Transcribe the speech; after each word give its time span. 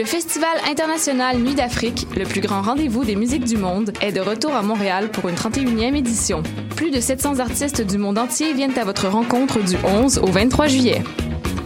Le 0.00 0.06
Festival 0.06 0.48
international 0.66 1.36
Nuit 1.38 1.54
d'Afrique, 1.54 2.06
le 2.16 2.24
plus 2.24 2.40
grand 2.40 2.62
rendez-vous 2.62 3.04
des 3.04 3.16
musiques 3.16 3.44
du 3.44 3.58
monde, 3.58 3.92
est 4.00 4.12
de 4.12 4.20
retour 4.20 4.54
à 4.54 4.62
Montréal 4.62 5.10
pour 5.10 5.28
une 5.28 5.34
31e 5.34 5.94
édition. 5.94 6.42
Plus 6.74 6.90
de 6.90 7.00
700 7.00 7.38
artistes 7.38 7.82
du 7.82 7.98
monde 7.98 8.16
entier 8.16 8.54
viennent 8.54 8.78
à 8.78 8.84
votre 8.84 9.08
rencontre 9.08 9.62
du 9.62 9.76
11 9.84 10.18
au 10.18 10.26
23 10.26 10.68
juillet. 10.68 11.02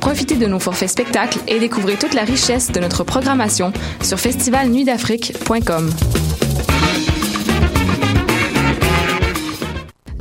Profitez 0.05 0.37
de 0.37 0.47
nos 0.47 0.59
forfaits 0.59 0.91
spectacles 0.91 1.39
et 1.49 1.59
découvrez 1.59 1.97
toute 1.97 2.13
la 2.13 2.25
richesse 2.25 2.71
de 2.71 2.79
notre 2.79 3.05
programmation 3.05 3.73
sur 4.03 4.21
festivalnuitdafrique.com. 4.21 5.91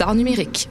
d'art 0.00 0.14
numérique. 0.14 0.70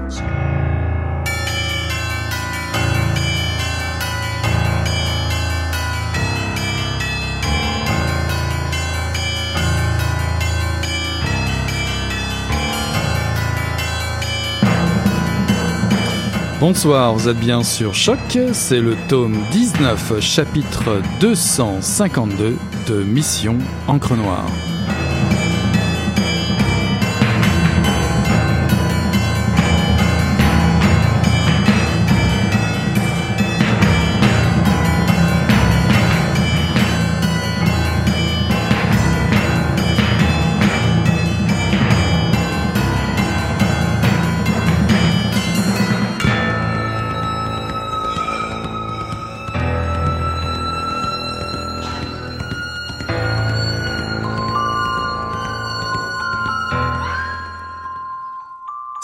Bonsoir, 16.61 17.15
vous 17.15 17.27
êtes 17.27 17.39
bien 17.39 17.63
sur 17.63 17.95
Choc, 17.95 18.37
c'est 18.53 18.81
le 18.81 18.95
tome 19.09 19.35
19, 19.51 20.19
chapitre 20.19 21.01
252 21.19 22.55
de 22.87 23.03
Mission 23.03 23.57
Encre 23.87 24.15
Noire. 24.15 24.45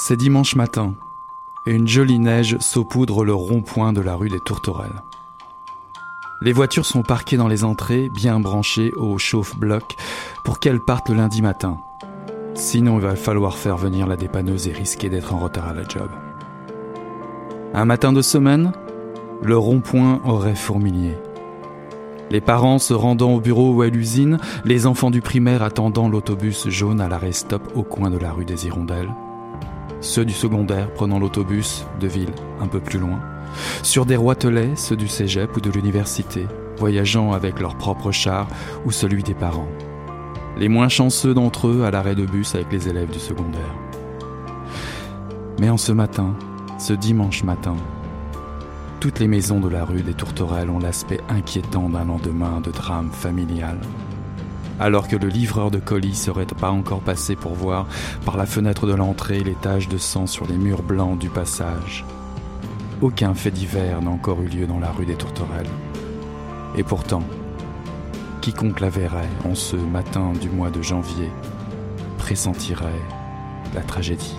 C'est 0.07 0.16
dimanche 0.16 0.56
matin, 0.56 0.94
et 1.66 1.73
une 1.73 1.85
jolie 1.85 2.18
neige 2.18 2.56
saupoudre 2.62 3.25
le 3.25 3.34
rond-point 3.34 3.91
de 3.91 4.00
la 4.00 4.16
rue 4.16 4.29
des 4.29 4.40
Tourterelles. 4.40 5.03
Les 6.40 6.53
voitures 6.53 6.85
sont 6.85 7.03
parquées 7.03 7.35
dans 7.35 7.50
les 7.50 7.66
entrées, 7.66 8.07
bien 8.07 8.40
branchées 8.40 8.94
au 8.94 9.18
chauffe-bloc, 9.18 9.97
pour 10.45 10.62
qu'elles 10.62 10.79
partent 10.79 11.09
le 11.09 11.16
lundi 11.16 11.41
matin. 11.41 11.79
Sinon, 12.53 13.00
il 13.00 13.01
va 13.01 13.18
falloir 13.18 13.57
faire 13.57 13.75
venir 13.75 14.07
la 14.07 14.16
dépanneuse 14.16 14.69
et 14.69 14.72
risquer 14.72 15.09
d'être 15.09 15.34
en 15.34 15.40
retard 15.40 15.68
à 15.68 15.73
la 15.73 15.84
job. 15.84 16.09
Un 17.74 17.84
matin 17.84 18.13
de 18.13 18.22
semaine, 18.22 18.72
le 19.44 19.57
rond-point 19.57 20.22
aurait 20.24 20.56
fourmilier. 20.56 21.18
Les 22.31 22.39
parents 22.39 22.79
se 22.79 22.94
rendant 22.94 23.34
au 23.34 23.41
bureau 23.41 23.74
ou 23.74 23.81
à 23.81 23.89
l'usine, 23.89 24.38
les 24.63 24.85
enfants 24.85 25.12
du 25.12 25.19
primaire 25.19 25.63
attendant 25.63 26.07
l'autobus 26.07 26.69
jaune 26.69 27.01
à 27.01 27.09
l'arrêt 27.09 27.34
stop 27.34 27.62
au 27.75 27.84
coin 27.84 28.09
de 28.09 28.18
la 28.18 28.31
rue 28.31 28.45
des 28.45 28.68
Hirondelles, 28.68 29.13
ceux 30.02 30.25
du 30.25 30.34
secondaire 30.34 30.91
prenant 30.94 31.19
l'autobus 31.19 31.85
de 32.00 32.08
ville 32.08 32.34
un 32.59 32.68
peu 32.68 32.80
plus 32.80 33.00
loin, 33.00 33.19
sur 33.84 34.06
des 34.06 34.16
roitelets, 34.16 34.75
ceux 34.75 34.96
du 34.96 35.08
cégep 35.08 35.56
ou 35.56 35.62
de 35.62 35.72
l'université, 35.72 36.46
voyageant 36.78 37.31
avec 37.31 37.59
leur 37.59 37.75
propre 37.78 38.12
char 38.12 38.47
ou 38.86 38.91
celui 38.91 39.24
des 39.24 39.34
parents. 39.34 39.69
Les 40.57 40.69
moins 40.69 40.90
chanceux 40.90 41.34
d'entre 41.34 41.68
eux 41.68 41.84
à 41.84 41.91
l'arrêt 41.91 42.16
de 42.16 42.25
bus 42.25 42.56
avec 42.56 42.72
les 42.72 42.88
élèves 42.88 43.09
du 43.09 43.19
secondaire. 43.19 43.75
Mais 45.60 45.69
en 45.69 45.77
ce 45.77 45.92
matin, 45.92 46.36
ce 46.80 46.94
dimanche 46.94 47.44
matin, 47.44 47.75
toutes 49.00 49.19
les 49.19 49.27
maisons 49.27 49.60
de 49.60 49.69
la 49.69 49.86
rue 49.86 50.01
des 50.01 50.13
Tourterelles 50.13 50.69
ont 50.69 50.80
l'aspect 50.80 51.22
inquiétant 51.30 51.89
d'un 51.89 52.06
lendemain 52.06 52.62
de 52.62 52.72
drame 52.72 53.12
familial 53.12 53.80
alors 54.79 55.07
que 55.07 55.15
le 55.15 55.27
livreur 55.27 55.71
de 55.71 55.79
colis 55.79 56.15
serait 56.15 56.45
pas 56.45 56.69
encore 56.69 57.01
passé 57.01 57.35
pour 57.35 57.53
voir 57.53 57.88
par 58.25 58.38
la 58.38 58.45
fenêtre 58.45 58.88
de 58.88 58.94
l'entrée 58.94 59.39
les 59.44 59.56
taches 59.56 59.88
de 59.88 59.97
sang 59.97 60.27
sur 60.27 60.45
les 60.47 60.57
murs 60.57 60.83
blancs 60.83 61.18
du 61.18 61.29
passage. 61.29 62.06
Aucun 63.01 63.33
fait 63.33 63.51
divers 63.51 64.01
n'a 64.01 64.09
encore 64.09 64.41
eu 64.41 64.47
lieu 64.47 64.65
dans 64.65 64.79
la 64.79 64.91
rue 64.91 65.06
des 65.06 65.15
Tourterelles. 65.15 65.69
Et 66.75 66.83
pourtant, 66.83 67.24
quiconque 68.41 68.79
la 68.79 68.89
verrait 68.89 69.29
en 69.45 69.56
ce 69.56 69.75
matin 69.75 70.33
du 70.39 70.50
mois 70.50 70.69
de 70.69 70.81
janvier 70.81 71.29
pressentirait 72.18 73.01
la 73.74 73.81
tragédie. 73.81 74.38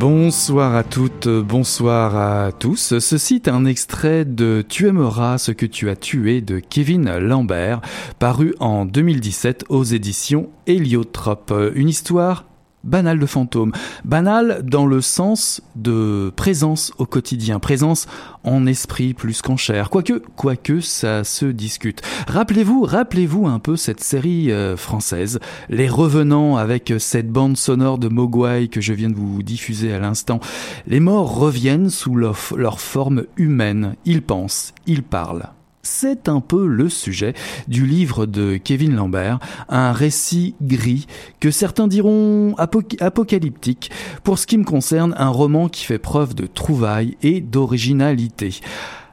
Bonsoir 0.00 0.76
à 0.76 0.82
toutes, 0.82 1.28
bonsoir 1.28 2.16
à 2.16 2.52
tous. 2.52 2.98
Ceci 3.00 3.34
est 3.34 3.48
un 3.48 3.66
extrait 3.66 4.24
de 4.24 4.64
Tu 4.66 4.88
aimeras 4.88 5.36
ce 5.36 5.52
que 5.52 5.66
tu 5.66 5.90
as 5.90 5.94
tué 5.94 6.40
de 6.40 6.58
Kevin 6.58 7.18
Lambert, 7.18 7.82
paru 8.18 8.54
en 8.60 8.86
2017 8.86 9.66
aux 9.68 9.84
éditions 9.84 10.48
Héliotrope. 10.66 11.52
Une 11.74 11.90
histoire 11.90 12.46
banal 12.84 13.18
de 13.18 13.26
fantôme. 13.26 13.72
Banal 14.04 14.62
dans 14.64 14.86
le 14.86 15.00
sens 15.00 15.60
de 15.76 16.32
présence 16.34 16.92
au 16.98 17.06
quotidien, 17.06 17.58
présence 17.58 18.06
en 18.44 18.66
esprit 18.66 19.14
plus 19.14 19.42
qu'en 19.42 19.56
chair. 19.56 19.90
Quoique, 19.90 20.22
quoique 20.36 20.80
ça 20.80 21.24
se 21.24 21.46
discute. 21.46 22.02
Rappelez-vous, 22.28 22.82
rappelez-vous 22.82 23.46
un 23.46 23.58
peu 23.58 23.76
cette 23.76 24.00
série 24.00 24.50
euh, 24.50 24.76
française, 24.76 25.40
Les 25.68 25.88
Revenants 25.88 26.56
avec 26.56 26.92
cette 26.98 27.30
bande 27.30 27.56
sonore 27.56 27.98
de 27.98 28.08
Mogwai 28.08 28.68
que 28.68 28.80
je 28.80 28.92
viens 28.92 29.10
de 29.10 29.14
vous 29.14 29.42
diffuser 29.42 29.92
à 29.92 29.98
l'instant. 29.98 30.40
Les 30.86 31.00
morts 31.00 31.34
reviennent 31.34 31.90
sous 31.90 32.14
leur, 32.14 32.38
leur 32.56 32.80
forme 32.80 33.24
humaine. 33.36 33.94
Ils 34.04 34.22
pensent, 34.22 34.72
ils 34.86 35.02
parlent. 35.02 35.50
C'est 35.82 36.28
un 36.28 36.40
peu 36.40 36.66
le 36.66 36.90
sujet 36.90 37.32
du 37.66 37.86
livre 37.86 38.26
de 38.26 38.58
Kevin 38.58 38.94
Lambert, 38.94 39.38
un 39.70 39.92
récit 39.92 40.54
gris 40.60 41.06
que 41.40 41.50
certains 41.50 41.88
diront 41.88 42.54
apocalyptique, 42.58 43.90
pour 44.22 44.38
ce 44.38 44.46
qui 44.46 44.58
me 44.58 44.64
concerne 44.64 45.14
un 45.16 45.30
roman 45.30 45.70
qui 45.70 45.86
fait 45.86 45.98
preuve 45.98 46.34
de 46.34 46.46
trouvailles 46.46 47.16
et 47.22 47.40
d'originalité. 47.40 48.60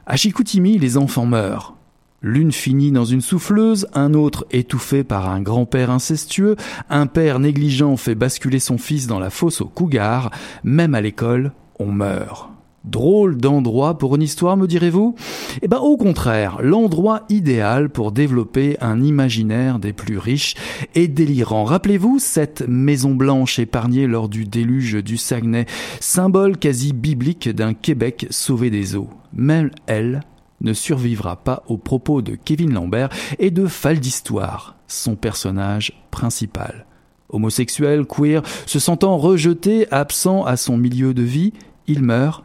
À 0.06 0.16
Chicoutimi, 0.16 0.76
les 0.76 0.98
enfants 0.98 1.26
meurent. 1.26 1.74
L'une 2.20 2.52
finit 2.52 2.92
dans 2.92 3.04
une 3.04 3.22
souffleuse, 3.22 3.86
un 3.94 4.12
autre 4.12 4.44
étouffé 4.50 5.04
par 5.04 5.30
un 5.30 5.40
grand-père 5.40 5.90
incestueux, 5.90 6.56
un 6.90 7.06
père 7.06 7.38
négligent 7.38 7.96
fait 7.96 8.14
basculer 8.14 8.58
son 8.58 8.76
fils 8.76 9.06
dans 9.06 9.20
la 9.20 9.30
fosse 9.30 9.62
au 9.62 9.68
cougar, 9.68 10.30
même 10.64 10.94
à 10.94 11.00
l'école, 11.00 11.52
on 11.78 11.92
meurt. 11.92 12.50
Drôle 12.84 13.36
d'endroit 13.36 13.98
pour 13.98 14.14
une 14.14 14.22
histoire, 14.22 14.56
me 14.56 14.66
direz-vous? 14.66 15.14
Eh 15.62 15.68
ben, 15.68 15.78
au 15.78 15.96
contraire, 15.96 16.58
l'endroit 16.62 17.22
idéal 17.28 17.90
pour 17.90 18.12
développer 18.12 18.76
un 18.80 19.02
imaginaire 19.02 19.78
des 19.78 19.92
plus 19.92 20.16
riches 20.16 20.54
et 20.94 21.08
délirants. 21.08 21.64
Rappelez-vous 21.64 22.18
cette 22.18 22.66
maison 22.68 23.14
blanche 23.14 23.58
épargnée 23.58 24.06
lors 24.06 24.28
du 24.28 24.44
déluge 24.44 25.02
du 25.02 25.16
Saguenay, 25.16 25.66
symbole 26.00 26.56
quasi 26.56 26.92
biblique 26.92 27.48
d'un 27.48 27.74
Québec 27.74 28.26
sauvé 28.30 28.70
des 28.70 28.96
eaux. 28.96 29.10
Même 29.32 29.70
elle 29.86 30.22
ne 30.60 30.72
survivra 30.72 31.36
pas 31.36 31.64
aux 31.68 31.78
propos 31.78 32.22
de 32.22 32.36
Kevin 32.36 32.72
Lambert 32.72 33.10
et 33.38 33.50
de 33.50 33.66
Fall 33.66 33.98
d'Histoire, 33.98 34.76
son 34.86 35.16
personnage 35.16 35.92
principal. 36.10 36.86
Homosexuel, 37.28 38.06
queer, 38.06 38.42
se 38.66 38.78
sentant 38.78 39.18
rejeté, 39.18 39.86
absent 39.92 40.44
à 40.44 40.56
son 40.56 40.78
milieu 40.78 41.12
de 41.12 41.22
vie, 41.22 41.52
il 41.86 42.02
meurt 42.02 42.44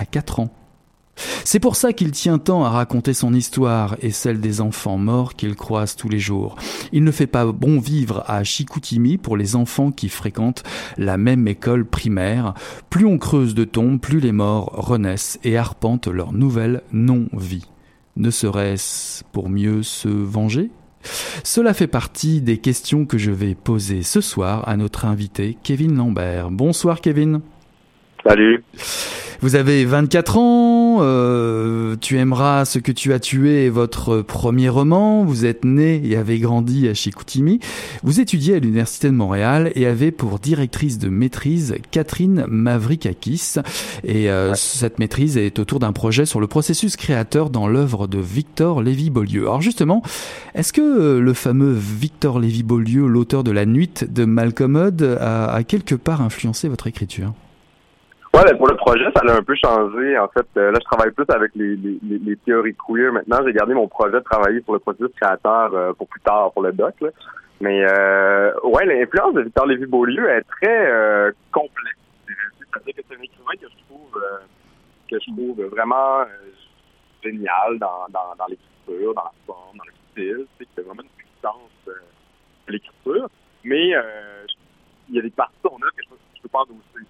à 0.00 0.06
4 0.06 0.40
ans. 0.40 0.50
C'est 1.44 1.60
pour 1.60 1.76
ça 1.76 1.92
qu'il 1.92 2.12
tient 2.12 2.38
tant 2.38 2.64
à 2.64 2.70
raconter 2.70 3.12
son 3.12 3.34
histoire 3.34 3.96
et 4.00 4.10
celle 4.10 4.40
des 4.40 4.62
enfants 4.62 4.96
morts 4.96 5.34
qu'il 5.34 5.54
croise 5.54 5.94
tous 5.94 6.08
les 6.08 6.18
jours. 6.18 6.56
Il 6.92 7.04
ne 7.04 7.10
fait 7.10 7.26
pas 7.26 7.44
bon 7.52 7.78
vivre 7.78 8.24
à 8.26 8.42
Chicoutimi 8.42 9.18
pour 9.18 9.36
les 9.36 9.54
enfants 9.54 9.90
qui 9.90 10.08
fréquentent 10.08 10.62
la 10.96 11.18
même 11.18 11.46
école 11.46 11.84
primaire. 11.84 12.54
Plus 12.88 13.04
on 13.04 13.18
creuse 13.18 13.54
de 13.54 13.64
tombes, 13.64 14.00
plus 14.00 14.20
les 14.20 14.32
morts 14.32 14.72
renaissent 14.72 15.38
et 15.44 15.58
arpentent 15.58 16.08
leur 16.08 16.32
nouvelle 16.32 16.82
non-vie. 16.92 17.66
Ne 18.16 18.30
serait-ce 18.30 19.22
pour 19.32 19.50
mieux 19.50 19.82
se 19.82 20.08
venger? 20.08 20.70
Cela 21.44 21.74
fait 21.74 21.86
partie 21.86 22.40
des 22.40 22.58
questions 22.58 23.04
que 23.04 23.18
je 23.18 23.30
vais 23.30 23.54
poser 23.54 24.02
ce 24.02 24.20
soir 24.20 24.66
à 24.68 24.76
notre 24.76 25.04
invité 25.04 25.56
Kevin 25.62 25.96
Lambert. 25.96 26.50
Bonsoir 26.50 27.00
Kevin. 27.02 27.40
Salut. 28.26 28.62
Vous 29.42 29.54
avez 29.54 29.86
24 29.86 30.36
ans, 30.36 30.98
euh, 31.00 31.96
Tu 31.98 32.18
aimeras 32.18 32.66
ce 32.66 32.78
que 32.78 32.92
tu 32.92 33.14
as 33.14 33.18
tué 33.18 33.70
votre 33.70 34.20
premier 34.20 34.68
roman, 34.68 35.24
vous 35.24 35.46
êtes 35.46 35.64
né 35.64 36.02
et 36.04 36.16
avez 36.16 36.38
grandi 36.38 36.86
à 36.88 36.92
Chicoutimi, 36.92 37.58
vous 38.02 38.20
étudiez 38.20 38.56
à 38.56 38.58
l'Université 38.58 39.06
de 39.06 39.14
Montréal 39.14 39.72
et 39.74 39.86
avez 39.86 40.10
pour 40.10 40.38
directrice 40.38 40.98
de 40.98 41.08
maîtrise 41.08 41.76
Catherine 41.90 42.44
Mavrikakis. 42.48 43.54
Et 44.04 44.30
euh, 44.30 44.52
cette 44.54 44.98
maîtrise 44.98 45.38
est 45.38 45.58
autour 45.58 45.78
d'un 45.78 45.92
projet 45.92 46.26
sur 46.26 46.40
le 46.40 46.46
processus 46.46 46.96
créateur 46.96 47.48
dans 47.48 47.66
l'œuvre 47.66 48.08
de 48.08 48.18
Victor 48.18 48.82
Lévy-Beaulieu. 48.82 49.42
Alors 49.42 49.62
justement, 49.62 50.02
est-ce 50.54 50.74
que 50.74 50.82
euh, 50.82 51.20
le 51.20 51.32
fameux 51.32 51.72
Victor 51.72 52.40
Lévy-Beaulieu, 52.40 53.06
l'auteur 53.06 53.42
de 53.42 53.52
La 53.52 53.64
Nuit 53.64 54.04
de 54.06 54.26
Malcolm 54.26 54.76
a, 54.76 55.46
a 55.46 55.62
quelque 55.64 55.94
part 55.94 56.20
influencé 56.20 56.68
votre 56.68 56.86
écriture? 56.86 57.32
Ben 58.42 58.56
pour 58.56 58.68
le 58.68 58.76
projet, 58.76 59.04
ça 59.14 59.20
a 59.26 59.36
un 59.36 59.42
peu 59.42 59.54
changé. 59.54 60.18
En 60.18 60.28
fait, 60.28 60.46
euh, 60.56 60.70
là, 60.72 60.78
je 60.80 60.84
travaille 60.84 61.10
plus 61.10 61.26
avec 61.28 61.52
les, 61.54 62.36
théories 62.46 62.74
queer. 62.74 63.12
Maintenant, 63.12 63.38
j'ai 63.44 63.52
gardé 63.52 63.74
mon 63.74 63.86
projet 63.86 64.14
de 64.14 64.20
travailler 64.20 64.62
sur 64.62 64.72
le 64.72 64.78
processus 64.78 65.10
créateur 65.20 65.74
euh, 65.74 65.92
pour 65.92 66.08
plus 66.08 66.22
tard, 66.22 66.50
pour 66.52 66.62
le 66.62 66.72
doc. 66.72 66.94
Mais 67.60 67.84
euh, 67.84 68.52
ouais, 68.64 68.86
l'influence 68.86 69.34
de 69.34 69.42
Victor 69.42 69.66
Lévy-Beaulieu 69.66 70.30
est 70.30 70.42
très 70.42 70.90
euh, 70.90 71.32
complexe. 71.52 71.98
C'est-à-dire 72.26 72.94
que 72.94 73.00
c'est 73.08 73.16
un 73.16 73.22
écrivain 73.22 73.52
que 73.60 73.68
je 73.68 73.84
trouve 73.84 74.22
que 75.10 75.18
je 75.18 75.32
trouve 75.32 75.66
vraiment 75.66 76.24
génial 77.22 77.78
dans, 77.78 78.06
l'écriture, 78.48 79.14
dans 79.14 79.24
la 79.24 79.32
forme, 79.46 79.76
dans 79.76 79.84
le 79.84 79.92
style. 80.12 80.46
C'est 80.58 80.82
vraiment 80.82 81.02
une 81.02 81.08
puissance 81.10 81.70
de 81.86 82.72
l'écriture. 82.72 83.28
Mais 83.64 83.88
il 85.08 85.16
y 85.16 85.18
a 85.18 85.22
des 85.22 85.30
parties 85.30 85.56
on 85.64 85.76
a 85.76 85.90
que 85.90 86.02
je, 86.02 86.14
je 86.36 86.42
peux 86.42 86.48
pas 86.48 86.60
endosser. 86.60 87.06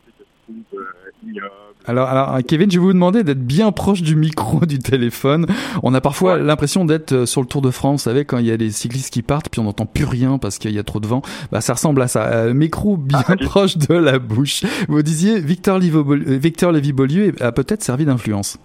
Euh, 0.74 1.48
alors, 1.86 2.08
alors, 2.08 2.38
Kevin, 2.46 2.70
je 2.70 2.78
vais 2.78 2.84
vous 2.84 2.92
demander 2.92 3.22
d'être 3.24 3.44
bien 3.44 3.72
proche 3.72 4.02
du 4.02 4.16
micro 4.16 4.60
du 4.66 4.78
téléphone. 4.78 5.46
On 5.82 5.94
a 5.94 6.00
parfois 6.00 6.38
l'impression 6.38 6.84
d'être 6.84 7.12
euh, 7.12 7.26
sur 7.26 7.40
le 7.40 7.46
Tour 7.46 7.62
de 7.62 7.70
France, 7.70 8.02
vous 8.02 8.10
savez, 8.10 8.24
quand 8.24 8.38
il 8.38 8.46
y 8.46 8.52
a 8.52 8.56
des 8.56 8.70
cyclistes 8.70 9.12
qui 9.12 9.22
partent, 9.22 9.48
puis 9.50 9.60
on 9.60 9.64
n'entend 9.64 9.86
plus 9.86 10.04
rien 10.04 10.38
parce 10.38 10.58
qu'il 10.58 10.72
y 10.72 10.78
a 10.78 10.82
trop 10.82 11.00
de 11.00 11.06
vent. 11.06 11.22
Bah, 11.52 11.60
ça 11.60 11.74
ressemble 11.74 12.02
à 12.02 12.08
ça. 12.08 12.30
Euh, 12.32 12.54
micro 12.54 12.96
bien 12.96 13.20
ah, 13.26 13.36
proche 13.40 13.76
de 13.76 13.94
la 13.94 14.18
bouche. 14.18 14.62
Vous 14.88 15.02
disiez, 15.02 15.40
Victor, 15.40 15.78
Victor 15.78 16.72
Lévy-Beaulieu 16.72 17.32
a 17.40 17.52
peut-être 17.52 17.82
servi 17.82 18.04
d'influence. 18.04 18.58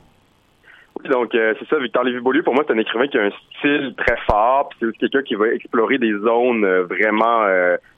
Oui, 1.04 1.10
donc 1.10 1.32
c'est 1.34 1.68
ça, 1.68 1.78
Victor 1.78 2.04
Lévy-Beaulieu, 2.04 2.44
pour 2.44 2.54
moi, 2.54 2.64
c'est 2.66 2.74
un 2.74 2.78
écrivain 2.78 3.08
qui 3.08 3.18
a 3.18 3.24
un 3.24 3.32
style 3.58 3.94
très 3.98 4.16
fort, 4.28 4.70
c'est 4.80 4.86
aussi 4.86 4.98
quelqu'un 4.98 5.24
qui 5.24 5.36
va 5.36 5.48
explorer 5.50 5.98
des 5.98 6.14
zones 6.14 6.66
vraiment 6.90 7.42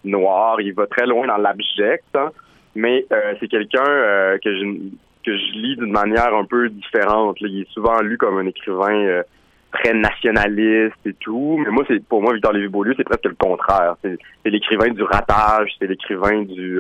noires, 0.04 0.60
il 0.62 0.74
va 0.74 0.88
très 0.88 1.06
loin 1.06 1.28
dans 1.28 1.38
l'abject, 1.38 2.06
hein 2.16 2.32
mais 2.78 3.06
euh, 3.12 3.34
c'est 3.40 3.48
quelqu'un 3.48 3.84
euh, 3.84 4.38
que 4.38 4.56
je 4.56 4.66
que 5.26 5.36
je 5.36 5.52
lis 5.54 5.76
d'une 5.76 5.92
manière 5.92 6.34
un 6.34 6.46
peu 6.46 6.70
différente. 6.70 7.38
Il 7.42 7.62
est 7.62 7.70
souvent 7.72 8.00
lu 8.02 8.18
comme 8.18 8.38
un 8.38 8.46
écrivain 8.46 8.96
euh, 8.96 9.24
très 9.74 9.94
nationaliste 9.94 10.96
et 11.06 11.14
tout. 11.14 11.58
Mais 11.58 11.72
moi, 11.72 11.84
c'est 11.88 12.02
pour 12.08 12.22
moi, 12.22 12.34
Victor 12.34 12.54
Lévy-Beaulieu, 12.54 12.94
c'est 12.96 13.04
presque 13.04 13.26
le 13.26 13.36
contraire. 13.36 13.96
C'est, 14.02 14.18
l'écrivain 14.46 14.90
du 14.90 15.04
ratage, 15.04 15.72
c'est 15.80 15.88
l'écrivain 15.88 16.44
du, 16.44 16.80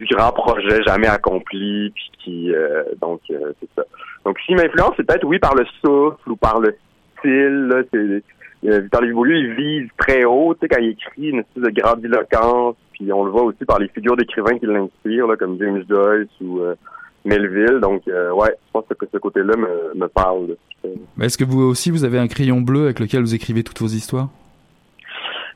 du 0.00 0.06
grand 0.06 0.32
projet 0.32 0.82
jamais 0.82 1.06
accompli, 1.06 1.90
puis 1.94 2.10
qui 2.18 2.52
donc 3.00 3.20
c'est 3.28 3.70
ça. 3.76 3.84
Donc 4.24 4.38
s'il 4.40 4.56
m'influence, 4.56 4.92
c'est 4.96 5.06
peut-être 5.06 5.24
oui 5.24 5.38
par 5.38 5.54
le 5.54 5.64
souffle 5.80 6.30
ou 6.30 6.36
par 6.36 6.60
le 6.60 6.76
style. 7.18 7.68
Là, 7.68 8.80
Victor 8.80 9.00
Lévy-Beaulieu, 9.00 9.36
il 9.36 9.54
vise 9.54 9.88
très 9.96 10.24
haut, 10.24 10.54
tu 10.54 10.60
sais, 10.60 10.68
quand 10.68 10.80
il 10.80 10.90
écrit 10.90 11.30
une 11.30 11.38
espèce 11.38 11.62
de 11.62 11.80
grandiloquence, 11.80 12.76
puis 13.02 13.12
on 13.12 13.24
le 13.24 13.30
voit 13.30 13.42
aussi 13.42 13.64
par 13.64 13.78
les 13.78 13.88
figures 13.88 14.16
d'écrivains 14.16 14.58
qui 14.58 14.66
l'inspirent, 14.66 15.26
là, 15.26 15.36
comme 15.36 15.58
James 15.58 15.82
Joyce 15.88 16.28
ou 16.40 16.60
euh, 16.60 16.74
Melville. 17.24 17.80
Donc, 17.80 18.02
euh, 18.08 18.30
ouais, 18.32 18.54
je 18.66 18.70
pense 18.72 18.84
que 18.88 19.06
ce 19.12 19.18
côté-là 19.18 19.56
me, 19.56 19.98
me 19.98 20.06
parle. 20.06 20.56
Est-ce 21.20 21.38
que 21.38 21.44
vous 21.44 21.62
aussi, 21.62 21.90
vous 21.90 22.04
avez 22.04 22.18
un 22.18 22.28
crayon 22.28 22.60
bleu 22.60 22.84
avec 22.84 23.00
lequel 23.00 23.20
vous 23.20 23.34
écrivez 23.34 23.62
toutes 23.62 23.80
vos 23.80 23.88
histoires? 23.88 24.28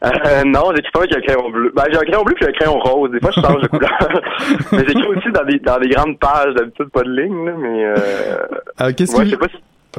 Euh, 0.04 0.44
non, 0.44 0.72
j'écris 0.74 0.90
pas 0.92 1.00
avec 1.00 1.16
un 1.16 1.20
crayon 1.20 1.50
bleu. 1.50 1.72
Ben, 1.74 1.84
j'ai 1.90 1.98
un 1.98 2.02
crayon 2.02 2.22
bleu 2.22 2.34
puis 2.34 2.46
un 2.46 2.52
crayon 2.52 2.78
rose. 2.78 3.10
Des 3.10 3.20
fois, 3.20 3.30
je 3.30 3.40
change 3.40 3.62
de 3.62 3.68
couleur. 3.68 4.22
mais 4.72 4.84
j'écris 4.86 5.06
aussi 5.06 5.32
dans 5.32 5.44
des, 5.44 5.58
dans 5.58 5.78
des 5.78 5.88
grandes 5.88 6.18
pages, 6.18 6.54
d'habitude 6.54 6.88
pas 6.90 7.02
de 7.02 7.10
ligne, 7.10 7.46
là, 7.46 7.52
mais... 7.56 7.84
Euh... 7.84 7.96
Ah, 8.76 8.92
qu'est-ce 8.92 9.16
qui... 9.16 9.36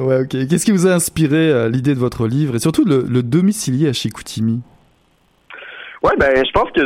Ouais, 0.00 0.20
ok. 0.20 0.28
Qu'est-ce 0.48 0.64
qui 0.64 0.70
vous 0.70 0.86
a 0.86 0.92
inspiré 0.92 1.50
euh, 1.50 1.68
l'idée 1.68 1.94
de 1.94 1.98
votre 1.98 2.28
livre 2.28 2.54
et 2.54 2.60
surtout 2.60 2.84
le, 2.84 3.04
le 3.08 3.22
domicilier 3.24 3.88
à 3.88 3.92
Chicoutimi? 3.92 4.60
Ouais, 6.04 6.12
ben, 6.16 6.44
je 6.46 6.52
pense 6.52 6.70
que 6.70 6.80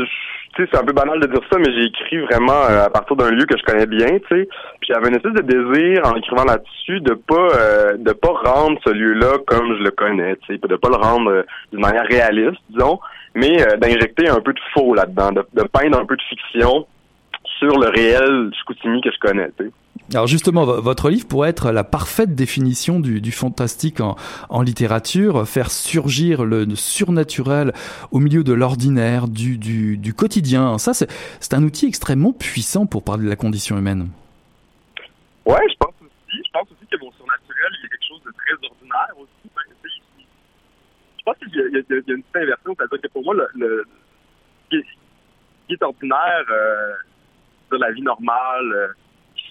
tu 0.54 0.62
sais, 0.62 0.68
c'est 0.72 0.78
un 0.78 0.84
peu 0.84 0.92
banal 0.92 1.18
de 1.20 1.26
dire 1.26 1.40
ça, 1.50 1.58
mais 1.58 1.72
j'ai 1.72 1.84
écrit 1.84 2.18
vraiment 2.18 2.64
euh, 2.68 2.84
à 2.84 2.90
partir 2.90 3.16
d'un 3.16 3.30
lieu 3.30 3.44
que 3.46 3.56
je 3.56 3.62
connais 3.62 3.86
bien, 3.86 4.06
tu 4.06 4.28
sais. 4.28 4.48
Puis 4.80 4.90
j'avais 4.90 5.08
une 5.08 5.16
espèce 5.16 5.32
de 5.32 5.42
désir 5.42 6.06
en 6.06 6.14
écrivant 6.16 6.44
là-dessus 6.44 7.00
de 7.00 7.14
pas 7.14 7.48
euh, 7.56 7.96
de 7.96 8.12
pas 8.12 8.32
rendre 8.44 8.78
ce 8.84 8.90
lieu-là 8.90 9.38
comme 9.46 9.76
je 9.78 9.82
le 9.82 9.90
connais, 9.90 10.36
tu 10.36 10.54
sais, 10.54 10.60
de 10.62 10.76
pas 10.76 10.88
le 10.88 10.96
rendre 10.96 11.30
euh, 11.30 11.42
d'une 11.70 11.80
manière 11.80 12.04
réaliste, 12.04 12.60
disons, 12.68 13.00
mais 13.34 13.56
d'injecter 13.78 14.28
un 14.28 14.40
peu 14.40 14.52
de 14.52 14.60
faux 14.74 14.94
là-dedans, 14.94 15.32
de, 15.32 15.62
peindre 15.62 15.98
un 15.98 16.04
peu 16.04 16.16
de 16.16 16.22
fiction 16.22 16.86
sur 17.58 17.78
le 17.78 17.88
réel 17.88 18.50
Chicoutimi 18.54 19.00
que 19.00 19.10
je 19.10 19.18
connais, 19.18 19.50
tu 19.58 19.64
sais. 19.64 19.70
Alors 20.10 20.26
justement, 20.26 20.64
votre 20.64 21.08
livre 21.08 21.26
pourrait 21.26 21.48
être 21.48 21.70
la 21.70 21.84
parfaite 21.84 22.34
définition 22.34 23.00
du, 23.00 23.32
fantastique 23.32 24.00
en, 24.00 24.62
littérature, 24.62 25.48
faire 25.48 25.70
surgir 25.70 26.44
le 26.44 26.74
surnaturel 26.74 27.72
au 28.10 28.18
milieu 28.18 28.44
de 28.44 28.52
l'ordinaire, 28.52 29.28
du, 29.28 30.14
quotidien. 30.16 30.78
Ça, 30.78 30.92
c'est 30.92 31.54
un 31.54 31.62
outil 31.62 31.86
extrêmement 31.86 32.32
puissant 32.32 32.86
pour 32.86 33.02
parler 33.02 33.24
de 33.24 33.28
la 33.28 33.36
condition 33.36 33.78
humaine. 33.78 34.08
Ouais, 35.46 35.56
je 35.70 35.76
pense 35.78 35.94
aussi. 36.00 36.42
Je 36.44 36.50
pense 36.52 36.68
aussi 36.70 36.86
que 36.90 36.96
mon 36.98 37.10
surnaturel, 37.12 37.72
il 37.78 37.82
y 37.82 37.86
a 37.86 37.88
quelque 37.88 38.08
chose 38.08 38.22
de 38.24 38.32
très 38.32 38.68
ordinaire 38.68 39.14
aussi. 39.18 39.50
Je 41.18 41.24
pense 41.24 41.36
qu'il 41.38 41.54
y, 41.54 41.76
a 41.76 42.14
une 42.14 42.22
petite 42.22 42.36
inversion, 42.36 42.74
c'est-à-dire 42.76 43.00
que 43.00 43.08
pour 43.08 43.24
moi, 43.24 43.34
le 43.54 43.86
ce 44.72 45.66
qui 45.66 45.74
est 45.74 45.82
ordinaire 45.82 46.44
euh, 46.50 46.94
de 47.70 47.76
la 47.76 47.92
vie 47.92 48.02
normale, 48.02 48.72
euh, 48.72 48.88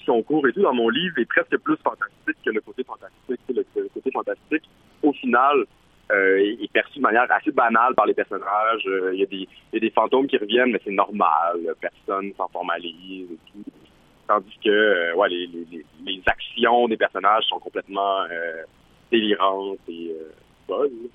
son 0.06 0.22
cours 0.24 0.48
et 0.48 0.54
tout 0.54 0.62
dans 0.62 0.74
mon 0.74 0.90
livre 0.90 1.18
est 1.20 1.26
presque 1.26 1.58
plus 1.58 1.78
fantastique 1.78 2.38
que 2.44 2.50
le 2.50 2.62
côté 2.62 2.84
fantastique. 2.84 3.40
Le, 3.50 3.90
côté 3.94 4.12
fantastique, 4.12 4.64
au 5.04 5.14
final, 5.14 5.66
euh, 6.12 6.38
est 6.62 6.72
perçu 6.72 6.98
de 6.98 7.04
manière 7.04 7.26
assez 7.32 7.52
banale 7.52 7.96
par 7.96 8.06
les 8.06 8.14
personnages. 8.14 8.86
Euh, 8.88 9.12
il 9.14 9.20
y, 9.20 9.24
a 9.24 9.26
des, 9.26 9.48
y 9.74 9.78
a 9.78 9.80
des 9.80 9.90
fantômes 9.92 10.28
qui 10.28 10.38
reviennent, 10.38 10.72
mais 10.72 10.82
c'est 10.84 10.92
normal. 10.92 11.76
Personne 11.80 12.34
s'en 12.36 12.48
formalise 12.50 13.32
et 13.32 13.52
tout. 13.52 13.72
Tandis 14.28 14.58
que 14.64 14.70
euh, 14.70 15.28
les, 15.28 15.48
les, 15.48 15.86
les, 16.06 16.22
actions 16.26 16.88
des 16.88 16.98
personnages 16.98 17.44
sont 17.46 17.60
complètement 17.60 18.22
euh, 18.32 18.64
délirantes 19.12 19.80
et 19.90 20.16
bonnes. 20.68 21.10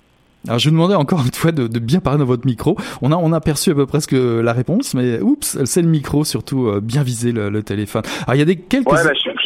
Alors 0.45 0.59
je 0.59 0.69
vous 0.69 0.75
demandais 0.75 0.95
encore 0.95 1.21
une 1.25 1.33
fois 1.33 1.51
de, 1.51 1.67
de, 1.67 1.79
bien 1.79 1.99
parler 1.99 2.19
dans 2.19 2.25
votre 2.25 2.45
micro. 2.45 2.77
On 3.01 3.11
a 3.11 3.15
on 3.15 3.33
a 3.33 3.41
perçu 3.41 3.71
à 3.71 3.75
peu 3.75 3.85
près 3.85 3.99
la 4.11 4.53
réponse, 4.53 4.93
mais 4.93 5.19
oups, 5.19 5.57
c'est 5.65 5.81
le 5.81 5.87
micro 5.87 6.23
surtout 6.23 6.67
euh, 6.67 6.79
bien 6.81 7.03
viser 7.03 7.31
le, 7.31 7.49
le, 7.49 7.63
téléphone. 7.63 8.03
Alors 8.25 8.35
il 8.35 8.39
y 8.39 8.41
a 8.41 8.45
des 8.45 8.55
quelques. 8.55 8.89
Je, 8.89 9.36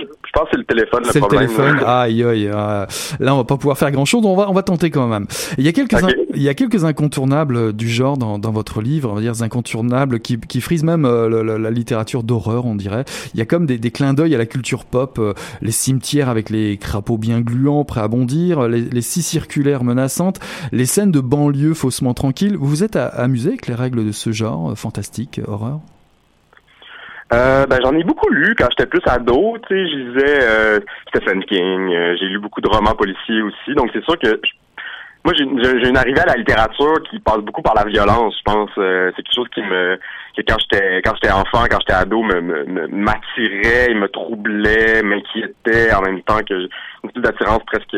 pense 0.41 0.49
que 0.49 0.55
c'est 0.55 0.57
le 0.57 0.65
téléphone. 0.65 1.03
C'est 1.11 1.19
le, 1.19 1.27
téléphone. 1.27 1.79
Aïe 1.85 2.23
aïe. 2.23 2.47
Euh, 2.47 2.85
là 3.19 3.33
on 3.33 3.37
va 3.37 3.43
pas 3.43 3.57
pouvoir 3.57 3.77
faire 3.77 3.91
grand 3.91 4.05
chose. 4.05 4.25
On 4.25 4.35
va 4.35 4.49
on 4.49 4.53
va 4.53 4.63
tenter 4.63 4.89
quand 4.89 5.07
même. 5.07 5.25
Il 5.57 5.63
y 5.63 5.67
a 5.67 5.71
quelques 5.71 5.93
okay. 5.93 6.27
il 6.33 6.41
y 6.41 6.49
a 6.49 6.53
quelques 6.53 6.83
incontournables 6.83 7.73
du 7.73 7.89
genre 7.89 8.17
dans, 8.17 8.39
dans 8.39 8.51
votre 8.51 8.81
livre. 8.81 9.11
On 9.11 9.15
va 9.15 9.21
dire 9.21 9.33
incontournables 9.41 10.19
qui 10.19 10.39
qui 10.39 10.61
frisent 10.61 10.83
même 10.83 11.05
euh, 11.05 11.43
la, 11.43 11.57
la, 11.57 11.71
littérature 11.71 12.23
d'horreur, 12.23 12.65
on 12.65 12.75
dirait. 12.75 13.05
Il 13.33 13.39
y 13.39 13.41
a 13.41 13.45
comme 13.45 13.65
des, 13.65 13.77
des 13.77 13.91
clins 13.91 14.13
d'œil 14.13 14.35
à 14.35 14.37
la 14.37 14.45
culture 14.45 14.85
pop, 14.85 15.17
euh, 15.19 15.33
les 15.61 15.71
cimetières 15.71 16.29
avec 16.29 16.49
les 16.49 16.77
crapauds 16.77 17.17
bien 17.17 17.41
gluants 17.41 17.85
prêts 17.85 18.01
à 18.01 18.07
bondir, 18.07 18.67
les, 18.67 18.81
les 18.81 19.01
scies 19.01 19.21
circulaires 19.21 19.83
menaçantes, 19.83 20.39
les 20.71 20.85
scènes 20.85 21.11
de 21.11 21.19
banlieue 21.19 21.73
faussement 21.73 22.13
tranquille. 22.13 22.57
Vous 22.57 22.67
vous 22.67 22.83
êtes 22.83 22.95
amusé 22.95 23.49
avec 23.49 23.67
les 23.67 23.75
règles 23.75 24.05
de 24.05 24.11
ce 24.11 24.31
genre, 24.31 24.71
euh, 24.71 24.75
fantastique, 24.75 25.41
horreur? 25.47 25.81
Euh, 27.33 27.65
ben, 27.65 27.79
j'en 27.81 27.97
ai 27.97 28.03
beaucoup 28.03 28.29
lu 28.29 28.55
quand 28.57 28.67
j'étais 28.71 28.87
plus 28.87 29.01
ado, 29.05 29.57
tu 29.67 29.75
sais, 29.75 29.89
je 29.89 29.95
lisais 29.95 30.39
euh, 30.41 30.79
Stephen 31.07 31.43
King, 31.45 31.93
euh, 31.93 32.15
j'ai 32.19 32.25
lu 32.25 32.39
beaucoup 32.39 32.61
de 32.61 32.67
romans 32.67 32.95
policiers 32.95 33.41
aussi, 33.41 33.73
donc 33.75 33.89
c'est 33.93 34.03
sûr 34.03 34.19
que 34.19 34.39
moi 35.23 35.33
j'ai 35.35 35.43
une 35.43 35.97
arrivée 35.97 36.19
à 36.19 36.25
la 36.25 36.35
littérature 36.35 37.01
qui 37.09 37.19
passe 37.19 37.37
beaucoup 37.37 37.61
par 37.61 37.75
la 37.75 37.85
violence, 37.85 38.35
je 38.37 38.51
pense. 38.51 38.71
Euh, 38.77 39.11
c'est 39.15 39.23
quelque 39.23 39.35
chose 39.35 39.49
qui 39.53 39.61
me 39.61 39.97
que 40.35 40.41
quand 40.47 40.57
j'étais 40.59 41.01
quand 41.03 41.13
j'étais 41.15 41.31
enfant, 41.31 41.63
quand 41.69 41.79
j'étais 41.81 41.93
ado, 41.93 42.23
me 42.23 42.41
m'attirait, 42.87 43.93
me, 43.93 44.01
me 44.01 44.07
troublait, 44.07 45.03
m'inquiétait 45.03 45.93
en 45.93 46.01
même 46.01 46.21
temps 46.23 46.39
que 46.39 46.67
une 47.03 47.09
petite 47.09 47.23
d'attirance 47.23 47.63
presque 47.65 47.95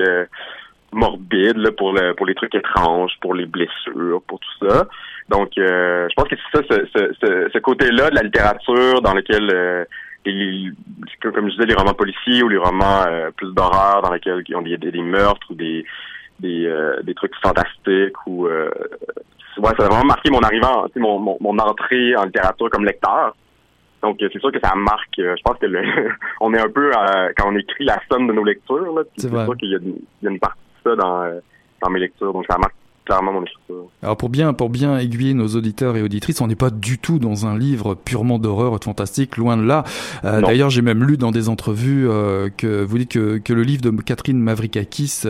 morbide 0.93 1.57
là, 1.57 1.71
pour 1.71 1.93
le, 1.93 2.13
pour 2.13 2.25
les 2.25 2.35
trucs 2.35 2.55
étranges, 2.55 3.13
pour 3.21 3.33
les 3.33 3.45
blessures, 3.45 4.21
pour 4.27 4.39
tout 4.39 4.67
ça. 4.67 4.87
Donc, 5.29 5.57
euh, 5.57 6.07
je 6.09 6.13
pense 6.15 6.27
que 6.27 6.35
c'est 6.35 6.57
ça, 6.57 6.63
ce, 6.69 6.85
ce, 6.93 7.13
ce, 7.21 7.49
ce 7.53 7.57
côté-là 7.59 8.09
de 8.09 8.15
la 8.15 8.23
littérature 8.23 9.01
dans 9.01 9.13
lequel, 9.13 9.49
euh, 9.53 9.85
les, 10.25 10.71
comme 11.21 11.47
je 11.49 11.55
disais, 11.55 11.65
les 11.65 11.75
romans 11.75 11.93
policiers 11.93 12.43
ou 12.43 12.49
les 12.49 12.57
romans 12.57 13.03
euh, 13.07 13.31
plus 13.31 13.53
d'horreur 13.53 14.01
dans 14.01 14.11
lesquels 14.11 14.43
il 14.47 14.67
y 14.67 14.73
a 14.73 14.77
des, 14.77 14.91
des, 14.91 15.01
meurtres 15.01 15.47
ou 15.49 15.55
des 15.55 15.85
des, 16.39 16.65
euh, 16.65 17.01
des 17.03 17.13
trucs 17.13 17.35
fantastiques 17.41 18.17
ou 18.25 18.47
euh, 18.47 18.69
ouais, 19.57 19.71
ça 19.77 19.85
a 19.85 19.89
vraiment 19.89 20.05
marqué 20.05 20.29
mon 20.29 20.41
arrivant, 20.41 20.85
mon, 20.95 21.19
mon, 21.19 21.37
mon 21.39 21.57
entrée 21.59 22.15
en 22.15 22.25
littérature 22.25 22.69
comme 22.69 22.85
lecteur. 22.85 23.35
Donc 24.01 24.17
c'est 24.19 24.39
sûr 24.39 24.51
que 24.51 24.59
ça 24.61 24.75
marque. 24.75 25.15
Je 25.17 25.41
pense 25.43 25.57
que 25.59 25.65
le, 25.67 25.81
on 26.41 26.53
est 26.53 26.59
un 26.59 26.69
peu 26.69 26.91
quand 27.37 27.49
on 27.49 27.55
écrit 27.55 27.85
la 27.85 27.99
somme 28.11 28.27
de 28.27 28.33
nos 28.33 28.43
lectures. 28.43 29.03
C'est 29.15 29.29
sûr 29.29 29.57
qu'il 29.57 29.69
y, 29.69 29.71
y, 30.23 30.27
a 30.27 30.29
une 30.29 30.39
partie 30.39 30.59
ça 30.83 30.95
dans, 30.95 31.39
dans 31.81 31.89
mes 31.89 31.99
lectures. 31.99 32.33
Donc 32.33 32.45
ça 32.49 32.57
marque 32.57 32.75
clairement 33.05 33.33
mon 33.33 33.41
écriture. 33.41 33.87
Alors 34.01 34.17
pour 34.17 34.29
bien 34.29 34.53
pour 34.53 34.69
bien 34.69 34.97
aiguiller 34.97 35.33
nos 35.33 35.47
auditeurs 35.47 35.97
et 35.97 36.01
auditrices, 36.01 36.41
on 36.41 36.47
n'est 36.47 36.55
pas 36.55 36.69
du 36.69 36.97
tout 36.97 37.19
dans 37.19 37.45
un 37.45 37.57
livre 37.57 37.95
purement 37.95 38.39
d'horreur 38.39 38.73
ou 38.73 38.79
de 38.79 38.83
fantastique, 38.83 39.37
loin 39.37 39.57
de 39.57 39.63
là. 39.63 39.83
Euh, 40.23 40.41
D'ailleurs, 40.41 40.69
j'ai 40.69 40.81
même 40.81 41.03
lu 41.03 41.17
dans 41.17 41.31
des 41.31 41.49
entrevues 41.49 42.07
euh, 42.09 42.49
que 42.55 42.83
vous 42.83 42.97
dites 42.97 43.11
que, 43.11 43.37
que 43.37 43.53
le 43.53 43.63
livre 43.63 43.81
de 43.81 43.91
Catherine 44.01 44.39
Mavrikakis 44.39 45.23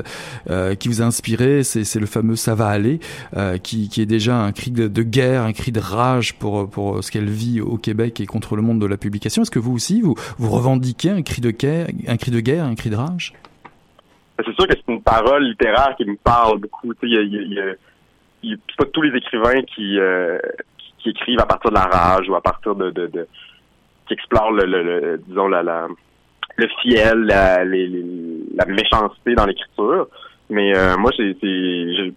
euh, 0.49 0.75
qui 0.75 0.87
vous 0.87 1.01
a 1.01 1.05
inspiré, 1.05 1.63
c'est 1.63 1.99
le 1.99 2.05
fameux 2.05 2.35
Ça 2.35 2.55
va 2.55 2.67
aller, 2.67 2.99
euh, 3.35 3.57
qui, 3.57 3.89
qui 3.89 4.01
est 4.01 4.05
déjà 4.05 4.37
un 4.37 4.51
cri 4.51 4.71
de, 4.71 4.87
de, 4.87 5.03
guerre, 5.03 5.43
un 5.43 5.53
cri 5.53 5.71
de 5.71 5.79
rage 5.79 6.35
pour 6.35 6.69
pour 6.69 7.03
ce 7.03 7.11
qu'elle 7.11 7.29
vit 7.29 7.61
au 7.61 7.77
Québec 7.77 8.21
et 8.21 8.25
contre 8.25 8.55
le 8.55 8.61
monde 8.61 8.79
de 8.79 8.85
la 8.85 8.97
publication. 8.97 9.41
Est-ce 9.41 9.51
que 9.51 9.59
vous 9.59 9.73
aussi 9.73 10.01
vous 10.01 10.15
vous 10.37 10.49
revendiquez 10.49 11.09
un 11.09 11.21
cri 11.21 11.41
de 11.41 11.51
guerre, 11.51 11.87
un 12.07 12.17
cri 12.17 12.31
de 12.31 12.39
guerre, 12.39 12.65
un 12.65 12.75
cri 12.75 12.89
de 12.89 12.95
rage? 12.95 13.33
C'est 14.37 14.53
sûr 14.55 14.67
que 14.67 14.73
c'est 14.75 14.91
une 14.91 15.03
parole 15.03 15.43
littéraire 15.43 15.93
qui 15.95 16.05
me 16.05 16.15
parle 16.15 16.59
beaucoup. 16.59 16.93
Tu 16.95 17.01
sais, 17.01 17.07
il 17.07 17.13
y 17.13 17.17
a, 17.17 17.41
il 17.41 17.53
y 17.53 17.59
a, 17.59 18.55
c'est 18.69 18.77
pas 18.77 18.85
tous 18.85 19.01
les 19.01 19.15
écrivains 19.17 19.61
qui, 19.63 19.99
euh, 19.99 20.39
qui, 20.97 21.09
écrivent 21.09 21.39
à 21.39 21.45
partir 21.45 21.69
de 21.69 21.75
la 21.75 21.83
rage 21.83 22.29
ou 22.29 22.35
à 22.35 22.41
partir 22.41 22.75
de, 22.75 22.89
de, 22.89 23.07
de 23.07 23.27
qui 24.07 24.13
explorent 24.13 24.51
le, 24.51 24.65
le, 24.65 24.83
le 24.83 25.17
disons 25.27 25.47
la, 25.47 25.63
la 25.63 25.87
le 26.55 26.67
fiel, 26.81 27.19
la, 27.23 27.63
les, 27.63 27.87
la 28.55 28.65
méchanceté 28.65 29.33
dans 29.35 29.45
l'écriture. 29.45 30.07
Mais 30.49 30.75
euh, 30.75 30.97
moi, 30.97 31.11
c'est, 31.15 31.35
je, 31.41 32.11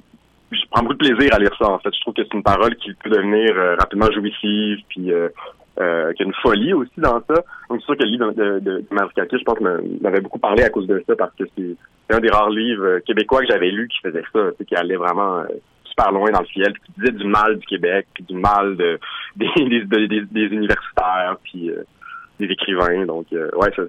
prends 0.70 0.82
beaucoup 0.82 0.94
de 0.94 1.08
plaisir 1.08 1.34
à 1.34 1.38
lire 1.38 1.54
ça. 1.58 1.68
En 1.68 1.78
fait, 1.78 1.94
je 1.94 2.00
trouve 2.00 2.14
que 2.14 2.22
c'est 2.22 2.34
une 2.34 2.42
parole 2.42 2.74
qui 2.76 2.92
peut 2.94 3.10
devenir 3.10 3.56
euh, 3.56 3.76
rapidement 3.76 4.10
jouissive, 4.12 4.78
puis 4.88 5.10
euh, 5.80 5.96
euh, 5.96 6.12
qu'il 6.12 6.26
y 6.26 6.28
a 6.28 6.32
une 6.32 6.42
folie 6.42 6.72
aussi 6.72 6.98
dans 6.98 7.20
ça. 7.28 7.34
Donc 7.68 7.80
c'est 7.80 7.86
sûr 7.86 7.96
que 7.96 8.02
le 8.02 8.10
livre 8.10 8.32
de, 8.32 8.58
de, 8.60 8.78
de 8.78 9.38
je 9.38 9.44
pense, 9.44 9.60
m'avait 10.00 10.20
beaucoup 10.20 10.38
parlé 10.38 10.62
à 10.62 10.70
cause 10.70 10.86
de 10.86 11.02
ça, 11.06 11.14
parce 11.16 11.34
que 11.36 11.44
c'est 11.56 11.76
un 12.14 12.20
des 12.20 12.30
rares 12.30 12.50
livres 12.50 12.98
québécois 13.00 13.40
que 13.40 13.48
j'avais 13.48 13.70
lu 13.70 13.88
qui 13.88 13.98
faisait 14.00 14.24
ça, 14.32 14.50
qui 14.66 14.74
allait 14.74 14.96
vraiment 14.96 15.38
euh, 15.38 15.46
super 15.84 16.12
loin 16.12 16.30
dans 16.30 16.40
le 16.40 16.46
ciel, 16.46 16.72
qui 16.78 16.92
disait 16.98 17.12
du 17.12 17.26
mal 17.26 17.58
du 17.58 17.66
Québec, 17.66 18.06
du 18.20 18.34
mal 18.34 18.76
de, 18.76 18.98
des, 19.36 19.84
des, 19.84 20.08
des, 20.08 20.20
des 20.22 20.46
universitaires, 20.46 21.36
puis 21.42 21.70
euh, 21.70 21.84
des 22.38 22.46
écrivains. 22.46 23.06
Donc 23.06 23.26
euh, 23.32 23.50
ouais, 23.56 23.70
ça, 23.74 23.82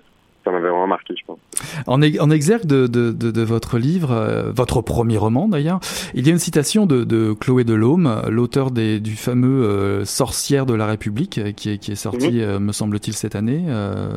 ça 0.48 0.54
m'avait 0.54 0.70
vraiment 0.70 0.88
marqué, 0.88 1.13
je 1.20 1.25
pense. 1.25 1.39
En, 1.88 2.01
en 2.01 2.30
exergue 2.32 2.66
de, 2.66 2.88
de, 2.88 3.12
de, 3.12 3.32
de, 3.32 3.42
votre 3.42 3.77
livre, 3.77 4.12
euh, 4.12 4.51
votre 4.56 4.82
premier 4.82 5.18
roman 5.18 5.50
d'ailleurs, 5.50 5.80
il 6.13 6.25
y 6.25 6.30
a 6.30 6.32
une 6.32 6.39
citation 6.39 6.86
de, 6.86 7.34
Chloé 7.34 7.63
Delhomme, 7.63 8.22
l'auteur 8.30 8.72
du 8.72 9.16
fameux 9.16 9.63
euh, 9.66 10.06
Sorcière 10.06 10.66
de 10.66 10.74
la 10.74 10.86
République, 10.86 11.38
euh, 11.38 11.51
qui 11.51 11.72
est, 11.72 11.77
qui 11.77 11.92
est 11.92 11.96
sorti, 11.96 12.32
mmh. 12.32 12.39
euh, 12.39 12.60
me 12.60 12.72
semble-t-il, 12.72 13.13
cette 13.13 13.36
année, 13.36 13.66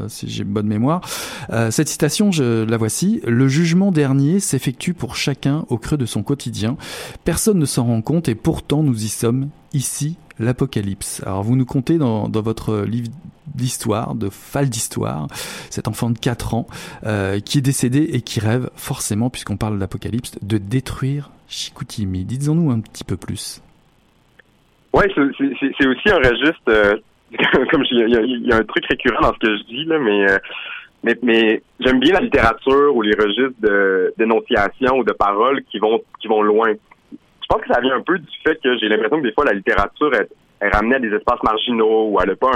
si 0.09 0.29
j'ai 0.29 0.45
bonne 0.45 0.67
mémoire. 0.67 1.01
Cette 1.71 1.89
citation, 1.89 2.31
je 2.31 2.65
la 2.65 2.77
voici. 2.77 3.21
Le 3.27 3.49
jugement 3.49 3.91
dernier 3.91 4.41
s'effectue 4.41 4.95
pour 4.95 5.17
chacun 5.17 5.65
au 5.69 5.79
creux 5.79 5.97
de 5.97 6.07
son 6.07 6.23
quotidien. 6.23 6.77
Personne 7.25 7.59
ne 7.59 7.65
s'en 7.65 7.85
rend 7.85 8.03
compte 8.03 8.29
et 8.29 8.35
pourtant 8.35 8.83
nous 8.83 9.05
y 9.05 9.09
sommes, 9.09 9.49
ici, 9.73 10.17
l'Apocalypse. 10.39 11.23
Alors 11.25 11.43
vous 11.43 11.57
nous 11.57 11.67
contez 11.67 11.99
dans, 11.99 12.29
votre 12.29 12.83
livre 12.83 13.09
d'histoire, 13.55 14.15
de 14.15 14.29
Fall 14.29 14.69
d'histoire, 14.69 15.27
cet 15.71 15.89
enfant 15.89 16.11
de 16.11 16.19
4 16.19 16.55
ans 16.55 16.67
euh, 17.05 17.41
qui 17.41 17.59
est 17.59 17.63
décédé 17.63 18.11
et 18.13 18.23
qui 18.23 18.41
rêve 18.41 18.71
forcément, 18.75 19.31
puisqu'on 19.31 19.57
parle 19.57 19.75
de 19.75 19.81
l'Apocalypse, 19.81 20.39
de 20.43 20.59
détruire 20.59 21.31
Chicoutimi. 21.49 22.25
Dites-en-nous 22.25 22.71
un 22.71 22.81
petit 22.81 23.05
peu 23.05 23.17
plus. 23.17 23.63
Oui, 24.93 25.05
c'est 25.15 25.87
aussi 25.87 26.09
un 26.09 26.17
registre, 26.17 26.61
euh, 26.69 26.97
comme 27.71 27.85
il 27.91 28.45
y, 28.47 28.53
a 28.53 28.57
un 28.57 28.65
truc 28.65 28.87
récurrent 28.87 29.21
dans 29.21 29.35
ce 29.35 29.39
que 29.39 29.57
je 29.57 29.63
dis, 29.65 29.85
là, 29.85 29.99
mais... 29.99 30.31
Euh, 30.31 30.39
mais, 31.03 31.63
j'aime 31.81 31.99
bien 31.99 32.13
la 32.13 32.21
littérature 32.21 32.95
ou 32.95 33.01
les 33.01 33.15
registres 33.15 33.59
de 33.61 34.13
d'énonciation 34.19 34.99
ou 34.99 35.05
de 35.05 35.13
paroles 35.13 35.63
qui 35.65 35.79
vont 35.79 36.03
qui 36.21 36.29
vont 36.29 36.43
loin 36.43 36.75
pense 37.51 37.63
que 37.63 37.73
ça 37.73 37.81
vient 37.81 37.97
un 37.97 38.03
peu 38.03 38.19
du 38.19 38.29
fait 38.47 38.57
que 38.63 38.79
j'ai 38.79 38.89
l'impression 38.89 39.19
que 39.19 39.27
des 39.27 39.33
fois 39.33 39.45
la 39.45 39.53
littérature 39.53 40.15
est, 40.15 40.29
est 40.61 40.69
ramenée 40.69 40.97
à 40.97 41.01
des 41.01 41.13
espaces 41.13 41.43
marginaux 41.43 42.09
ou 42.09 42.19
elle 42.23 42.31
n'a 42.31 42.37
pas 42.37 42.53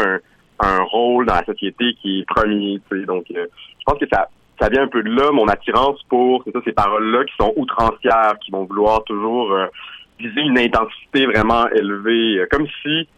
un, 0.61 0.83
rôle 0.85 1.27
dans 1.27 1.35
la 1.35 1.45
société 1.45 1.95
qui 2.01 2.21
est 2.21 2.27
premier. 2.27 2.81
Tu 2.91 3.01
sais. 3.01 3.07
Donc, 3.07 3.25
euh, 3.33 3.47
je 3.79 3.85
pense 3.85 3.99
que 3.99 4.07
ça, 4.11 4.29
ça 4.61 4.69
vient 4.69 4.83
un 4.83 4.89
peu 4.89 5.03
de 5.03 5.11
là, 5.11 5.31
mon 5.33 5.47
attirance 5.49 6.01
pour 6.09 6.45
ces 6.65 6.73
paroles-là 6.73 7.25
qui 7.25 7.35
sont 7.39 7.53
outrancières, 7.57 8.35
qui 8.41 8.51
vont 8.51 8.65
vouloir 8.65 9.03
toujours 9.05 9.53
euh, 9.53 9.67
viser 10.19 10.41
une 10.41 10.59
intensité 10.59 11.27
vraiment 11.27 11.69
élevée, 11.69 12.39
euh, 12.39 12.47
comme 12.51 12.67
si 12.83 13.09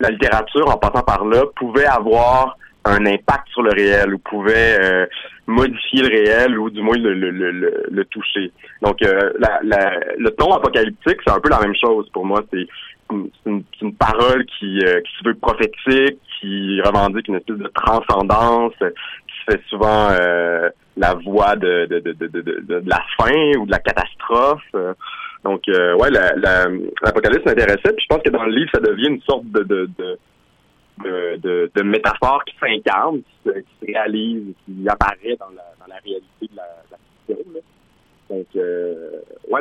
la 0.00 0.10
littérature, 0.10 0.68
en 0.68 0.78
passant 0.78 1.02
par 1.02 1.24
là, 1.24 1.42
pouvait 1.56 1.86
avoir 1.86 2.56
un 2.84 3.04
impact 3.04 3.48
sur 3.48 3.62
le 3.62 3.70
réel 3.70 4.14
ou 4.14 4.18
pouvait 4.18 4.78
euh, 4.80 5.06
modifier 5.48 6.02
le 6.02 6.08
réel 6.08 6.58
ou 6.58 6.68
du 6.68 6.82
moins 6.82 6.96
le, 6.98 7.14
le, 7.14 7.30
le, 7.30 7.84
le 7.90 8.04
toucher. 8.04 8.52
Donc 8.82 9.02
euh, 9.02 9.32
la, 9.38 9.60
la, 9.64 9.98
le 10.18 10.30
ton 10.32 10.52
apocalyptique, 10.52 11.18
c'est 11.26 11.32
un 11.32 11.40
peu 11.40 11.48
la 11.48 11.60
même 11.60 11.74
chose 11.74 12.08
pour 12.10 12.26
moi. 12.26 12.42
C'est 12.52 12.66
une, 13.10 13.94
parole 13.94 14.44
qui, 14.58 14.78
euh, 14.84 15.00
qui 15.00 15.12
se 15.18 15.24
veut 15.26 15.34
prophétique, 15.34 16.18
qui 16.38 16.80
revendique 16.82 17.28
une 17.28 17.36
espèce 17.36 17.56
de 17.56 17.70
transcendance, 17.74 18.74
qui 18.78 19.50
fait 19.50 19.60
souvent 19.70 20.10
la 20.96 21.14
voix 21.24 21.56
de, 21.56 21.86
de, 21.86 21.98
de, 22.00 22.12
de, 22.12 22.40
de, 22.42 22.82
la 22.84 23.02
fin 23.18 23.58
ou 23.58 23.64
de 23.64 23.70
la 23.70 23.78
catastrophe. 23.78 24.70
Donc, 25.44 25.62
ouais, 25.66 26.10
l'apocalypse 26.10 27.46
la, 27.46 27.52
m'intéressait. 27.54 27.94
Puis 27.96 28.04
je 28.04 28.14
pense 28.14 28.22
que 28.22 28.30
dans 28.30 28.44
le 28.44 28.52
livre, 28.52 28.70
ça 28.74 28.80
devient 28.80 29.08
une 29.08 29.22
sorte 29.22 29.46
de, 29.46 29.88
de, 31.04 31.36
de, 31.36 31.70
de, 31.74 31.82
métaphore 31.82 32.44
qui 32.44 32.54
s'incarne, 32.58 33.22
qui, 33.22 33.50
se 33.52 33.86
réalise, 33.86 34.54
qui 34.64 34.88
apparaît 34.88 35.36
dans 35.38 35.50
la, 35.50 35.64
dans 35.80 35.86
la 35.86 35.96
réalité 36.04 36.48
de 36.50 36.56
la, 36.56 36.66
de 36.88 36.92
la 36.92 37.36
fiction. 37.36 37.62
Donc, 38.30 38.46
euh, 38.56 39.20
ouais, 39.50 39.60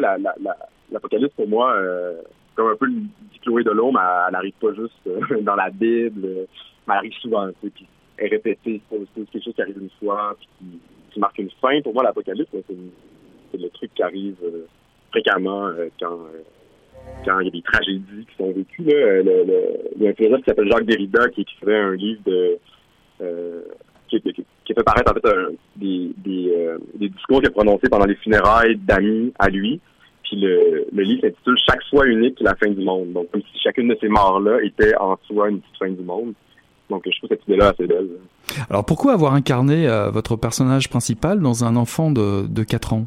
l'apocalypse 0.92 1.34
la, 1.38 1.44
pour 1.44 1.48
moi, 1.48 1.74
euh, 1.74 2.22
comme 2.56 2.70
un 2.70 2.76
peu 2.76 2.90
dit 2.90 3.40
Chloé 3.42 3.64
de 3.64 3.72
l'homme, 3.72 4.00
elle 4.00 4.34
n'arrive 4.34 4.54
pas 4.60 4.74
juste 4.74 4.94
euh, 5.08 5.42
dans 5.42 5.56
la 5.56 5.70
Bible, 5.70 6.22
mais 6.22 6.48
elle 6.88 6.94
arrive 6.94 7.14
souvent, 7.14 7.48
tu 7.48 7.56
sais, 7.64 7.70
puis 7.70 7.88
est 8.18 8.28
répétée. 8.28 8.82
C'est 8.90 9.32
quelque 9.32 9.44
chose 9.44 9.54
qui 9.54 9.62
arrive 9.62 9.78
une 9.80 9.92
fois, 10.00 10.36
puis 10.40 10.48
qui, 10.58 10.80
qui 11.12 11.20
marque 11.20 11.38
une 11.38 11.52
fin. 11.62 11.82
Pour 11.82 11.94
moi, 11.94 12.04
l'apocalypse, 12.04 12.50
c'est 12.52 13.58
le 13.58 13.70
truc 13.70 13.94
qui 13.94 14.04
arrive 14.04 14.38
euh, 14.44 14.66
fréquemment 15.12 15.70
quand 16.00 16.18
quand 17.26 17.40
il 17.40 17.46
y 17.46 17.50
a 17.50 17.52
des 17.52 17.62
tragédies 17.62 18.26
qui 18.30 18.36
sont 18.38 18.52
vécues. 18.52 18.84
Là, 18.84 19.22
le, 19.22 19.44
le, 19.46 19.62
il 19.96 20.04
y 20.04 20.08
a 20.08 20.12
un 20.12 20.14
philosophe 20.14 20.40
qui 20.40 20.50
s'appelle 20.50 20.72
Jacques 20.72 20.86
Derrida 20.86 21.30
qui 21.30 21.42
écrivait 21.42 21.78
un 21.78 21.96
livre 21.96 22.22
de 22.26 22.58
euh, 23.22 23.62
qui, 24.10 24.22
qui, 24.22 24.74
fait 24.74 24.84
paraître 24.84 25.12
en 25.12 25.14
fait 25.16 25.28
un, 25.28 25.50
des, 25.76 26.14
euh, 26.28 26.78
des 26.96 27.10
discours 27.10 27.40
qu'il 27.40 27.50
a 27.50 27.52
prononcés 27.52 27.90
pendant 27.90 28.06
les 28.06 28.16
funérailles 28.16 28.78
d'amis 28.78 29.34
à 29.38 29.50
lui. 29.50 29.82
Puis 30.24 30.40
le, 30.40 30.88
livre 30.94 31.22
s'intitule 31.22 31.58
Chaque 31.66 31.82
soi 31.84 32.06
unique, 32.08 32.38
la 32.40 32.56
fin 32.56 32.70
du 32.70 32.84
monde. 32.84 33.14
Donc 33.14 33.32
comme 33.32 33.42
si 33.42 33.60
chacune 33.62 33.88
de 33.88 33.98
ces 34.00 34.08
morts-là 34.08 34.62
était 34.64 34.96
en 34.98 35.18
soi 35.28 35.50
une 35.50 35.60
petite 35.60 35.78
fin 35.78 35.90
du 35.90 36.04
monde. 36.04 36.34
Donc 36.90 37.04
je 37.06 37.18
trouve 37.18 37.30
cette 37.30 37.46
idée-là 37.48 37.70
assez 37.70 37.86
belle. 37.86 38.08
Alors 38.70 38.86
pourquoi 38.86 39.14
avoir 39.14 39.34
incarné 39.34 39.88
euh, 39.88 40.10
votre 40.10 40.36
personnage 40.36 40.90
principal 40.90 41.42
dans 41.42 41.66
un 41.66 41.76
enfant 41.76 42.12
de, 42.12 42.48
de 42.48 42.64
4 42.64 42.94
ans? 42.94 43.06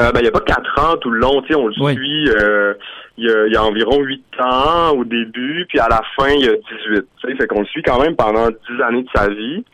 Euh, 0.00 0.12
ben, 0.12 0.20
il 0.20 0.22
n'y 0.22 0.28
a 0.28 0.32
pas 0.32 0.40
quatre 0.40 0.78
ans 0.78 0.96
tout 0.96 1.10
le 1.10 1.20
long, 1.20 1.42
tu 1.42 1.48
sais, 1.48 1.54
on 1.54 1.66
le 1.66 1.74
suit, 1.74 2.30
euh, 2.30 2.74
il 3.18 3.26
y, 3.26 3.30
a, 3.30 3.46
y, 3.48 3.56
a, 3.56 3.62
environ 3.62 4.00
huit 4.00 4.24
ans 4.40 4.90
au 4.96 5.04
début, 5.04 5.66
puis 5.68 5.78
à 5.78 5.88
la 5.88 6.00
fin, 6.16 6.30
il 6.30 6.44
y 6.44 6.48
a 6.48 6.52
18, 6.52 6.60
tu 6.92 7.04
sais, 7.22 7.36
fait 7.36 7.46
qu'on 7.46 7.60
le 7.60 7.66
suit 7.66 7.82
quand 7.82 8.00
même 8.00 8.16
pendant 8.16 8.48
dix 8.48 8.82
années 8.82 9.02
de 9.02 9.08
sa 9.14 9.28
vie. 9.28 9.64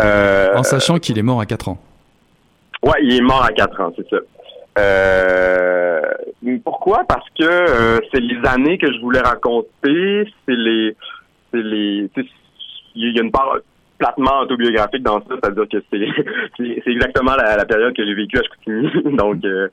Euh, 0.00 0.54
en 0.54 0.62
sachant 0.62 0.98
qu'il 0.98 1.18
est 1.18 1.22
mort 1.22 1.40
à 1.40 1.46
quatre 1.46 1.68
ans. 1.68 1.78
Ouais, 2.82 2.98
il 3.02 3.16
est 3.16 3.20
mort 3.20 3.44
à 3.44 3.52
quatre 3.52 3.80
ans, 3.80 3.92
c'est 3.96 4.08
ça. 4.08 4.16
Euh, 4.78 6.02
pourquoi? 6.64 7.04
Parce 7.08 7.26
que 7.38 8.00
c'est 8.12 8.20
les 8.20 8.38
années 8.48 8.78
que 8.78 8.92
je 8.92 9.00
voulais 9.00 9.20
raconter, 9.20 10.28
c'est 10.46 10.56
les... 10.56 10.96
c'est 11.52 11.62
les 11.62 12.10
il 12.96 13.16
y 13.16 13.18
a 13.18 13.22
une 13.22 13.32
part 13.32 13.56
platement 13.98 14.40
autobiographique 14.40 15.02
dans 15.02 15.20
ça, 15.20 15.36
c'est-à-dire 15.42 15.68
que 15.68 15.82
c'est 15.90 16.08
c'est 16.84 16.90
exactement 16.90 17.34
la, 17.36 17.64
période 17.64 17.94
que 17.96 18.04
j'ai 18.04 18.14
vécue 18.14 18.38
à 18.38 18.42
Chicoutimi. 18.42 19.16
donc 19.16 19.44
euh, 19.44 19.68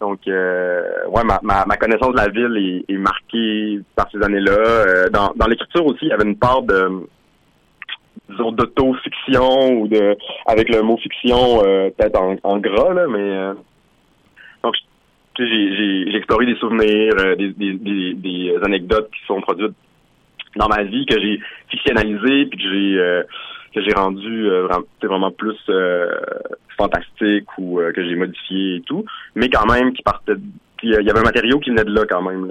donc 0.00 0.20
euh, 0.28 0.82
ouais, 1.08 1.22
ma, 1.24 1.40
ma, 1.42 1.76
connaissance 1.76 2.12
de 2.12 2.16
la 2.16 2.28
ville 2.28 2.84
est, 2.88 2.96
marquée 2.96 3.80
par 3.94 4.10
ces 4.10 4.22
années-là. 4.22 4.52
Euh, 4.52 5.08
dans 5.10 5.46
l'écriture 5.46 5.84
aussi, 5.84 6.06
il 6.06 6.08
y 6.08 6.12
avait 6.12 6.24
une 6.24 6.38
part 6.38 6.62
de 6.62 7.06
disons 8.30 8.52
d'auto-fiction 8.52 9.72
ou 9.80 9.88
de 9.88 10.16
avec 10.46 10.68
le 10.70 10.82
mot 10.82 10.96
fiction 10.96 11.60
peut-être 11.62 12.18
en, 12.42 12.58
gras 12.58 12.94
là, 12.94 13.06
mais 13.08 13.54
donc 14.62 14.74
j'ai 15.38 16.06
j'ai 16.10 16.16
exploré 16.16 16.46
des 16.46 16.56
souvenirs, 16.56 17.36
des, 17.36 17.52
des, 17.52 18.14
des 18.14 18.56
anecdotes 18.62 19.10
qui 19.10 19.26
sont 19.26 19.40
produites 19.40 19.74
dans 20.56 20.68
ma 20.68 20.82
vie 20.82 21.06
que 21.06 21.20
j'ai 21.20 21.40
fictionnalisé 21.68 22.46
puis 22.46 22.58
que 22.58 22.70
j'ai 22.70 23.24
que 23.74 23.82
j'ai 23.82 23.92
rendu 23.92 24.48
euh, 24.48 24.68
vraiment 25.02 25.30
plus 25.30 25.58
euh, 25.68 26.08
fantastique 26.76 27.46
ou 27.58 27.80
euh, 27.80 27.92
que 27.92 28.02
j'ai 28.02 28.16
modifié 28.16 28.76
et 28.76 28.80
tout, 28.82 29.04
mais 29.34 29.48
quand 29.48 29.66
même 29.66 29.92
qui 29.92 30.02
partait 30.02 30.34
il 30.82 30.90
y 30.92 31.10
avait 31.10 31.18
un 31.18 31.24
matériau 31.24 31.58
qui 31.60 31.68
venait 31.68 31.84
de 31.84 31.92
là 31.92 32.06
quand 32.08 32.22
même. 32.22 32.50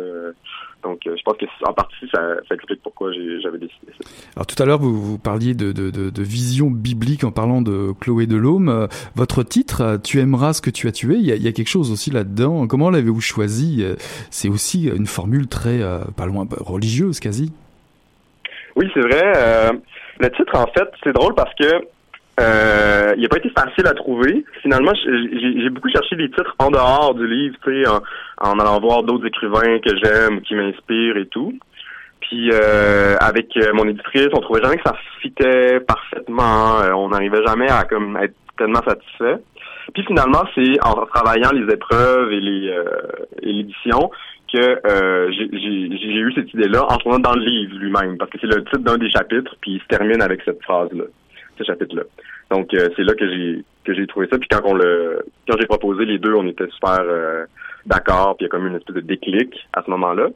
Donc, 0.83 0.99
je 1.03 1.21
pense 1.25 1.35
que 1.37 1.45
en 1.67 1.73
partie, 1.73 2.07
ça, 2.13 2.35
ça 2.47 2.53
explique 2.53 2.79
pourquoi 2.83 3.11
j'avais 3.11 3.57
décidé 3.57 3.91
ça. 3.99 4.07
Alors, 4.35 4.45
tout 4.45 4.61
à 4.61 4.67
l'heure, 4.67 4.77
vous, 4.77 5.01
vous 5.01 5.17
parliez 5.17 5.55
de, 5.55 5.71
de, 5.71 5.89
de, 5.89 6.11
de, 6.11 6.21
vision 6.21 6.69
biblique 6.69 7.23
en 7.23 7.31
parlant 7.31 7.63
de 7.63 7.91
Chloé 7.99 8.27
Delhomme. 8.27 8.87
Votre 9.15 9.41
titre, 9.41 9.97
Tu 10.03 10.19
aimeras 10.19 10.53
ce 10.53 10.61
que 10.61 10.69
tu 10.69 10.87
as 10.87 10.91
tué, 10.91 11.15
il 11.15 11.25
y 11.25 11.31
a, 11.31 11.37
il 11.37 11.41
y 11.41 11.47
a 11.47 11.51
quelque 11.51 11.69
chose 11.69 11.91
aussi 11.91 12.11
là-dedans. 12.11 12.67
Comment 12.67 12.91
l'avez-vous 12.91 13.19
choisi? 13.19 13.83
C'est 14.29 14.47
aussi 14.47 14.85
une 14.85 15.07
formule 15.07 15.47
très, 15.47 15.79
pas 16.15 16.27
loin, 16.27 16.47
religieuse 16.51 17.19
quasi. 17.19 17.51
Oui, 18.79 18.89
c'est 18.93 19.01
vrai. 19.01 19.73
Le 20.19 20.29
titre, 20.31 20.55
en 20.55 20.65
fait, 20.67 20.89
c'est 21.03 21.13
drôle 21.13 21.35
parce 21.35 21.53
que 21.53 21.85
euh, 22.39 23.13
il 23.17 23.23
n'a 23.23 23.27
pas 23.27 23.37
été 23.37 23.49
facile 23.49 23.87
à 23.87 23.93
trouver. 23.93 24.45
Finalement, 24.61 24.93
j'ai 24.95 25.69
beaucoup 25.69 25.89
cherché 25.89 26.15
des 26.15 26.29
titres 26.29 26.55
en 26.59 26.71
dehors 26.71 27.13
du 27.13 27.27
livre, 27.27 27.55
tu 27.63 27.83
sais, 27.83 27.89
en, 28.37 28.59
allant 28.59 28.79
voir 28.79 29.03
d'autres 29.03 29.27
écrivains 29.27 29.79
que 29.79 29.95
j'aime, 30.01 30.41
qui 30.41 30.55
m'inspirent 30.55 31.17
et 31.17 31.27
tout. 31.27 31.53
Puis 32.21 32.49
euh, 32.51 33.17
avec 33.19 33.55
euh, 33.57 33.73
mon 33.73 33.87
éditrice, 33.87 34.27
on 34.33 34.39
trouvait 34.39 34.61
jamais 34.61 34.77
que 34.77 34.83
ça 34.85 34.95
fitait 35.21 35.79
parfaitement. 35.81 36.79
Euh, 36.81 36.91
on 36.91 37.09
n'arrivait 37.09 37.45
jamais 37.45 37.69
à 37.69 37.83
comme 37.83 38.17
être 38.17 38.35
tellement 38.57 38.83
satisfait. 38.87 39.37
Puis 39.93 40.03
finalement, 40.05 40.43
c'est 40.55 40.83
en 40.83 41.05
travaillant 41.05 41.51
les 41.51 41.73
épreuves 41.73 42.31
et 42.31 42.39
les 42.39 42.73
et 43.41 43.51
l'édition 43.51 44.11
que 44.51 44.87
euh, 44.87 45.31
j'ai 45.31 46.19
eu 46.19 46.33
cette 46.33 46.53
idée-là 46.53 46.85
en 46.89 46.97
tournant 46.97 47.19
dans 47.19 47.35
le 47.35 47.43
livre 47.43 47.77
lui-même, 47.77 48.17
parce 48.17 48.31
que 48.31 48.37
c'est 48.39 48.47
le 48.47 48.63
titre 48.65 48.79
d'un 48.79 48.97
des 48.97 49.09
chapitres, 49.09 49.55
puis 49.61 49.73
il 49.73 49.81
se 49.81 49.87
termine 49.87 50.21
avec 50.21 50.41
cette 50.43 50.61
phrase-là, 50.63 51.05
ce 51.57 51.63
chapitre-là. 51.63 52.03
Donc 52.51 52.73
euh, 52.73 52.89
c'est 52.95 53.03
là 53.03 53.13
que 53.13 53.29
j'ai 53.29 53.63
que 53.83 53.93
j'ai 53.93 54.07
trouvé 54.07 54.27
ça. 54.31 54.37
Puis 54.37 54.49
quand 54.49 54.61
on 54.65 54.73
le 54.73 55.23
quand 55.47 55.55
j'ai 55.59 55.67
proposé 55.67 56.05
les 56.05 56.17
deux, 56.17 56.33
on 56.33 56.47
était 56.47 56.67
super 56.69 56.99
euh, 57.01 57.45
d'accord, 57.85 58.37
puis 58.37 58.45
il 58.45 58.47
y 58.47 58.49
a 58.49 58.49
comme 58.49 58.67
une 58.67 58.75
espèce 58.75 58.95
de 58.95 59.01
déclic 59.01 59.53
à 59.73 59.83
ce 59.83 59.89
moment-là. 59.91 60.27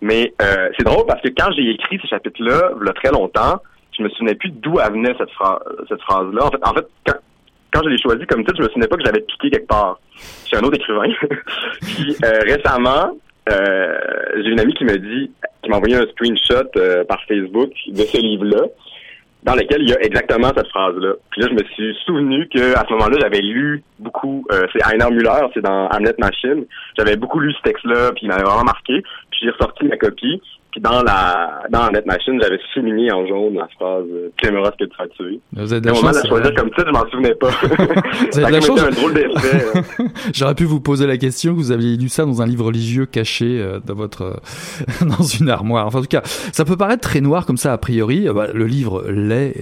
Mais 0.00 0.34
c'est 0.40 0.84
drôle 0.84 1.06
parce 1.06 1.22
que 1.22 1.28
quand 1.28 1.52
j'ai 1.52 1.70
écrit 1.70 1.96
ce 2.02 2.08
chapitre-là, 2.08 2.72
il 2.80 2.86
y 2.86 2.90
a 2.90 2.92
très 2.92 3.12
longtemps, 3.12 3.62
je 3.96 4.02
me 4.02 4.08
souvenais 4.08 4.34
plus 4.34 4.50
d'où 4.50 4.74
venait 4.74 5.14
cette 5.16 5.30
phrase 5.30 5.60
cette 5.88 6.00
phrase-là. 6.00 6.46
En 6.46 6.50
fait, 6.50 6.66
en 6.66 6.74
fait, 6.74 6.86
quand, 7.06 7.18
quand 7.72 7.82
je 7.84 7.88
l'ai 7.88 7.98
choisi 7.98 8.26
comme 8.26 8.44
titre, 8.44 8.56
je 8.58 8.62
me 8.62 8.68
souvenais 8.68 8.88
pas 8.88 8.96
que 8.96 9.04
j'avais 9.04 9.20
piqué 9.20 9.50
quelque 9.50 9.68
part. 9.68 9.98
Suis 10.44 10.56
un 10.56 10.62
autre 10.62 10.76
écrivain. 10.76 11.08
puis 11.80 12.16
récemment, 12.22 13.16
euh, 13.50 13.98
j'ai 14.36 14.50
une 14.50 14.60
amie 14.60 14.74
qui 14.74 14.84
m'a 14.84 14.96
dit, 14.96 15.30
qui 15.62 15.70
m'a 15.70 15.76
envoyé 15.76 15.96
un 15.96 16.06
screenshot 16.06 16.68
euh, 16.76 17.04
par 17.04 17.20
Facebook 17.26 17.70
de 17.88 18.02
ce 18.02 18.16
livre-là, 18.18 18.66
dans 19.42 19.54
lequel 19.54 19.82
il 19.82 19.90
y 19.90 19.92
a 19.92 20.00
exactement 20.00 20.52
cette 20.56 20.68
phrase-là. 20.68 21.14
Puis 21.30 21.40
là, 21.40 21.48
je 21.50 21.54
me 21.54 21.68
suis 21.70 21.96
souvenu 22.06 22.48
que 22.48 22.76
à 22.76 22.84
ce 22.86 22.92
moment-là, 22.92 23.18
j'avais 23.20 23.40
lu 23.40 23.82
beaucoup. 23.98 24.46
Euh, 24.52 24.66
c'est 24.72 24.80
Heiner 24.86 25.10
Müller, 25.10 25.48
c'est 25.54 25.62
dans 25.62 25.88
Hamlet 25.88 26.14
Machine. 26.18 26.64
J'avais 26.96 27.16
beaucoup 27.16 27.40
lu 27.40 27.52
ce 27.52 27.62
texte-là, 27.62 28.12
puis 28.12 28.26
il 28.26 28.28
m'avait 28.28 28.44
vraiment 28.44 28.64
marqué. 28.64 29.02
Puis 29.30 29.40
j'ai 29.42 29.50
ressorti 29.50 29.84
ma 29.86 29.96
copie. 29.96 30.40
Puis 30.72 30.80
dans 30.80 31.02
la 31.02 31.62
dans 31.70 31.90
Net 31.90 32.06
Machine, 32.06 32.40
j'avais 32.42 32.58
souligné 32.72 33.12
en 33.12 33.26
jaune 33.26 33.54
la 33.54 33.68
phrase 33.78 34.04
Tu 34.36 34.48
aimeras 34.48 34.72
ce 34.72 34.84
que 34.84 34.90
tu 34.90 35.02
as 35.02 35.08
tué. 35.08 35.40
Vous 35.52 35.72
avez 35.72 35.80
de 35.80 35.86
la 35.86 35.94
chance. 35.94 36.22
de 36.22 36.28
choisir 36.28 36.54
comme 36.54 36.70
titre, 36.70 36.86
je 36.86 36.92
m'en 36.92 37.10
souvenais 37.10 37.34
pas. 37.34 37.50
vous 38.32 38.38
avez 38.38 38.46
de 38.46 38.52
la 38.52 38.60
chance. 38.60 38.80
un 38.82 38.90
drôle 38.90 39.14
d'effet. 39.14 39.82
J'aurais 40.34 40.54
pu 40.54 40.64
vous 40.64 40.80
poser 40.80 41.06
la 41.06 41.16
question, 41.16 41.52
vous 41.52 41.70
aviez 41.72 41.96
lu 41.96 42.08
ça 42.08 42.24
dans 42.24 42.42
un 42.42 42.46
livre 42.46 42.66
religieux 42.66 43.06
caché 43.06 43.60
euh, 43.60 43.80
dans 43.84 43.94
votre 43.94 44.22
euh, 44.22 45.04
dans 45.18 45.22
une 45.22 45.48
armoire. 45.48 45.86
Enfin, 45.86 45.98
en 45.98 46.02
tout 46.02 46.08
cas, 46.08 46.22
ça 46.24 46.64
peut 46.64 46.76
paraître 46.76 47.02
très 47.02 47.20
noir 47.20 47.46
comme 47.46 47.56
ça 47.56 47.72
a 47.72 47.78
priori. 47.78 48.28
Euh, 48.28 48.32
bah, 48.32 48.48
le 48.52 48.66
livre 48.66 49.04
l'est 49.08 49.54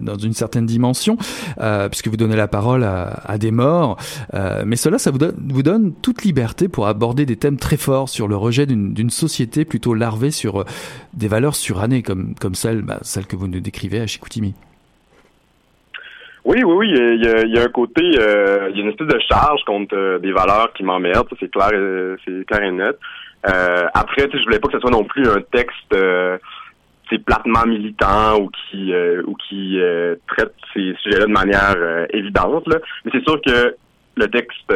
dans 0.00 0.16
une 0.16 0.32
certaine 0.32 0.66
dimension, 0.66 1.16
euh, 1.60 1.88
puisque 1.88 2.08
vous 2.08 2.16
donnez 2.16 2.36
la 2.36 2.48
parole 2.48 2.84
à, 2.84 3.20
à 3.24 3.38
des 3.38 3.50
morts. 3.50 3.96
Euh, 4.34 4.62
mais 4.66 4.76
cela, 4.76 4.98
ça 4.98 5.10
vous 5.10 5.18
donne, 5.18 5.34
vous 5.48 5.62
donne 5.62 5.92
toute 5.92 6.22
liberté 6.22 6.68
pour 6.68 6.86
aborder 6.86 7.26
des 7.26 7.36
thèmes 7.36 7.56
très 7.56 7.76
forts 7.76 8.08
sur 8.08 8.28
le 8.28 8.36
rejet 8.36 8.66
d'une 8.66 9.10
société 9.10 9.64
plutôt 9.64 9.94
larvée 9.94 10.30
sur 10.40 10.60
euh, 10.60 10.64
des 11.12 11.28
valeurs 11.28 11.54
surannées 11.54 12.02
comme, 12.02 12.34
comme 12.40 12.54
celle, 12.54 12.82
bah, 12.82 12.98
celle 13.02 13.26
que 13.26 13.36
vous 13.36 13.46
nous 13.46 13.60
décrivez 13.60 14.00
à 14.00 14.06
Chicoutimi. 14.06 14.54
Oui, 16.44 16.62
oui, 16.64 16.74
oui. 16.74 16.88
Il 16.90 17.52
y 17.54 17.58
a, 17.58 17.62
un 17.62 17.68
côté, 17.68 18.02
euh, 18.02 18.70
il 18.70 18.76
y 18.76 18.80
a 18.80 18.84
une 18.84 18.90
espèce 18.90 19.08
de 19.08 19.20
charge 19.28 19.62
contre 19.64 19.94
euh, 19.94 20.18
des 20.18 20.32
valeurs 20.32 20.72
qui 20.72 20.82
m'emmerdent. 20.82 21.28
C'est 21.38 21.50
clair, 21.50 21.70
c'est 22.24 22.46
clair 22.46 22.62
et 22.62 22.72
net. 22.72 22.96
après, 23.92 24.28
je 24.32 24.42
voulais 24.44 24.58
pas 24.58 24.68
que 24.68 24.74
ce 24.74 24.80
soit 24.80 24.90
non 24.90 25.04
plus 25.04 25.28
un 25.28 25.42
texte 25.52 25.94
c'est 27.10 27.24
platement 27.24 27.66
militant 27.66 28.38
ou 28.40 28.50
qui 28.50 28.92
ou 29.26 29.34
qui 29.34 29.78
traite 30.28 30.54
ces 30.72 30.94
sujets-là 31.02 31.26
de 31.26 31.32
manière 31.32 32.06
évidente. 32.10 32.64
Mais 32.68 33.10
c'est 33.12 33.24
sûr 33.28 33.40
que 33.44 33.74
le 34.14 34.28
texte 34.28 34.72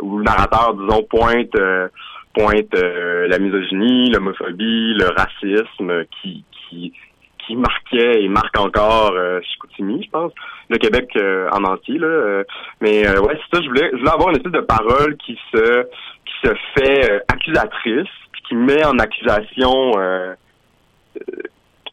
ou 0.00 0.18
le 0.18 0.24
narrateur, 0.24 0.74
disons, 0.74 1.02
pointe 1.02 1.54
pointe 2.34 2.74
euh, 2.74 3.28
la 3.28 3.38
misogynie, 3.38 4.10
l'homophobie, 4.10 4.94
le 4.94 5.08
racisme 5.16 6.04
qui 6.20 6.44
qui 6.68 6.92
qui 7.46 7.56
marquait 7.56 8.22
et 8.22 8.28
marque 8.28 8.58
encore 8.58 9.12
euh, 9.14 9.40
Chicoutimi, 9.42 10.04
je 10.04 10.10
pense, 10.10 10.32
le 10.68 10.78
Québec 10.78 11.10
euh, 11.16 11.48
en 11.52 11.64
entier 11.64 11.98
là. 11.98 12.42
mais 12.80 13.08
ouais, 13.08 13.38
c'est 13.50 13.56
ça. 13.56 13.62
Je 13.62 13.68
voulais, 13.68 13.90
je 13.92 13.98
voulais 13.98 14.10
avoir 14.10 14.30
une 14.30 14.36
espèce 14.36 14.52
de 14.52 14.60
parole 14.60 15.16
qui 15.16 15.38
se 15.52 15.82
qui 16.26 16.48
se 16.48 16.54
fait 16.76 17.22
accusatrice, 17.28 18.08
puis 18.32 18.42
qui 18.48 18.54
met 18.54 18.84
en 18.84 18.98
accusation 18.98 19.92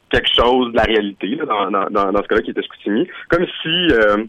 quelque 0.09 0.29
chose 0.33 0.71
de 0.71 0.77
la 0.77 0.83
réalité 0.83 1.27
là, 1.35 1.45
dans, 1.45 1.89
dans, 1.89 2.11
dans, 2.11 2.23
ce 2.23 2.27
cas-là 2.27 2.41
qui 2.41 2.51
était 2.51 2.61
Scoutimi. 2.61 3.07
Comme 3.29 3.45
si 3.61 3.87
euh, 3.91 4.23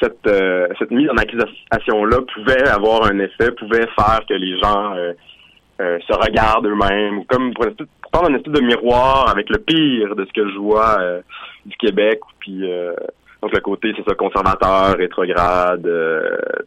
cette, 0.00 0.26
euh, 0.26 0.68
cette 0.78 0.90
mise 0.90 1.08
en 1.10 1.16
accusation-là 1.16 2.18
pouvait 2.34 2.68
avoir 2.68 3.04
un 3.06 3.18
effet, 3.18 3.50
pouvait 3.52 3.86
faire 3.98 4.20
que 4.28 4.34
les 4.34 4.58
gens 4.58 4.94
euh, 4.94 5.98
se 6.00 6.12
regardent 6.12 6.66
eux-mêmes, 6.66 7.18
ou 7.18 7.24
comme 7.24 7.52
pour, 7.54 7.66
prendre 8.12 8.30
un 8.30 8.34
espèce 8.34 8.52
de 8.52 8.60
miroir 8.60 9.28
avec 9.28 9.50
le 9.50 9.58
pire 9.58 10.14
de 10.16 10.24
ce 10.24 10.32
que 10.32 10.48
je 10.48 10.58
vois 10.58 10.98
du 11.66 11.76
Québec, 11.76 12.20
puis 12.38 12.62
donc 13.42 13.52
le 13.52 13.60
côté, 13.60 13.92
c'est 13.96 14.08
ça, 14.08 14.14
conservateur, 14.14 14.96
rétrograde, 14.96 15.86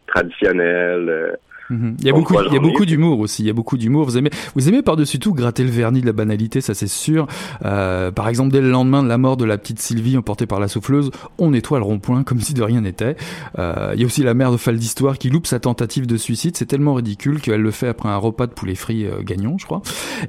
traditionnel 0.05 1.37
Mhm. 1.69 1.97
Il 1.99 2.05
y 2.05 2.09
a 2.09 2.13
beaucoup, 2.13 2.35
il 2.47 2.53
y 2.53 2.57
a 2.57 2.59
beaucoup 2.59 2.85
d'humour 2.85 3.19
aussi. 3.19 3.43
Il 3.43 3.47
y 3.47 3.49
a 3.49 3.53
beaucoup 3.53 3.77
d'humour. 3.77 4.05
Vous 4.05 4.17
aimez, 4.17 4.29
vous 4.55 4.67
aimez 4.67 4.81
par-dessus 4.81 5.19
tout 5.19 5.33
gratter 5.33 5.63
le 5.63 5.69
vernis 5.69 6.01
de 6.01 6.05
la 6.05 6.13
banalité, 6.13 6.61
ça 6.61 6.73
c'est 6.73 6.87
sûr. 6.87 7.27
Euh, 7.65 8.11
par 8.11 8.27
exemple, 8.27 8.51
dès 8.51 8.61
le 8.61 8.69
lendemain 8.69 9.03
de 9.03 9.07
la 9.07 9.17
mort 9.17 9.37
de 9.37 9.45
la 9.45 9.57
petite 9.57 9.79
Sylvie 9.79 10.17
emportée 10.17 10.45
par 10.45 10.59
la 10.59 10.67
souffleuse, 10.67 11.11
on 11.37 11.51
nettoie 11.51 11.79
le 11.79 11.85
rond-point 11.85 12.23
comme 12.23 12.39
si 12.39 12.53
de 12.53 12.63
rien 12.63 12.81
n'était. 12.81 13.15
Euh, 13.57 13.91
il 13.93 14.01
y 14.01 14.03
a 14.03 14.05
aussi 14.05 14.23
la 14.23 14.33
mère 14.33 14.51
de 14.51 14.57
Fall 14.57 14.77
d'Histoire 14.77 15.17
qui 15.17 15.29
loupe 15.29 15.47
sa 15.47 15.59
tentative 15.59 16.07
de 16.07 16.17
suicide. 16.17 16.57
C'est 16.57 16.65
tellement 16.65 16.93
ridicule 16.93 17.41
qu'elle 17.41 17.61
le 17.61 17.71
fait 17.71 17.87
après 17.87 18.09
un 18.09 18.17
repas 18.17 18.47
de 18.47 18.53
poulet 18.53 18.75
frit 18.75 19.05
euh, 19.05 19.21
gagnant, 19.21 19.57
je 19.57 19.65
crois. 19.65 19.81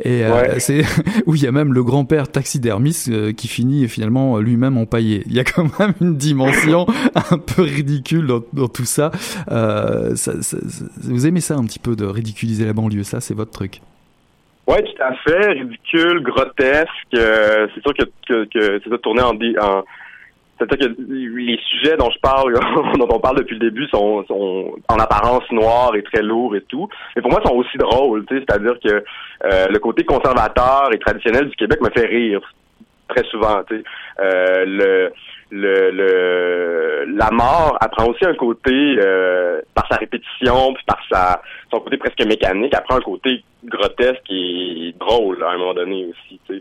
Et 0.03 0.25
euh, 0.25 0.55
c'est 0.59 0.85
où 1.27 1.35
il 1.35 1.43
y 1.43 1.47
a 1.47 1.53
même 1.53 1.73
le 1.73 1.85
grand-père 1.85 2.29
taxidermiste 2.29 3.09
euh, 3.09 3.33
qui 3.33 3.49
finit 3.49 3.89
finalement 3.89 4.39
lui-même 4.39 4.77
empaillé. 4.77 5.23
Il 5.27 5.33
y 5.33 5.41
a 5.41 5.45
quand 5.45 5.79
même 5.79 5.95
une 6.01 6.17
dimension 6.17 6.87
un 7.31 7.39
peu 7.39 7.63
ridicule 7.63 8.27
dans, 8.27 8.41
dans 8.53 8.69
tout 8.69 8.85
ça. 8.85 9.11
ça, 9.49 10.15
ça, 10.17 10.43
ça 10.43 10.57
vous 11.03 11.27
aimez 11.27 11.30
ça 11.39 11.55
un 11.55 11.65
petit 11.65 11.79
peu 11.79 11.95
de 11.95 12.05
ridiculiser 12.05 12.65
la 12.65 12.73
banlieue, 12.73 13.05
ça 13.05 13.21
c'est 13.21 13.35
votre 13.35 13.53
truc. 13.53 13.81
Oui, 14.67 14.77
tout 14.83 15.03
à 15.03 15.15
fait. 15.15 15.53
Ridicule, 15.53 16.23
grotesque. 16.23 16.89
Euh, 17.15 17.69
c'est 17.75 17.81
sûr 17.83 17.95
que, 17.95 18.45
que, 18.45 18.81
c'est 18.83 18.91
ça 18.91 18.99
tourné 18.99 19.23
en, 19.23 19.35
en 19.35 19.85
c'est-à-dire 20.61 20.89
que 20.89 21.03
les 21.09 21.59
sujets 21.71 21.97
dont 21.97 22.11
je 22.11 22.19
parle, 22.21 22.53
dont 22.99 23.09
on 23.11 23.19
parle 23.19 23.39
depuis 23.39 23.59
le 23.59 23.71
début, 23.71 23.87
sont, 23.89 24.25
en 24.89 24.97
apparence 24.97 25.51
noirs 25.51 25.95
et 25.97 26.03
très 26.03 26.23
lourds 26.23 26.55
et 26.55 26.61
tout. 26.63 26.89
Mais 27.17 27.23
pour 27.23 27.31
moi, 27.31 27.41
sont 27.45 27.55
aussi 27.55 27.79
drôles. 27.79 28.25
C'est-à-dire 28.29 28.75
que 28.85 29.03
euh, 29.45 29.67
le 29.69 29.79
côté 29.79 30.05
conservateur 30.05 30.91
et 30.93 30.99
traditionnel 30.99 31.49
du 31.49 31.57
Québec 31.57 31.81
me 31.81 31.91
fait 31.91 32.07
rire 32.07 32.43
très 33.15 33.25
souvent. 33.25 33.63
Euh, 34.21 34.65
le 34.67 35.13
le, 35.51 35.91
le 35.91 37.05
la 37.17 37.31
mort 37.31 37.77
apprend 37.81 38.07
aussi 38.07 38.25
un 38.25 38.35
côté 38.35 38.97
euh, 38.99 39.61
par 39.75 39.87
sa 39.89 39.97
répétition 39.97 40.73
puis 40.75 40.85
par 40.87 41.01
sa 41.11 41.43
son 41.71 41.81
côté 41.81 41.97
presque 41.97 42.25
mécanique 42.25 42.75
apprend 42.75 42.97
un 42.97 43.01
côté 43.01 43.43
grotesque 43.65 44.31
et 44.31 44.95
drôle 44.99 45.43
à 45.43 45.51
un 45.51 45.59
moment 45.59 45.75
donné 45.75 46.07
aussi 46.07 46.41
fait 46.47 46.61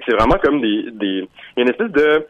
que 0.00 0.04
c'est 0.06 0.16
vraiment 0.16 0.38
comme 0.42 0.60
des 0.60 0.90
des 0.92 1.28
il 1.56 1.58
y 1.58 1.60
a 1.60 1.62
une 1.62 1.68
espèce 1.68 1.92
de 1.92 2.26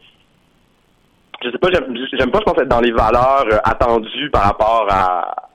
je 1.43 1.49
sais 1.49 1.57
pas 1.57 1.69
j'aime 1.71 2.31
pas 2.31 2.39
je 2.39 2.43
pense 2.43 2.57
être 2.57 2.67
dans 2.67 2.81
les 2.81 2.91
valeurs 2.91 3.47
euh, 3.51 3.57
attendues 3.63 4.29
par 4.31 4.43
rapport 4.43 4.87
à 4.89 5.49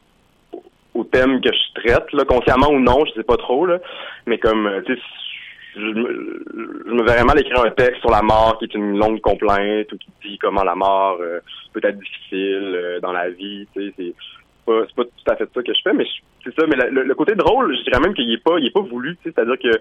au 0.95 1.05
thème 1.05 1.43
que 1.43 1.51
je 1.53 1.81
traite 1.83 2.11
là 2.13 2.25
consciemment 2.25 2.71
ou 2.71 2.81
non 2.81 3.05
je 3.05 3.13
sais 3.13 3.25
pas 3.25 3.37
trop 3.37 3.67
là 3.67 3.79
mais 4.25 4.39
comme 4.39 4.67
euh, 4.67 4.81
tu 4.87 4.95
sais 4.95 5.03
je 5.77 5.81
me, 5.81 6.45
je 6.87 6.93
me 6.93 7.05
verrais 7.05 7.25
mal 7.25 7.39
écrire 7.39 7.63
un 7.65 7.71
texte 7.71 8.01
sur 8.01 8.11
la 8.11 8.23
mort 8.23 8.57
qui 8.59 8.65
est 8.65 8.75
une 8.75 8.99
longue 8.99 9.21
complainte 9.21 9.93
ou 9.93 9.99
qui 9.99 10.09
dit 10.25 10.39
comment 10.39 10.65
la 10.65 10.75
mort 10.75 11.19
euh, 11.21 11.41
peut 11.73 11.81
être 11.83 11.99
difficile 11.99 12.73
euh, 12.75 13.01
dans 13.01 13.13
la 13.13 13.29
vie. 13.29 13.67
Tu 13.75 13.89
sais, 13.89 13.95
c'est 13.97 14.15
pas, 14.65 14.83
pas 14.97 15.05
tout 15.05 15.31
à 15.31 15.37
fait 15.37 15.49
ça 15.53 15.63
que 15.63 15.75
je 15.75 15.81
fais, 15.85 15.93
mais 15.93 16.07
c'est 16.45 16.55
ça. 16.59 16.67
Mais 16.67 16.77
le, 16.77 17.15
côté 17.15 17.35
drôle, 17.35 17.77
je 17.77 17.83
dirais 17.83 18.01
même 18.01 18.15
qu'il 18.15 18.33
est 18.33 18.43
pas, 18.43 18.59
il 18.59 18.67
est 18.67 18.75
pas 18.75 18.81
voulu. 18.81 19.19
C'est-à-dire 19.23 19.59
que 19.59 19.79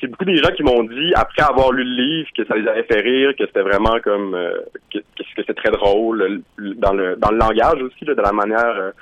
c'est 0.00 0.08
beaucoup 0.08 0.24
des 0.24 0.36
gens 0.36 0.50
qui 0.56 0.62
m'ont 0.62 0.84
dit 0.84 1.12
après 1.14 1.42
avoir 1.42 1.72
lu 1.72 1.84
le 1.84 2.02
livre 2.02 2.28
que 2.36 2.44
ça 2.46 2.56
les 2.56 2.66
avait 2.66 2.84
fait 2.84 3.00
rire, 3.00 3.34
que 3.38 3.46
c'était 3.46 3.62
vraiment 3.62 3.98
comme 4.02 4.34
euh, 4.34 4.58
que, 4.92 4.98
que 4.98 5.24
c'était 5.36 5.54
très 5.54 5.70
drôle 5.70 6.42
dans 6.58 6.92
le 6.92 7.16
dans 7.16 7.30
le 7.30 7.38
langage 7.38 7.82
aussi, 7.82 8.04
là, 8.06 8.14
de 8.14 8.22
la 8.22 8.32
manière 8.32 8.92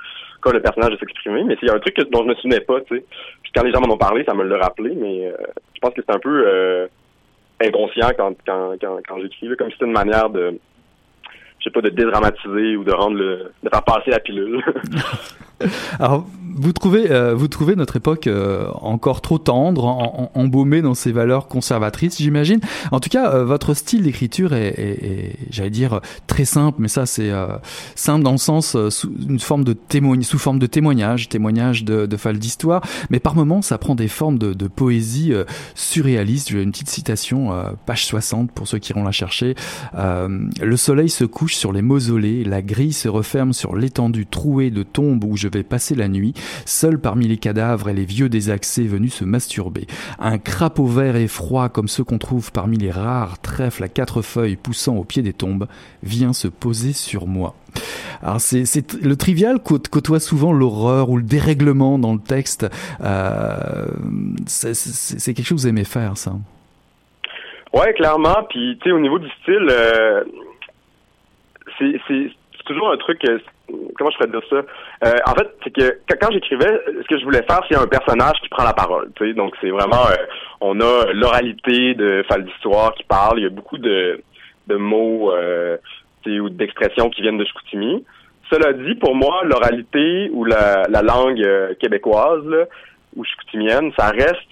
le 0.51 0.61
personnage 0.61 0.91
de 0.91 0.97
s'exprimer, 0.97 1.43
mais 1.43 1.57
c'est 1.59 1.69
un 1.69 1.79
truc 1.79 1.97
dont 2.11 2.23
je 2.23 2.29
me 2.29 2.35
souvenais 2.35 2.61
pas, 2.61 2.81
tu 2.81 2.97
sais. 2.97 3.05
Puis 3.43 3.51
quand 3.55 3.63
les 3.63 3.71
gens 3.71 3.81
m'en 3.81 3.93
ont 3.93 3.97
parlé, 3.97 4.23
ça 4.23 4.33
me 4.33 4.43
l'a 4.43 4.57
rappelé, 4.57 4.93
mais 4.95 5.27
euh, 5.27 5.37
je 5.73 5.79
pense 5.79 5.93
que 5.93 6.01
c'est 6.07 6.15
un 6.15 6.19
peu 6.19 6.43
euh, 6.47 6.87
inconscient 7.61 8.09
quand, 8.17 8.35
quand, 8.45 8.75
quand, 8.79 8.99
quand 9.07 9.19
j'écris, 9.21 9.55
comme 9.57 9.67
si 9.67 9.73
c'était 9.73 9.85
une 9.85 9.91
manière 9.91 10.29
de 10.29 10.59
je 11.59 11.71
sais 11.71 11.73
pas, 11.73 11.81
de 11.81 11.89
dédramatiser 11.89 12.75
ou 12.75 12.83
de 12.83 12.91
rendre 12.91 13.17
le, 13.17 13.51
de 13.63 13.69
faire 13.69 13.83
passer 13.83 14.11
la 14.11 14.19
pilule. 14.19 14.61
Alors, 15.99 16.25
vous 16.57 16.71
trouvez, 16.71 17.11
euh, 17.11 17.35
vous 17.35 17.49
trouvez 17.49 17.75
notre 17.75 17.97
époque 17.97 18.27
euh, 18.27 18.67
encore 18.75 19.21
trop 19.21 19.37
tendre, 19.37 19.85
en, 19.85 20.31
embaumée 20.33 20.81
dans 20.81 20.93
ses 20.93 21.11
valeurs 21.11 21.47
conservatrices, 21.47 22.17
j'imagine. 22.17 22.61
En 22.91 23.01
tout 23.01 23.09
cas, 23.09 23.33
euh, 23.33 23.43
votre 23.43 23.73
style 23.73 24.03
d'écriture 24.03 24.53
est, 24.53 25.35
j'allais 25.49 25.69
dire, 25.69 25.99
très 26.27 26.45
simple, 26.45 26.77
mais 26.79 26.87
ça, 26.87 27.05
c'est 27.05 27.31
simple 27.95 28.23
dans 28.23 28.31
le 28.31 28.37
sens 28.37 28.77
sous 28.89 29.11
une 29.27 29.39
forme 29.39 29.63
de 29.63 29.73
témoignage, 29.73 30.25
sous 30.25 30.39
forme 30.39 30.59
de 30.59 30.65
témoignage, 30.65 31.27
témoignage 31.27 31.83
de, 31.83 32.05
de 32.05 32.31
d'histoire. 32.33 32.81
Mais 33.09 33.19
par 33.19 33.35
moments, 33.35 33.61
ça 33.61 33.77
prend 33.77 33.93
des 33.93 34.07
formes 34.07 34.39
de, 34.39 34.53
de 34.53 34.67
poésie 34.67 35.33
surréaliste. 35.75 36.49
J'ai 36.49 36.61
une 36.61 36.71
petite 36.71 36.89
citation, 36.89 37.51
page 37.85 38.05
60 38.05 38.51
pour 38.51 38.67
ceux 38.67 38.79
qui 38.79 38.91
iront 38.93 39.03
la 39.03 39.11
chercher. 39.11 39.55
le 39.93 40.77
soleil 40.77 41.09
se 41.09 41.25
couche 41.25 41.55
sur 41.55 41.73
les 41.73 41.81
mausolées, 41.81 42.43
la 42.43 42.61
grille 42.61 42.93
se 42.93 43.09
referme 43.09 43.53
sur 43.53 43.75
l'étendue 43.75 44.25
trouée 44.25 44.71
de 44.71 44.83
tombes 44.83 45.23
où 45.23 45.35
je 45.35 45.44
vais 45.47 45.63
passer 45.63 45.95
la 45.95 46.07
nuit, 46.07 46.33
seul 46.65 46.99
parmi 46.99 47.27
les 47.27 47.37
cadavres 47.37 47.89
et 47.89 47.93
les 47.93 48.05
vieux 48.05 48.29
désaxés 48.29 48.87
venus 48.87 49.13
se 49.13 49.25
masturber. 49.25 49.87
Un 50.19 50.37
crapaud 50.37 50.87
vert 50.87 51.15
et 51.15 51.27
froid 51.27 51.69
comme 51.69 51.87
ceux 51.87 52.03
qu'on 52.03 52.17
trouve 52.17 52.51
parmi 52.51 52.77
les 52.77 52.91
rares 52.91 53.39
trèfles 53.39 53.83
à 53.83 53.87
quatre 53.87 54.21
feuilles 54.21 54.55
poussant 54.55 54.95
au 54.95 55.03
pied 55.03 55.21
des 55.21 55.33
tombes 55.33 55.67
vient 56.03 56.33
se 56.33 56.47
poser 56.47 56.93
sur 56.93 57.27
moi. 57.27 57.55
Alors 58.21 58.39
c'est, 58.39 58.63
le 59.03 59.15
trivial 59.15 59.59
côtoie 59.59 60.19
souvent 60.19 60.53
l'horreur 60.53 61.09
ou 61.09 61.17
le 61.17 61.23
dérèglement 61.23 61.99
dans 61.99 62.13
le 62.13 62.19
texte. 62.19 62.67
Euh, 63.01 63.87
c'est, 64.47 65.33
quelque 65.33 65.45
chose 65.45 65.57
que 65.57 65.61
vous 65.61 65.67
aimez 65.67 65.83
faire, 65.83 66.17
ça. 66.17 66.33
Ouais, 67.73 67.93
clairement. 67.93 68.45
Puis 68.49 68.77
tu 68.81 68.89
sais, 68.89 68.95
au 68.95 68.99
niveau 68.99 69.19
du 69.19 69.29
style, 69.41 69.67
euh, 69.69 70.23
c'est, 71.77 72.31
toujours 72.65 72.91
un 72.91 72.97
truc. 72.97 73.19
Euh, 73.71 73.75
comment 73.97 74.11
je 74.11 74.17
pourrais 74.17 74.29
dire 74.29 74.41
ça? 74.49 74.55
Euh, 75.07 75.13
En 75.25 75.33
fait, 75.33 75.49
c'est 75.63 75.71
que 75.71 75.99
quand 76.19 76.31
j'écrivais, 76.31 76.79
ce 77.01 77.07
que 77.07 77.17
je 77.17 77.23
voulais 77.23 77.43
faire, 77.43 77.61
c'est 77.69 77.77
un 77.77 77.87
personnage 77.87 78.39
qui 78.41 78.49
prend 78.49 78.63
la 78.63 78.73
parole. 78.73 79.11
Tu 79.15 79.27
sais, 79.27 79.33
donc 79.33 79.53
c'est 79.61 79.69
vraiment, 79.69 80.05
euh, 80.09 80.15
on 80.61 80.79
a 80.81 81.11
l'oralité 81.13 81.93
de 81.95 82.23
Fall 82.27 82.43
d'histoire 82.45 82.93
qui 82.95 83.03
parle. 83.03 83.39
Il 83.39 83.43
y 83.43 83.47
a 83.47 83.49
beaucoup 83.49 83.77
de, 83.77 84.21
de 84.67 84.75
mots 84.75 85.31
euh, 85.33 85.77
ou 86.27 86.49
d'expressions 86.49 87.09
qui 87.09 87.21
viennent 87.21 87.37
de 87.37 87.45
Chicoutimi. 87.45 88.03
Cela 88.51 88.73
dit, 88.73 88.95
pour 88.95 89.15
moi, 89.15 89.41
l'oralité 89.43 90.29
ou 90.31 90.43
la, 90.45 90.83
la 90.89 91.01
langue 91.01 91.43
québécoise 91.79 92.45
là, 92.45 92.65
ou 93.15 93.23
chicoutimienne, 93.23 93.91
ça 93.97 94.09
reste 94.09 94.49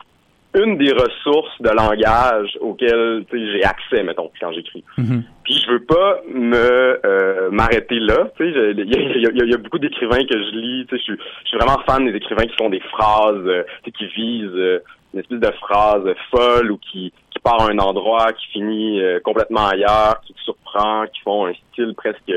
une 0.56 0.78
des 0.78 0.92
ressources 0.92 1.62
de 1.62 1.70
langage 1.70 2.58
auxquelles 2.62 3.26
j'ai 3.32 3.64
accès, 3.64 4.04
mettons, 4.04 4.30
quand 4.40 4.52
j'écris. 4.52 4.84
Mm-hmm. 4.98 5.22
Puis 5.44 5.64
je 5.66 5.72
veux 5.72 5.84
pas 5.84 6.22
me 6.32 7.00
euh, 7.06 7.50
m'arrêter 7.52 8.00
là. 8.00 8.30
Il 8.40 8.46
y, 8.46 9.50
y, 9.50 9.54
a, 9.54 9.58
beaucoup 9.58 9.80
d'écrivains 9.80 10.24
que 10.26 10.38
je 10.38 10.56
lis. 10.56 10.88
Je 10.92 10.98
suis, 10.98 11.14
je 11.44 11.50
suis 11.50 11.58
vraiment 11.58 11.80
fan 11.88 12.06
des 12.06 12.16
écrivains 12.16 12.46
qui 12.46 12.56
font 12.56 12.70
des 12.70 12.80
phrases, 12.80 13.46
euh, 13.46 13.64
qui 13.98 14.06
visent 14.08 14.50
euh, 14.54 14.80
une 15.14 15.20
espèce 15.22 15.40
de 15.40 15.52
phrase 15.60 16.04
folle 16.32 16.72
ou 16.72 16.78
qui, 16.78 17.12
qui 17.32 17.40
part 17.40 17.62
à 17.62 17.72
un 17.72 17.80
endroit, 17.80 18.32
qui 18.34 18.48
finit 18.48 19.02
euh, 19.02 19.20
complètement 19.22 19.68
ailleurs, 19.68 20.22
qui 20.26 20.34
te 20.34 20.40
surprend, 20.42 21.06
qui 21.08 21.22
font 21.22 21.48
un 21.48 21.54
style 21.72 21.94
presque 21.96 22.32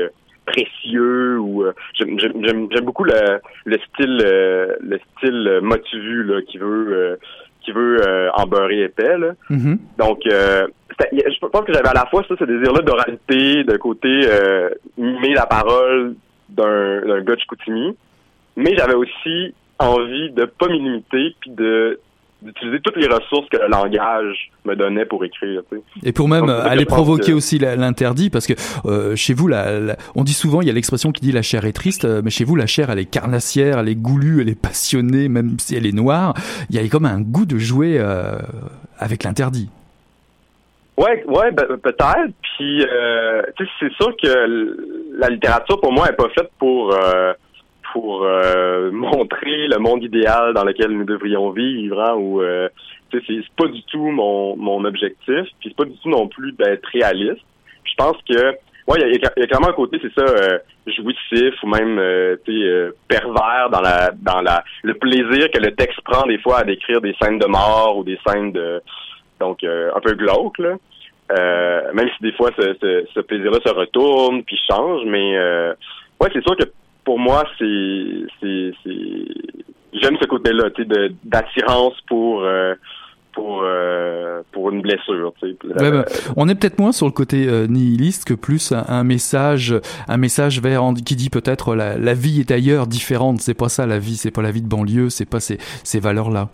précieux 0.45 1.37
ou 1.39 1.65
j'aime 1.99 2.69
beaucoup 2.83 3.03
le, 3.03 3.41
le 3.65 3.77
style 3.79 4.15
le 4.15 4.97
style 5.17 5.59
motivu 5.61 6.23
là, 6.23 6.41
qui 6.41 6.57
veut 6.57 7.19
qui 7.67 7.73
veut 7.73 8.01
euh, 8.01 8.29
en 8.33 8.47
beurrer 8.47 8.83
épais. 8.83 9.17
Là. 9.17 9.33
Mm-hmm. 9.49 9.77
Donc, 9.97 10.19
euh, 10.25 10.67
je 11.11 11.47
pense 11.47 11.65
que 11.65 11.73
j'avais 11.73 11.89
à 11.89 11.93
la 11.93 12.05
fois 12.05 12.23
ça, 12.27 12.35
ce 12.39 12.45
désir-là 12.45 12.81
d'oralité, 12.81 13.65
de 13.65 13.75
côté 13.75 14.07
euh, 14.07 14.69
mimer 14.97 15.33
la 15.33 15.45
parole 15.45 16.15
d'un, 16.47 17.01
d'un 17.01 17.21
gars 17.21 17.35
de 17.35 17.39
Chicoutimi, 17.41 17.97
mais 18.55 18.73
j'avais 18.77 18.93
aussi 18.93 19.53
envie 19.79 20.31
de 20.31 20.45
pas 20.45 20.67
m'imiter 20.69 21.35
puis 21.41 21.51
de 21.51 21.99
d'utiliser 22.41 22.79
toutes 22.81 22.97
les 22.97 23.07
ressources 23.07 23.47
que 23.49 23.57
le 23.57 23.67
langage 23.67 24.51
me 24.65 24.75
donnait 24.75 25.05
pour 25.05 25.23
écrire. 25.23 25.61
Et 26.03 26.11
pour 26.11 26.29
même 26.29 26.49
aller 26.49 26.85
provoquer 26.85 27.33
aussi 27.33 27.57
l'interdit, 27.59 28.29
parce 28.29 28.47
que 28.47 28.53
euh, 28.85 29.15
chez 29.15 29.33
vous, 29.33 29.47
la, 29.47 29.95
on 30.15 30.23
dit 30.23 30.33
souvent, 30.33 30.61
il 30.61 30.67
y 30.67 30.69
a 30.69 30.73
l'expression 30.73 31.11
qui 31.11 31.21
dit 31.21 31.31
la 31.31 31.41
chair 31.41 31.65
est 31.65 31.73
triste, 31.73 32.05
euh, 32.05 32.21
mais 32.23 32.29
chez 32.29 32.43
vous, 32.43 32.55
la 32.55 32.67
chair, 32.67 32.89
elle 32.89 32.99
est 32.99 33.05
carnassière, 33.09 33.79
elle 33.79 33.89
est 33.89 33.95
goulue, 33.95 34.41
elle 34.41 34.49
est 34.49 34.61
passionnée, 34.61 35.29
même 35.29 35.57
si 35.59 35.75
elle 35.75 35.85
est 35.85 35.95
noire. 35.95 36.33
Il 36.69 36.75
y 36.75 36.79
a 36.79 36.87
comme 36.87 37.05
un 37.05 37.21
goût 37.21 37.45
de 37.45 37.57
jouer 37.57 37.97
euh, 37.99 38.37
avec 38.99 39.23
l'interdit. 39.23 39.69
Ouais, 40.97 41.23
ouais, 41.27 41.51
ben, 41.51 41.65
peut-être. 41.81 42.33
Puis, 42.41 42.83
c'est 43.79 43.93
sûr 43.93 44.15
que 44.21 44.77
la 45.17 45.29
littérature, 45.29 45.79
pour 45.79 45.91
moi, 45.91 46.09
est 46.09 46.15
pas 46.15 46.29
faite 46.29 46.49
pour 46.57 46.91
pour 47.99 48.23
euh, 48.23 48.91
montrer 48.91 49.67
le 49.67 49.77
monde 49.79 50.03
idéal 50.03 50.53
dans 50.53 50.63
lequel 50.63 50.91
nous 50.91 51.05
devrions 51.05 51.49
vivre, 51.51 51.99
hein, 51.99 52.13
où 52.15 52.41
euh, 52.41 52.69
c'est 53.11 53.21
pas 53.57 53.67
du 53.67 53.81
tout 53.83 54.09
mon, 54.11 54.55
mon 54.55 54.85
objectif, 54.85 55.45
puis 55.59 55.69
c'est 55.69 55.75
pas 55.75 55.85
du 55.85 55.97
tout 55.97 56.09
non 56.09 56.27
plus 56.27 56.51
d'être 56.53 56.85
réaliste. 56.93 57.41
Je 57.85 57.93
pense 57.97 58.17
que 58.29 58.51
ouais, 58.87 58.99
il 59.01 59.15
y, 59.15 59.39
y 59.39 59.43
a 59.43 59.47
clairement 59.47 59.69
un 59.69 59.73
côté, 59.73 59.99
c'est 60.01 60.13
ça, 60.13 60.25
euh, 60.27 60.59
jouissif 60.85 61.55
ou 61.63 61.67
même 61.67 61.97
euh, 61.97 62.91
pervers 63.07 63.69
dans 63.71 63.81
la 63.81 64.11
dans 64.15 64.41
la 64.41 64.63
le 64.83 64.93
plaisir 64.93 65.49
que 65.51 65.59
le 65.59 65.73
texte 65.75 65.99
prend 66.01 66.25
des 66.27 66.37
fois 66.37 66.59
à 66.59 66.63
décrire 66.63 67.01
des 67.01 67.15
scènes 67.19 67.39
de 67.39 67.47
mort 67.47 67.97
ou 67.97 68.03
des 68.03 68.19
scènes 68.25 68.51
de 68.51 68.81
donc 69.39 69.63
un 69.63 69.99
peu 69.99 70.13
glauque 70.13 70.59
même 70.59 72.09
si 72.15 72.23
des 72.23 72.31
fois 72.33 72.51
ce, 72.57 73.05
ce, 73.13 73.19
plaisir-là 73.19 73.59
se 73.65 73.73
retourne 73.73 74.43
puis 74.43 74.57
change, 74.69 75.01
mais 75.05 75.37
ouais, 76.21 76.29
c'est 76.33 76.41
sûr 76.41 76.55
que 76.55 76.63
pour 77.07 77.19
moi 77.19 77.45
c'est 77.57 77.65
j'aime 79.93 80.17
ce 80.21 80.27
côté-là, 80.27 80.69
tu 80.71 80.83
sais, 80.83 81.09
d'attirance 81.23 81.93
pour 82.05 82.43
euh, 82.43 82.75
pour 83.31 83.61
euh, 83.63 84.41
pour 84.51 84.71
une 84.71 84.81
blessure, 84.81 85.33
tu 85.39 85.51
sais. 85.51 85.81
Ouais, 85.81 85.91
bah, 85.91 86.03
on 86.35 86.49
est 86.49 86.55
peut-être 86.55 86.79
moins 86.79 86.91
sur 86.91 87.05
le 87.05 87.13
côté 87.13 87.47
euh, 87.47 87.65
nihiliste 87.65 88.27
que 88.27 88.33
plus 88.33 88.73
un, 88.73 88.83
un 88.89 89.05
message, 89.05 89.73
un 90.09 90.17
message 90.17 90.59
vers 90.61 90.81
qui 91.05 91.15
dit 91.15 91.29
peut-être 91.29 91.75
la, 91.75 91.97
la 91.97 92.13
vie 92.13 92.41
est 92.41 92.51
ailleurs, 92.51 92.87
différente. 92.87 93.39
C'est 93.39 93.57
pas 93.57 93.69
ça 93.69 93.87
la 93.87 93.99
vie, 93.99 94.17
c'est 94.17 94.31
pas 94.31 94.41
la 94.41 94.51
vie 94.51 94.61
de 94.61 94.67
banlieue, 94.67 95.09
c'est 95.09 95.29
pas 95.29 95.39
ces, 95.39 95.59
ces 95.85 96.01
valeurs-là. 96.01 96.49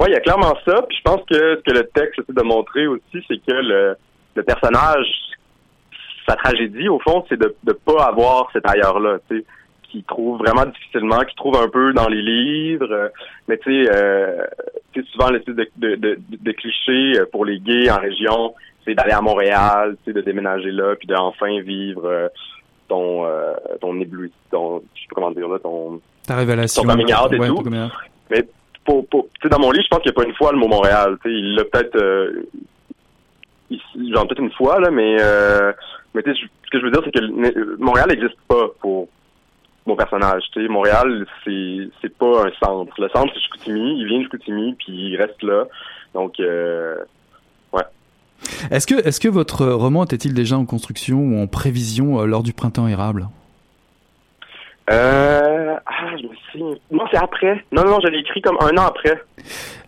Oui, 0.00 0.06
il 0.08 0.12
y 0.12 0.16
a 0.16 0.20
clairement 0.20 0.56
ça. 0.66 0.80
Puis 0.88 0.96
je 0.96 1.02
pense 1.02 1.20
que 1.28 1.58
ce 1.58 1.62
que 1.62 1.76
le 1.76 1.86
texte 1.94 2.20
essaie 2.20 2.32
de 2.32 2.42
montrer 2.42 2.86
aussi, 2.86 3.22
c'est 3.28 3.36
que 3.46 3.52
le, 3.52 3.96
le 4.34 4.42
personnage, 4.42 5.06
sa 6.30 6.36
tragédie, 6.36 6.88
au 6.88 6.98
fond, 7.00 7.24
c'est 7.28 7.38
de 7.38 7.54
ne 7.66 7.72
pas 7.72 8.04
avoir 8.04 8.48
cet 8.52 8.68
ailleurs-là, 8.68 9.18
tu 9.28 9.38
sais, 9.38 9.44
qui 9.90 10.04
trouve 10.04 10.38
vraiment 10.38 10.64
difficilement, 10.66 11.20
qui 11.28 11.34
trouve 11.34 11.56
un 11.56 11.68
peu 11.68 11.92
dans 11.92 12.08
les 12.08 12.22
livres. 12.22 12.92
euh, 12.92 13.08
Mais 13.48 13.58
tu 13.58 13.84
sais, 13.84 13.90
euh, 13.92 14.44
souvent 15.12 15.30
l'espèce 15.30 15.56
de, 15.56 15.68
de, 15.76 15.94
de, 15.96 16.18
de 16.30 16.52
cliché 16.52 17.18
euh, 17.18 17.26
pour 17.32 17.44
les 17.44 17.58
gays 17.58 17.90
en 17.90 17.98
région, 17.98 18.54
c'est 18.84 18.94
d'aller 18.94 19.12
à 19.12 19.20
Montréal, 19.20 19.96
tu 20.04 20.12
sais, 20.12 20.12
de 20.12 20.20
déménager 20.20 20.70
là, 20.70 20.94
puis 20.96 21.08
d'enfin 21.08 21.60
vivre 21.62 22.06
euh, 22.06 22.28
ton 22.88 23.24
euh, 23.26 23.52
ton 23.80 24.00
ébloui, 24.00 24.30
ton, 24.52 24.80
je 24.94 25.00
sais 25.00 25.06
pas 25.08 25.14
comment 25.16 25.30
dire 25.32 25.48
là, 25.48 25.58
ton 25.58 26.00
Ta 26.26 26.36
révélation. 26.36 26.82
Ton 26.84 26.90
out 26.90 27.32
et 27.32 27.38
Ouais, 27.40 27.48
tout. 27.48 27.62
mais 28.30 28.44
pour, 28.84 29.06
pour 29.08 29.24
tu 29.34 29.40
sais, 29.42 29.48
dans 29.48 29.58
mon 29.58 29.72
livre, 29.72 29.84
je 29.84 29.88
pense 29.88 30.02
qu'il 30.02 30.12
n'y 30.12 30.16
a 30.18 30.20
pas 30.22 30.28
une 30.28 30.34
fois 30.36 30.52
le 30.52 30.58
mot 30.58 30.68
Montréal. 30.68 31.18
Tu 31.22 31.28
sais, 31.28 31.34
il 31.36 31.54
l'a 31.56 31.64
peut-être 31.64 31.96
euh, 31.96 32.46
ici, 33.70 34.12
genre 34.12 34.26
peut-être 34.26 34.40
une 34.42 34.52
fois, 34.52 34.80
là, 34.80 34.90
mais 34.90 35.16
euh, 35.20 35.72
mais 36.14 36.22
tu 36.22 36.34
sais, 36.34 36.40
ce 36.64 36.70
que 36.70 36.78
je 36.80 36.84
veux 36.84 36.90
dire, 36.90 37.02
c'est 37.04 37.12
que 37.12 37.20
le- 37.20 37.76
Montréal 37.78 38.08
n'existe 38.10 38.38
pas 38.48 38.66
pour 38.80 39.08
mon 39.86 39.96
personnage. 39.96 40.42
Tu 40.52 40.62
sais, 40.62 40.68
Montréal, 40.68 41.26
c'est 41.44 41.88
c'est 42.02 42.16
pas 42.16 42.46
un 42.46 42.50
centre. 42.62 42.92
Le 43.00 43.08
centre, 43.10 43.32
c'est 43.34 43.40
Chicoutimi. 43.40 43.98
Il 44.00 44.06
vient 44.06 44.18
de 44.18 44.24
Chicoutimi, 44.24 44.74
puis 44.74 44.92
il 44.92 45.16
reste 45.16 45.42
là. 45.42 45.64
Donc, 46.14 46.38
euh, 46.40 46.96
ouais. 47.72 47.82
Est-ce 48.70 48.86
que, 48.86 48.94
est-ce 49.06 49.20
que 49.20 49.28
votre 49.28 49.66
roman 49.66 50.04
était-il 50.04 50.34
déjà 50.34 50.56
en 50.58 50.64
construction 50.66 51.18
ou 51.20 51.40
en 51.42 51.46
prévision 51.46 52.20
euh, 52.20 52.26
lors 52.26 52.42
du 52.42 52.52
printemps 52.52 52.88
érable? 52.88 53.28
Euh, 54.90 55.76
ah, 55.86 56.16
je 56.20 56.26
me 56.26 56.34
souviens. 56.50 56.76
Non, 56.90 57.04
c'est 57.12 57.16
après. 57.18 57.64
Non, 57.70 57.84
non, 57.84 57.98
je 58.02 58.08
l'ai 58.08 58.18
écrit 58.18 58.40
comme 58.42 58.56
un 58.60 58.76
an 58.76 58.86
après. 58.86 59.22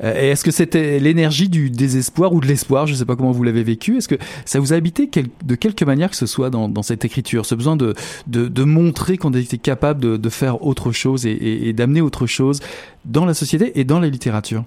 Euh, 0.05 0.15
Et 0.21 0.29
est-ce 0.31 0.45
que 0.45 0.51
c'était 0.53 0.99
l'énergie 1.01 1.49
du 1.49 1.71
désespoir 1.71 2.33
ou 2.33 2.41
de 2.41 2.47
l'espoir? 2.47 2.87
Je 2.87 2.93
ne 2.93 2.97
sais 2.99 3.05
pas 3.05 3.17
comment 3.17 3.33
vous 3.33 3.43
l'avez 3.43 3.65
vécu. 3.65 3.97
Est-ce 3.97 4.09
que 4.09 4.15
ça 4.45 4.61
vous 4.61 4.73
a 4.73 4.77
habité 4.77 5.09
quel- 5.09 5.27
de 5.45 5.55
quelque 5.57 5.85
manière 5.85 6.11
que 6.11 6.17
ce 6.17 6.27
soit 6.27 6.51
dans, 6.51 6.69
dans 6.69 6.83
cette 6.83 7.05
écriture? 7.05 7.47
Ce 7.47 7.55
besoin 7.57 7.75
de, 7.77 7.95
de, 8.29 8.47
de 8.49 8.65
montrer 8.65 9.17
qu'on 9.19 9.33
était 9.33 9.59
capable 9.59 10.01
de, 10.01 10.17
de 10.17 10.29
faire 10.29 10.65
autre 10.65 10.93
chose 10.93 11.27
et, 11.27 11.33
et- 11.33 11.69
et 11.69 11.73
d'amener 11.73 12.01
autre 12.01 12.27
chose 12.27 12.61
dans 13.05 13.25
la 13.25 13.35
société 13.35 13.79
et 13.81 13.85
dans 13.85 13.99
la 13.99 14.09
littérature? 14.09 14.63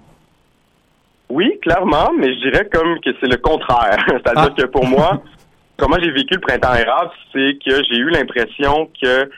Oui, 1.30 1.58
clairement, 1.62 2.12
mais 2.18 2.32
je 2.34 2.38
dirais 2.50 2.68
comme 2.72 3.00
que 3.00 3.10
c'est 3.20 3.26
le 3.30 3.38
contraire. 3.38 3.98
C'est-à-dire 4.08 4.52
Ah. 4.52 4.54
que 4.56 4.66
pour 4.66 4.84
moi, 4.86 5.22
comment 5.78 5.96
j'ai 6.00 6.10
vécu 6.10 6.34
le 6.34 6.40
printemps 6.40 6.74
érable, 6.74 7.10
c'est 7.32 7.56
que 7.64 7.82
j'ai 7.90 7.96
eu 7.96 8.10
l'impression 8.10 8.88
que 9.02 9.28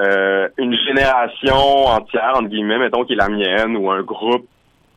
euh, 0.00 0.48
une 0.58 0.76
génération 0.86 1.86
entière, 1.86 2.34
entre 2.36 2.48
guillemets, 2.48 2.78
mettons 2.78 3.04
qui 3.04 3.14
est 3.14 3.16
la 3.16 3.28
mienne, 3.28 3.76
ou 3.76 3.90
un 3.90 4.02
groupe 4.02 4.46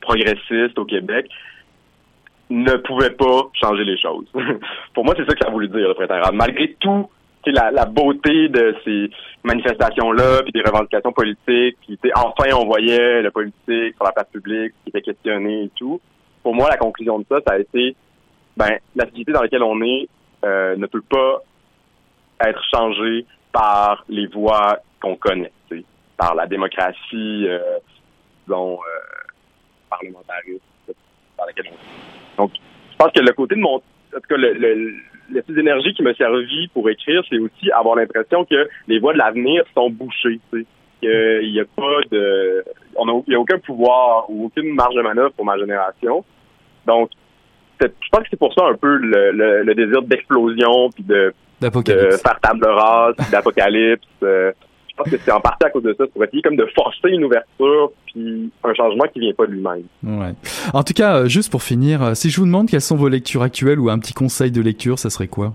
progressiste 0.02 0.78
au 0.78 0.86
Québec, 0.86 1.30
ne 2.50 2.74
pouvait 2.78 3.12
pas 3.12 3.50
changer 3.54 3.84
les 3.84 3.98
choses. 3.98 4.26
pour 4.94 5.06
moi, 5.06 5.14
c'est 5.18 5.26
ça 5.26 5.34
que 5.34 5.40
ça 5.42 5.50
a 5.50 5.52
voulu 5.52 5.68
dire, 5.68 5.88
le 5.88 5.94
printemps. 5.94 6.34
Malgré 6.34 6.74
tout, 6.80 7.10
la, 7.52 7.72
la 7.72 7.86
beauté 7.86 8.50
de 8.50 8.76
ces 8.84 9.10
manifestations-là, 9.44 10.44
puis 10.44 10.52
des 10.52 10.62
revendications 10.62 11.12
politiques, 11.12 11.78
puis 11.86 12.12
enfin 12.16 12.56
on 12.56 12.66
voyait 12.66 13.22
le 13.22 13.32
politique 13.32 13.96
sur 13.96 14.06
la 14.06 14.12
place 14.12 14.28
publique 14.32 14.74
qui 14.84 14.90
était 14.90 15.02
questionné 15.02 15.64
et 15.64 15.72
tout. 15.76 16.00
Pour 16.44 16.56
moi, 16.56 16.70
la 16.70 16.78
conclusion 16.78 17.20
de 17.20 17.26
ça, 17.30 17.40
ça 17.46 17.54
a 17.54 17.60
été, 17.60 17.96
ben, 18.56 18.78
la 18.96 19.06
société 19.10 19.32
dans 19.32 19.42
laquelle 19.42 19.64
on 19.64 19.82
est 19.82 20.08
euh, 20.46 20.76
ne 20.76 20.86
peut 20.86 21.02
pas 21.02 21.42
être 22.42 22.62
changée 22.74 23.26
par 23.52 24.06
les 24.08 24.28
voies 24.28 24.80
qu'on 25.02 25.16
connaît, 25.16 25.52
tu 25.70 25.80
sais, 25.80 25.86
par 26.18 26.36
la 26.36 26.46
démocratie, 26.48 27.46
euh, 27.48 27.60
disons, 28.46 28.74
euh, 28.76 29.28
parlementariste 29.90 30.62
dans 31.38 31.46
laquelle 31.46 31.66
on. 32.38 32.42
Donc, 32.44 32.52
je 32.92 32.96
pense 32.98 33.12
que 33.12 33.22
le 33.22 33.32
côté 33.34 33.56
de 33.56 33.62
mon, 33.62 33.76
en 33.76 33.80
tout 33.80 34.20
cas, 34.28 34.38
le, 34.38 34.54
le, 34.54 35.42
d'énergie 35.50 35.94
qui 35.94 36.04
m'a 36.04 36.14
servi 36.16 36.68
pour 36.70 36.90
écrire, 36.90 37.22
c'est 37.30 37.38
aussi 37.38 37.72
avoir 37.72 37.96
l'impression 37.96 38.46
que 38.46 38.68
les 38.88 39.00
voies 39.00 39.14
de 39.14 39.20
l'avenir 39.20 39.64
sont 39.74 39.90
bouchées, 39.90 40.40
tu 40.52 40.60
sais. 40.62 40.66
Qu'il 41.02 41.52
n'y 41.54 41.62
a 41.62 41.66
pas 41.78 42.02
de, 42.12 42.66
on 42.98 43.08
a, 43.08 43.22
il 43.28 43.32
y 43.32 43.36
a 43.36 43.40
aucun 43.40 43.58
pouvoir 43.58 44.30
ou 44.30 44.48
aucune 44.48 44.74
marge 44.74 44.96
de 44.96 45.02
manœuvre 45.02 45.32
pour 45.32 45.46
ma 45.46 45.58
génération. 45.58 46.26
Donc, 46.86 47.12
c'est- 47.80 47.94
je 48.02 48.10
pense 48.10 48.24
que 48.24 48.28
c'est 48.32 48.40
pour 48.40 48.54
ça 48.54 48.66
un 48.66 48.74
peu 48.76 48.98
le, 48.98 49.32
le, 49.32 49.64
le 49.64 49.76
désir 49.76 50.02
d'explosion 50.02 50.90
puis 50.90 51.04
de, 51.04 51.34
de 51.94 52.10
faire 52.18 52.38
table 52.42 52.68
rase, 52.68 53.16
d'apocalypse. 53.32 54.06
euh, 54.24 54.52
pense 55.00 55.10
que 55.10 55.18
c'est 55.18 55.32
en 55.32 55.42
partie 55.42 55.66
à 55.66 55.70
cause 55.70 55.84
de 55.84 55.96
ça, 55.98 56.06
pour 56.08 56.24
essayer 56.24 56.42
comme 56.42 56.56
de 56.56 56.68
forcer 56.76 57.10
une 57.10 57.24
ouverture 57.24 57.92
puis 58.06 58.52
un 58.64 58.74
changement 58.74 59.06
qui 59.12 59.20
vient 59.20 59.34
pas 59.34 59.46
de 59.46 59.52
lui-même. 59.52 59.84
Ouais. 60.04 60.34
En 60.74 60.84
tout 60.84 60.94
cas, 60.94 61.18
euh, 61.18 61.26
juste 61.28 61.52
pour 61.52 61.64
finir, 61.64 62.04
euh, 62.04 62.14
si 62.14 62.30
je 62.30 62.40
vous 62.40 62.46
demande 62.46 62.70
quelles 62.70 62.82
sont 62.82 62.96
vos 62.96 63.10
lectures 63.10 63.44
actuelles 63.44 63.80
ou 63.80 63.90
un 63.90 64.00
petit 64.00 64.14
conseil 64.14 64.52
de 64.52 64.62
lecture, 64.62 65.00
ça 65.00 65.10
serait 65.10 65.28
quoi? 65.28 65.54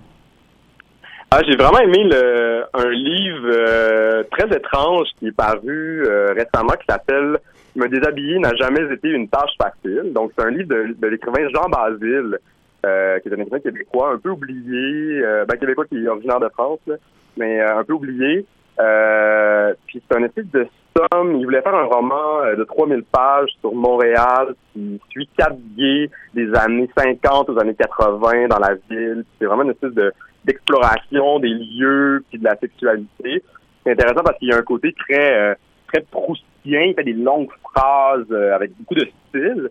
Ah, 1.30 1.40
j'ai 1.46 1.56
vraiment 1.56 1.80
aimé 1.80 2.04
le, 2.04 2.64
un 2.74 2.90
livre 2.90 3.48
euh, 3.48 4.22
très 4.30 4.46
étrange 4.56 5.08
qui 5.18 5.28
est 5.28 5.36
paru 5.36 6.04
euh, 6.06 6.32
récemment 6.32 6.74
qui 6.78 6.86
s'appelle 6.88 7.38
Me 7.74 7.88
déshabiller 7.88 8.38
n'a 8.38 8.54
jamais 8.54 8.82
été 8.92 9.08
une 9.08 9.28
tâche 9.28 9.50
facile. 9.60 10.12
Donc, 10.12 10.30
c'est 10.38 10.44
un 10.44 10.50
livre 10.50 10.68
de, 10.68 10.94
de 10.96 11.06
l'écrivain 11.08 11.48
Jean 11.52 11.68
Basile, 11.68 12.38
euh, 12.86 13.18
qui 13.18 13.28
est 13.28 13.32
un 13.32 13.40
écrivain 13.40 13.58
québécois 13.58 14.12
un 14.14 14.18
peu 14.18 14.30
oublié, 14.30 15.22
ben, 15.48 15.56
québécois 15.58 15.86
qui 15.86 16.04
est 16.04 16.06
originaire 16.06 16.38
de 16.38 16.48
France, 16.50 16.78
là, 16.86 16.94
mais 17.36 17.60
un 17.60 17.82
peu 17.82 17.94
oublié. 17.94 18.46
Euh, 18.80 19.74
puis 19.86 20.02
c'est 20.08 20.16
un 20.16 20.24
espèce 20.24 20.50
de 20.52 20.66
somme. 20.96 21.36
Il 21.36 21.44
voulait 21.44 21.62
faire 21.62 21.74
un 21.74 21.84
roman 21.84 22.40
euh, 22.42 22.56
de 22.56 22.64
3000 22.64 23.04
pages 23.04 23.50
sur 23.60 23.74
Montréal 23.74 24.54
qui 24.72 25.00
suit 25.10 25.28
quatre 25.36 25.58
gays 25.76 26.10
des 26.34 26.52
années 26.54 26.88
50 26.96 27.50
aux 27.50 27.58
années 27.58 27.74
80 27.74 28.48
dans 28.48 28.58
la 28.58 28.74
ville. 28.90 29.24
C'est 29.38 29.46
vraiment 29.46 29.62
une 29.62 29.70
espèce 29.70 29.94
de 29.94 30.12
d'exploration 30.44 31.38
des 31.38 31.48
lieux 31.48 32.22
puis 32.28 32.38
de 32.38 32.44
la 32.44 32.56
sexualité. 32.56 33.42
C'est 33.82 33.92
intéressant 33.92 34.22
parce 34.22 34.38
qu'il 34.38 34.48
y 34.48 34.52
a 34.52 34.58
un 34.58 34.62
côté 34.62 34.92
très 34.92 35.38
euh, 35.38 35.54
très 35.92 36.02
proustien. 36.02 36.80
Il 36.82 36.94
fait 36.94 37.04
des 37.04 37.12
longues 37.12 37.50
phrases 37.62 38.26
euh, 38.30 38.54
avec 38.54 38.72
beaucoup 38.78 38.94
de 38.94 39.08
style. 39.28 39.70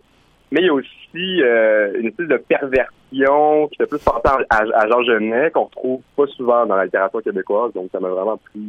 Mais 0.53 0.61
il 0.61 0.65
y 0.67 0.69
a 0.69 0.73
aussi 0.73 1.41
euh, 1.41 1.99
une 1.99 2.09
espèce 2.09 2.27
de 2.27 2.37
perversion 2.37 3.67
qui 3.69 3.77
fait 3.77 3.87
plus 3.87 3.97
penser 3.97 4.21
à, 4.51 4.57
à, 4.59 4.87
Jean 4.87 5.01
Genet 5.01 5.49
qu'on 5.49 5.63
retrouve 5.63 6.01
pas 6.15 6.27
souvent 6.27 6.67
dans 6.67 6.75
la 6.75 6.85
littérature 6.85 7.23
québécoise. 7.23 7.73
Donc 7.73 7.89
ça 7.91 7.99
m'a 7.99 8.09
vraiment 8.09 8.37
pris. 8.37 8.61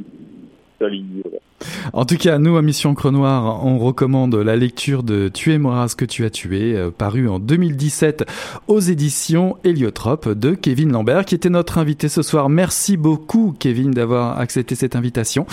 En 1.92 2.05
tout 2.07 2.16
cas, 2.16 2.38
nous, 2.38 2.57
à 2.57 2.62
Mission 2.62 2.94
Crenoir, 2.94 3.64
on 3.64 3.79
recommande 3.79 4.35
la 4.35 4.57
lecture 4.57 5.03
de 5.03 5.29
Tu 5.29 5.53
aimeras 5.53 5.88
ce 5.88 5.97
que 5.97 6.07
tu 6.07 6.25
as 6.25 6.31
tué, 6.31 6.75
euh, 6.75 6.90
paru 6.90 7.29
en 7.29 7.38
2017 7.38 8.25
aux 8.66 8.81
éditions 8.81 9.57
Héliotrope 9.64 10.31
de 10.31 10.55
Kevin 10.55 10.90
Lambert, 10.90 11.27
qui 11.27 11.35
était 11.35 11.51
notre 11.51 11.79
invité 11.79 12.09
ce 12.09 12.23
soir. 12.23 12.49
Merci 12.49 12.97
beaucoup, 12.97 13.55
Kevin, 13.59 13.90
d'avoir 13.90 14.40
accepté 14.40 14.75
cette 14.75 14.97
invitation. 14.97 15.47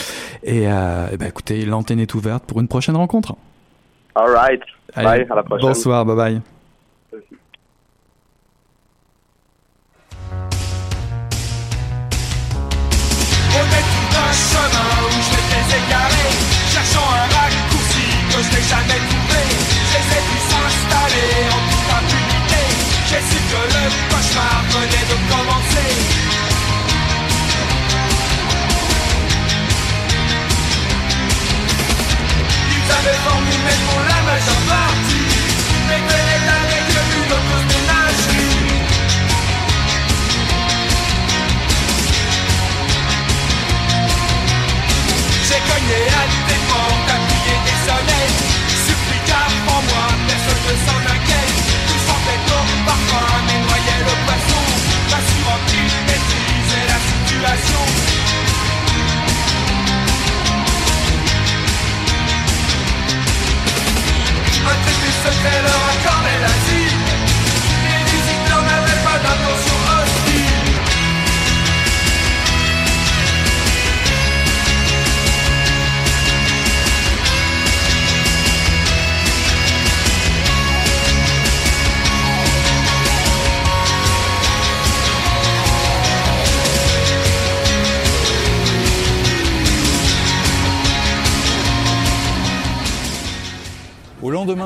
Et, 0.44 0.68
euh, 0.68 1.08
ben, 1.20 1.28
écoutez, 1.28 1.66
l'antenne 1.66 2.00
est 2.00 2.14
ouverte 2.16 2.46
pour 2.46 2.62
une 2.62 2.68
prochaine 2.68 2.96
rencontre. 2.96 3.36
All 4.16 4.30
right. 4.30 4.62
Allez, 4.94 5.24
Bye, 5.24 5.28
à 5.30 5.36
la 5.36 5.44
prochaine. 5.44 5.68
Bonsoir, 5.68 6.06
bye 6.06 6.16
bye. 6.16 6.42
Au 13.52 13.64
détour 13.68 14.06
d'un 14.16 14.32
chemin 14.32 14.92
où 15.04 15.12
je 15.12 15.30
m'étais 15.36 15.66
égaré 15.76 16.28
Cherchant 16.72 17.04
un 17.04 17.28
raccourci 17.36 18.08
que 18.32 18.40
je 18.40 18.50
n'ai 18.56 18.64
jamais 18.64 19.00
trouvé 19.12 19.42
Je 19.52 19.94
les 19.96 20.08
ai 20.16 20.22
vus 20.28 20.46
s'installer 20.52 21.32
en 21.52 21.62
toute 21.72 21.90
impunité 22.00 22.62
J'ai 23.10 23.22
su 23.28 23.40
que 23.52 23.62
le 23.76 23.84
cauchemar 24.10 24.60
venait 24.72 25.08
de 25.12 25.18
commencer 25.28 25.92
jamais 33.04 33.18
formé, 33.26 33.52
mais 33.66 33.80
mon 33.88 34.02
âme 34.02 34.30
a 34.30 34.38
déjà. 34.38 34.82
Mais 35.88 36.00
quelle 36.08 36.30
est 36.36 36.46
la 36.46 36.60
règle 36.72 37.00
d'une 37.10 37.30
fausse 37.48 37.68
ménagerie 37.72 38.58
J'ai 45.48 45.62
cogné 45.70 46.00
à 46.10 46.24
tes 46.48 46.62
portes, 46.70 47.10
à 47.10 47.18
crier 47.28 47.58
des 47.66 47.80
sonnettes. 47.86 48.40
Supplicable 48.88 49.58
en 49.68 49.82
moi, 49.90 50.08
personne 50.28 50.64
ne 50.70 50.76
s'en 50.86 51.02
inquiète. 51.16 51.58
Tout 51.88 52.02
sentait 52.08 52.42
ton 52.50 52.64
parfum, 52.86 53.28
mais 53.48 53.60
noyait 53.68 54.02
le 54.08 54.16
poisson. 54.26 54.64
La 55.12 55.20
suivante 55.28 55.66
qui 55.68 55.82
maîtrisait 56.08 56.86
la 56.92 57.00
situation. 57.10 58.51
antes 64.68 65.02
de 65.02 65.12
saber 65.24 65.71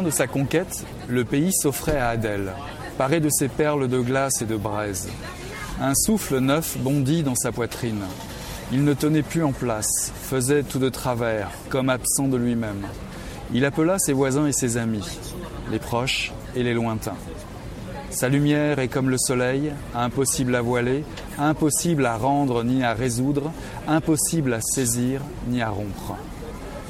de 0.05 0.11
sa 0.11 0.27
conquête, 0.27 0.85
le 1.09 1.25
pays 1.25 1.51
s'offrait 1.51 1.97
à 1.97 2.09
Adèle, 2.09 2.53
paré 2.97 3.19
de 3.19 3.29
ses 3.29 3.47
perles 3.47 3.87
de 3.87 3.99
glace 3.99 4.41
et 4.41 4.45
de 4.45 4.55
braise. 4.55 5.09
Un 5.81 5.93
souffle 5.95 6.37
neuf 6.39 6.77
bondit 6.77 7.23
dans 7.23 7.35
sa 7.35 7.51
poitrine. 7.51 8.03
Il 8.71 8.83
ne 8.83 8.93
tenait 8.93 9.23
plus 9.23 9.43
en 9.43 9.51
place, 9.51 10.11
faisait 10.15 10.63
tout 10.63 10.79
de 10.79 10.89
travers, 10.89 11.49
comme 11.69 11.89
absent 11.89 12.27
de 12.27 12.37
lui-même. 12.37 12.87
Il 13.53 13.65
appela 13.65 13.99
ses 13.99 14.13
voisins 14.13 14.47
et 14.47 14.53
ses 14.53 14.77
amis, 14.77 15.19
les 15.71 15.79
proches 15.79 16.31
et 16.55 16.63
les 16.63 16.73
lointains. 16.73 17.17
Sa 18.11 18.29
lumière 18.29 18.79
est 18.79 18.87
comme 18.87 19.09
le 19.09 19.17
soleil, 19.17 19.71
impossible 19.93 20.55
à 20.55 20.61
voiler, 20.61 21.03
impossible 21.37 22.05
à 22.05 22.15
rendre 22.15 22.63
ni 22.63 22.83
à 22.83 22.93
résoudre, 22.93 23.51
impossible 23.87 24.53
à 24.53 24.61
saisir 24.61 25.21
ni 25.47 25.61
à 25.61 25.69
rompre. 25.69 26.15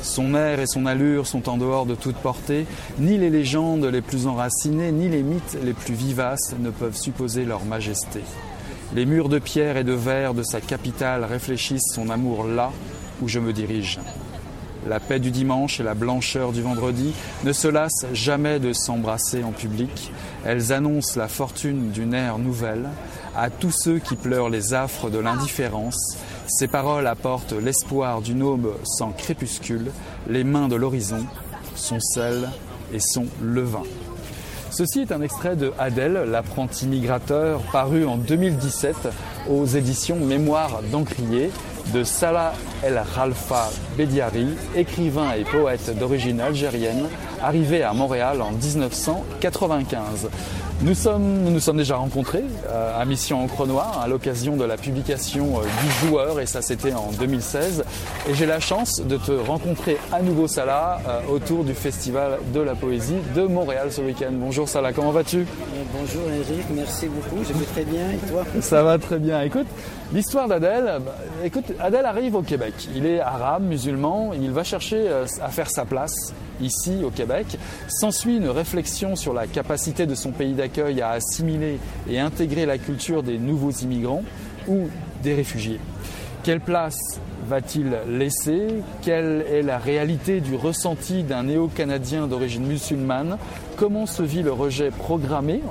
Son 0.06 0.36
air 0.36 0.60
et 0.60 0.68
son 0.68 0.86
allure 0.86 1.26
sont 1.26 1.50
en 1.50 1.58
dehors 1.58 1.88
de 1.88 1.96
toute 1.96 2.16
portée. 2.16 2.68
Ni 3.00 3.18
les 3.18 3.32
légendes 3.32 3.86
les 3.86 4.02
plus 4.02 4.28
enracinées, 4.28 4.92
ni 4.92 5.10
les 5.10 5.24
mythes 5.24 5.58
les 5.64 5.74
plus 5.74 5.96
vivaces 5.96 6.54
ne 6.60 6.70
peuvent 6.70 6.96
supposer 6.96 7.44
leur 7.44 7.66
majesté. 7.66 8.22
Les 8.94 9.08
murs 9.08 9.30
de 9.30 9.40
pierre 9.40 9.78
et 9.78 9.84
de 9.84 9.94
verre 9.94 10.36
de 10.36 10.44
sa 10.44 10.62
capitale 10.62 11.24
réfléchissent 11.24 11.92
son 11.92 12.12
amour 12.12 12.46
là 12.46 12.72
où 13.20 13.28
je 13.28 13.40
me 13.40 13.52
dirige. 13.52 14.00
La 14.88 15.00
paix 15.00 15.20
du 15.20 15.32
dimanche 15.32 15.80
et 15.80 15.84
la 15.84 15.96
blancheur 15.96 16.52
du 16.52 16.62
vendredi 16.62 17.12
ne 17.44 17.52
se 17.52 17.68
lassent 17.68 18.06
jamais 18.14 18.60
de 18.60 18.74
s'embrasser 18.74 19.44
en 19.44 19.52
public. 19.52 20.12
Elles 20.46 20.72
annoncent 20.72 21.20
la 21.20 21.28
fortune 21.28 21.90
d'une 21.90 22.14
ère 22.14 22.38
nouvelle. 22.38 22.90
À 23.36 23.50
tous 23.50 23.72
ceux 23.72 23.98
qui 23.98 24.16
pleurent 24.16 24.50
les 24.50 24.76
affres 24.76 25.10
de 25.10 25.18
l'indifférence, 25.18 26.18
ces 26.48 26.68
paroles 26.68 27.08
apportent 27.08 27.54
l'espoir 27.54 28.22
d'une 28.22 28.44
aube 28.44 28.76
sans 28.84 29.12
crépuscule. 29.12 29.92
Les 30.30 30.44
mains 30.44 30.68
de 30.68 30.76
l'horizon 30.76 31.26
sont 31.76 32.00
sel 32.00 32.50
et 32.94 33.00
sont 33.00 33.26
levain. 33.42 33.84
Ceci 34.70 35.00
est 35.00 35.12
un 35.12 35.22
extrait 35.22 35.56
de 35.56 35.72
Adèle, 35.80 36.26
l'apprenti 36.30 36.86
migrateur, 36.86 37.62
paru 37.72 38.06
en 38.06 38.18
2017 38.18 39.08
aux 39.50 39.66
éditions 39.66 40.18
Mémoire 40.18 40.82
d'Encrier 40.92 41.50
de 41.94 42.04
Salah 42.04 42.54
El 42.84 43.02
Khalfa 43.16 43.70
Bediari, 43.98 44.48
écrivain 44.76 45.34
et 45.34 45.46
poète 45.46 45.98
d'origine 45.98 46.42
algérienne, 46.42 47.08
arrivé 47.46 47.84
à 47.84 47.94
Montréal 47.94 48.42
en 48.42 48.52
1995. 48.52 50.30
Nous 50.82 50.96
sommes, 50.96 51.44
nous 51.44 51.52
nous 51.52 51.60
sommes 51.60 51.78
déjà 51.78 51.96
rencontrés 51.96 52.44
euh, 52.68 53.02
à 53.02 53.06
Mission 53.06 53.44
Encre 53.44 53.66
Noire 53.66 54.02
à 54.04 54.08
l'occasion 54.10 54.58
de 54.58 54.66
la 54.66 54.76
publication 54.76 55.60
euh, 55.60 55.64
du 55.64 56.08
joueur 56.08 56.42
et 56.42 56.48
ça 56.48 56.62
c'était 56.62 56.92
en 56.94 57.12
2016 57.18 57.86
et 58.30 58.34
j'ai 58.34 58.46
la 58.46 58.60
chance 58.60 59.02
de 59.02 59.16
te 59.16 59.32
rencontrer 59.32 59.98
à 60.12 60.22
nouveau 60.22 60.48
Salah 60.48 61.00
euh, 61.08 61.22
autour 61.34 61.64
du 61.64 61.74
festival 61.74 62.40
de 62.54 62.60
la 62.60 62.76
poésie 62.76 63.16
de 63.36 63.44
Montréal 63.44 63.88
ce 63.92 64.02
week-end. 64.02 64.32
Bonjour 64.34 64.68
Salah, 64.68 64.92
comment 64.92 65.12
vas-tu? 65.12 65.46
Bonjour 65.98 66.30
Eric, 66.30 66.66
merci 66.72 67.08
beaucoup, 67.08 67.42
je 67.48 67.54
vais 67.54 67.66
très 67.66 67.86
bien 67.86 68.12
et 68.12 68.30
toi? 68.30 68.44
Ça 68.60 68.84
va 68.84 68.98
très 68.98 69.20
bien. 69.20 69.42
Écoute, 69.44 69.68
l'histoire 70.12 70.50
d'Adèle, 70.50 71.00
bah, 71.06 71.16
écoute, 71.44 71.66
Adèle 71.80 72.06
arrive 72.06 72.36
au 72.36 72.42
Québec. 72.42 72.74
Il 72.94 73.06
est 73.06 73.22
arabe, 73.22 73.64
musulman, 73.64 74.32
il 74.34 74.52
va 74.52 74.64
chercher 74.64 75.08
à 75.42 75.50
faire 75.50 75.70
sa 75.70 75.86
place 75.86 76.34
ici 76.62 77.04
au 77.04 77.10
Québec. 77.10 77.58
S'ensuit 77.88 78.38
une 78.38 78.50
réflexion 78.50 79.16
sur 79.16 79.34
la 79.34 79.48
capacité 79.48 80.06
de 80.06 80.16
son 80.16 80.32
pays 80.32 80.54
d'accueil 80.54 81.02
à 81.02 81.12
assimiler 81.12 81.80
et 82.10 82.20
intégrer 82.20 82.66
la 82.66 82.78
culture 82.78 83.24
des 83.24 83.38
nouveaux 83.38 83.72
immigrants 83.72 84.24
ou 84.68 84.88
des 85.24 85.34
réfugiés. 85.34 85.80
Quelle 86.44 86.62
place 86.62 87.00
va-t-il 87.48 87.92
laisser? 88.08 88.68
Quelle 89.02 89.44
est 89.52 89.64
la 89.64 89.80
réalité 89.80 90.42
du 90.42 90.56
ressenti 90.56 91.24
d'un 91.24 91.44
néo-canadien 91.44 92.28
d'origine 92.28 92.68
musulmane? 92.68 93.38
Comment 93.78 94.06
se 94.06 94.22
vit 94.22 94.44
le 94.44 94.52
rejet 94.52 94.92
programmé, 94.92 95.62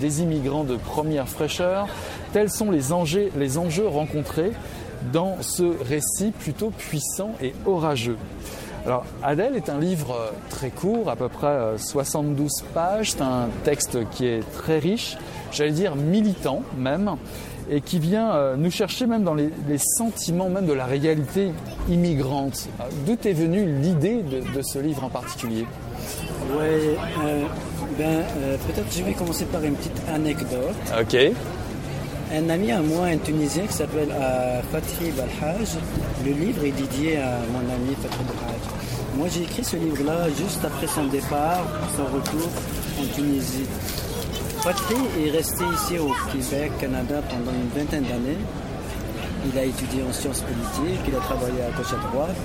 des 0.00 0.22
immigrants 0.22 0.64
de 0.64 0.76
première 0.76 1.28
fraîcheur? 1.28 1.86
Tels 2.32 2.50
sont 2.50 2.72
les 2.72 2.92
enjeux, 2.92 3.30
les 3.38 3.56
enjeux 3.56 3.86
rencontrés 3.86 4.50
dans 5.12 5.36
ce 5.42 5.62
récit 5.84 6.32
plutôt 6.32 6.70
puissant 6.70 7.30
et 7.40 7.54
orageux. 7.64 8.16
Alors, 8.86 9.04
Adèle 9.22 9.56
est 9.56 9.70
un 9.70 9.78
livre 9.80 10.12
euh, 10.12 10.30
très 10.50 10.68
court, 10.70 11.08
à 11.08 11.16
peu 11.16 11.28
près 11.28 11.46
euh, 11.46 11.78
72 11.78 12.50
pages. 12.74 13.12
C'est 13.12 13.22
un 13.22 13.48
texte 13.64 13.98
qui 14.10 14.26
est 14.26 14.40
très 14.52 14.78
riche, 14.78 15.16
j'allais 15.52 15.70
dire 15.72 15.96
militant 15.96 16.62
même, 16.76 17.16
et 17.70 17.80
qui 17.80 17.98
vient 17.98 18.34
euh, 18.34 18.56
nous 18.56 18.70
chercher 18.70 19.06
même 19.06 19.24
dans 19.24 19.34
les, 19.34 19.50
les 19.68 19.78
sentiments 19.78 20.50
même 20.50 20.66
de 20.66 20.74
la 20.74 20.84
réalité 20.84 21.52
immigrante. 21.88 22.68
Euh, 22.80 22.84
D'où 23.06 23.16
est 23.26 23.32
venue 23.32 23.64
l'idée 23.80 24.22
de, 24.22 24.40
de 24.54 24.62
ce 24.62 24.78
livre 24.78 25.04
en 25.04 25.08
particulier? 25.08 25.64
Ouais, 26.58 26.96
euh, 27.24 27.42
ben, 27.98 28.22
euh, 28.38 28.56
peut-être 28.66 28.94
je 28.94 29.02
vais 29.02 29.14
commencer 29.14 29.46
par 29.46 29.64
une 29.64 29.74
petite 29.74 29.98
anecdote. 30.12 30.74
Ok. 31.00 31.16
Un 32.36 32.48
ami 32.50 32.72
à 32.72 32.80
moi, 32.80 33.06
un 33.06 33.16
Tunisien 33.18 33.64
qui 33.64 33.74
s'appelle 33.74 34.10
euh, 34.10 34.60
Fatri 34.72 35.12
Balhaj, 35.12 35.68
le 36.24 36.32
livre 36.32 36.64
est 36.64 36.72
dédié 36.72 37.18
à 37.18 37.38
mon 37.52 37.60
ami 37.60 37.94
Fatri 38.02 38.24
Balhaj. 38.24 38.60
Moi 39.16 39.28
j'ai 39.32 39.42
écrit 39.42 39.62
ce 39.62 39.76
livre-là 39.76 40.26
juste 40.36 40.64
après 40.64 40.88
son 40.88 41.04
départ, 41.04 41.64
son 41.96 42.06
retour 42.06 42.50
en 42.98 43.14
Tunisie. 43.14 43.66
Fatri 44.64 44.96
est 45.24 45.30
resté 45.30 45.62
ici 45.76 45.96
au 46.00 46.10
Québec, 46.32 46.72
Canada 46.80 47.22
pendant 47.30 47.52
une 47.52 47.68
vingtaine 47.68 48.02
d'années. 48.02 48.38
Il 49.46 49.56
a 49.56 49.64
étudié 49.64 50.02
en 50.02 50.12
sciences 50.12 50.40
politiques, 50.40 51.02
il 51.06 51.14
a 51.14 51.20
travaillé 51.20 51.62
à 51.62 51.70
gauche 51.76 51.92
à 51.92 52.08
droite. 52.08 52.36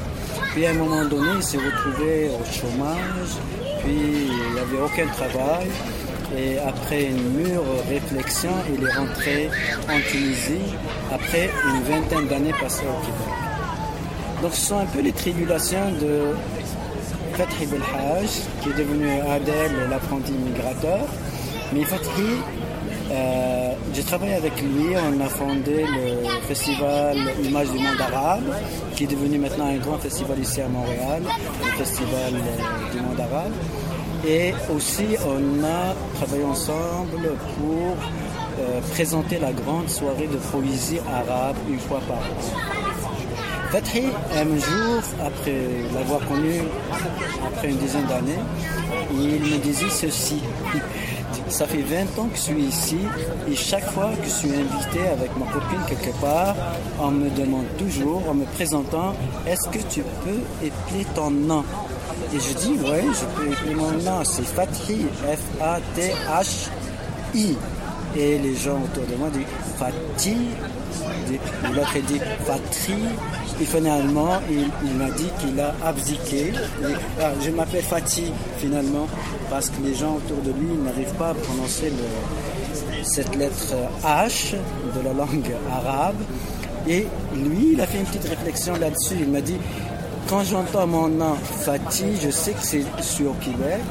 Puis 0.53 0.67
à 0.67 0.69
un 0.69 0.73
moment 0.73 1.03
donné, 1.05 1.29
il 1.37 1.43
s'est 1.43 1.57
retrouvé 1.57 2.29
au 2.29 2.45
chômage, 2.45 3.31
puis 3.83 3.97
il 4.27 4.53
n'y 4.53 4.59
avait 4.59 4.81
aucun 4.85 5.07
travail. 5.07 5.67
Et 6.37 6.59
après 6.59 7.05
une 7.05 7.31
mûre 7.33 7.63
réflexion, 7.87 8.51
il 8.73 8.83
est 8.85 8.93
rentré 8.93 9.49
en 9.89 9.99
Tunisie 10.11 10.75
après 11.11 11.49
une 11.65 11.81
vingtaine 11.83 12.27
d'années 12.27 12.53
passées 12.59 12.83
au 12.85 13.05
Québec. 13.05 13.33
Donc 14.41 14.53
ce 14.53 14.67
sont 14.67 14.79
un 14.79 14.85
peu 14.85 15.01
les 15.01 15.11
tribulations 15.11 15.91
de 15.99 16.35
Fathi 17.33 17.65
Belhaj, 17.65 18.29
qui 18.61 18.69
est 18.69 18.77
devenu 18.77 19.07
Adel, 19.29 19.71
l'apprenti 19.89 20.31
migrateur. 20.31 21.01
Mais 21.73 21.83
Fathi, 21.83 22.37
euh, 23.11 23.73
j'ai 23.93 24.03
travaillé 24.03 24.35
avec 24.35 24.61
lui, 24.61 24.95
on 24.95 25.19
a 25.25 25.29
fondé 25.29 25.83
le 25.83 26.29
festival 26.47 27.17
Image 27.43 27.71
du 27.71 27.79
monde 27.79 27.99
arabe, 27.99 28.53
qui 28.95 29.05
est 29.05 29.07
devenu 29.07 29.39
maintenant 29.39 29.67
un 29.67 29.77
grand 29.77 29.97
festival 29.97 30.37
ici 30.39 30.61
à 30.61 30.67
Montréal, 30.67 31.23
le 31.65 31.71
festival 31.83 32.33
euh, 32.33 32.91
du 32.93 33.01
monde 33.01 33.19
arabe. 33.19 33.51
Et 34.27 34.53
aussi, 34.73 35.15
on 35.25 35.63
a 35.63 35.95
travaillé 36.15 36.43
ensemble 36.43 37.35
pour 37.57 37.95
euh, 38.59 38.81
présenter 38.91 39.39
la 39.39 39.53
grande 39.53 39.89
soirée 39.89 40.27
de 40.27 40.37
poésie 40.37 40.99
arabe 41.07 41.55
une 41.69 41.79
fois 41.79 42.01
par 42.07 42.17
an. 42.17 43.71
Fathi, 43.71 44.03
un 44.35 44.45
jour, 44.57 45.01
après 45.25 45.61
l'avoir 45.93 46.19
connu, 46.27 46.61
après 47.45 47.69
une 47.69 47.77
dizaine 47.77 48.05
d'années, 48.07 48.39
il 49.11 49.39
me 49.39 49.57
disait 49.59 49.89
ceci. 49.89 50.41
Ça 51.49 51.65
fait 51.65 51.81
20 51.81 52.19
ans 52.19 52.27
que 52.27 52.35
je 52.35 52.41
suis 52.41 52.61
ici 52.61 52.97
et 53.49 53.55
chaque 53.55 53.89
fois 53.91 54.11
que 54.19 54.25
je 54.25 54.29
suis 54.29 54.49
invité 54.49 55.07
avec 55.07 55.35
ma 55.37 55.45
copine 55.45 55.79
quelque 55.87 56.15
part, 56.19 56.55
on 56.99 57.11
me 57.11 57.29
demande 57.29 57.65
toujours, 57.77 58.23
en 58.29 58.33
me 58.35 58.45
présentant, 58.45 59.13
est-ce 59.47 59.67
que 59.69 59.83
tu 59.87 60.01
peux 60.23 60.65
épeler 60.65 61.05
ton 61.15 61.31
nom? 61.31 61.63
Et 62.31 62.39
je 62.39 62.53
dis, 62.53 62.73
ouais, 62.83 63.03
je 63.05 63.25
peux 63.35 63.49
c'est 64.23 64.45
Fathi, 64.45 65.07
F-A-T-H-I. 65.59 66.67
Et 68.17 68.39
les 68.39 68.55
gens 68.55 68.81
autour 68.83 69.05
de 69.05 69.15
moi 69.15 69.29
disent 69.29 69.45
Fatih, 69.77 70.37
l'autre 71.75 71.99
dit 72.07 72.19
Fatri. 72.45 72.95
Et 73.61 73.65
finalement, 73.65 74.39
il, 74.49 74.67
il 74.83 74.93
m'a 74.95 75.11
dit 75.11 75.29
qu'il 75.39 75.59
a 75.59 75.75
abdiqué. 75.83 76.53
Ah, 77.21 77.31
je 77.41 77.51
m'appelle 77.51 77.83
Fatih 77.83 78.31
finalement 78.57 79.07
parce 79.49 79.69
que 79.69 79.81
les 79.83 79.93
gens 79.93 80.15
autour 80.15 80.37
de 80.43 80.51
lui 80.51 80.73
n'arrivent 80.83 81.13
pas 81.15 81.29
à 81.29 81.33
prononcer 81.33 81.91
cette 83.03 83.35
lettre 83.35 83.75
H 84.03 84.55
de 84.95 85.01
la 85.05 85.13
langue 85.13 85.51
arabe. 85.71 86.17
Et 86.87 87.05
lui, 87.35 87.73
il 87.73 87.81
a 87.81 87.85
fait 87.85 87.99
une 87.99 88.05
petite 88.05 88.27
réflexion 88.27 88.75
là-dessus. 88.77 89.15
Il 89.19 89.29
m'a 89.29 89.41
dit 89.41 89.57
quand 90.29 90.43
j'entends 90.43 90.85
mon 90.85 91.09
nom 91.09 91.33
Fatih, 91.33 92.15
je 92.21 92.29
sais 92.29 92.51
que 92.51 92.61
c'est 92.61 93.25
au 93.25 93.33
Québec, 93.33 93.81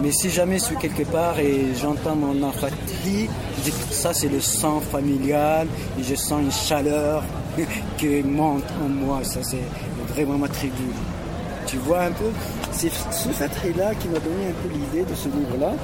Mais 0.00 0.10
si 0.10 0.30
jamais 0.30 0.58
je 0.58 0.64
suis 0.64 0.76
quelque 0.76 1.04
part 1.04 1.38
et 1.38 1.66
j'entends 1.80 2.16
mon 2.16 2.42
enfant 2.42 2.68
crier, 2.86 3.28
je 3.58 3.62
dis 3.64 3.70
que 3.70 3.94
ça 3.94 4.12
c'est 4.14 4.28
le 4.28 4.40
sang 4.40 4.80
familial 4.80 5.66
et 5.98 6.02
je 6.02 6.14
sens 6.14 6.40
une 6.42 6.50
chaleur 6.50 7.22
qui 7.98 8.22
monte 8.22 8.64
en 8.82 8.88
moi. 8.88 9.20
Ça 9.22 9.40
c'est 9.42 9.66
vraiment 10.14 10.38
ma 10.38 10.48
tribu. 10.48 10.88
Tu 11.66 11.76
vois 11.76 12.02
un 12.04 12.12
peu? 12.12 12.30
C'est 12.72 12.90
ce 12.90 13.28
fait-là 13.28 13.94
qui 13.94 14.08
m'a 14.08 14.18
donné 14.18 14.48
un 14.48 14.62
peu 14.62 14.68
l'idée 14.72 15.04
de 15.08 15.14
ce 15.14 15.28
livre-là. 15.28 15.74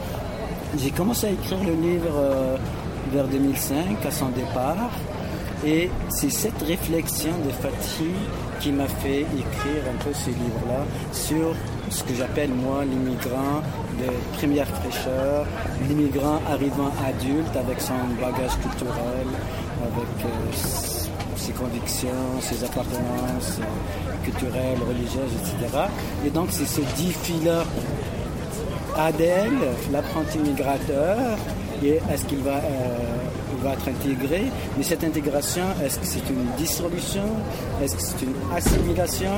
J'ai 0.78 0.90
commencé 0.90 1.26
à 1.26 1.30
écrire 1.30 1.62
le 1.64 1.74
livre 1.74 2.14
euh, 2.14 2.56
vers 3.12 3.28
2005, 3.28 4.04
à 4.06 4.10
son 4.10 4.28
départ. 4.30 4.90
Et 5.66 5.90
c'est 6.08 6.30
cette 6.30 6.62
réflexion 6.62 7.32
de 7.44 7.50
Fatih 7.50 8.14
qui 8.60 8.70
m'a 8.72 8.86
fait 8.86 9.20
écrire 9.20 9.82
un 9.92 10.04
peu 10.04 10.12
ce 10.12 10.30
livre-là 10.30 10.84
sur 11.12 11.54
ce 11.90 12.02
que 12.04 12.14
j'appelle 12.14 12.50
moi 12.50 12.84
l'immigrant 12.84 13.62
de 13.98 14.36
première 14.38 14.66
fraîcheur, 14.68 15.46
l'immigrant 15.88 16.40
arrivant 16.48 16.90
adulte 17.04 17.56
avec 17.56 17.80
son 17.80 17.94
bagage 18.20 18.56
culturel, 18.62 19.26
avec 19.82 20.24
euh, 20.24 21.08
ses 21.36 21.52
convictions, 21.52 22.40
ses 22.40 22.64
appartenances 22.64 23.58
euh, 23.60 24.24
culturelles, 24.24 24.78
religieuses, 24.86 25.32
etc. 25.40 25.84
Et 26.26 26.30
donc 26.30 26.48
c'est 26.50 26.66
ce 26.66 26.80
défi-là. 26.80 27.64
Adèle, 28.96 29.52
l'apprenti 29.92 30.38
migrateur, 30.38 31.38
et 31.84 32.00
est-ce 32.12 32.24
qu'il 32.24 32.38
va, 32.38 32.56
euh, 32.56 32.96
va 33.62 33.72
être 33.72 33.88
intégré 33.88 34.44
Mais 34.76 34.82
cette 34.82 35.04
intégration, 35.04 35.62
est-ce 35.84 35.98
que 35.98 36.06
c'est 36.06 36.28
une 36.30 36.46
dissolution? 36.56 37.24
Est-ce 37.82 37.96
que 37.96 38.02
c'est 38.02 38.22
une 38.24 38.34
assimilation? 38.56 39.30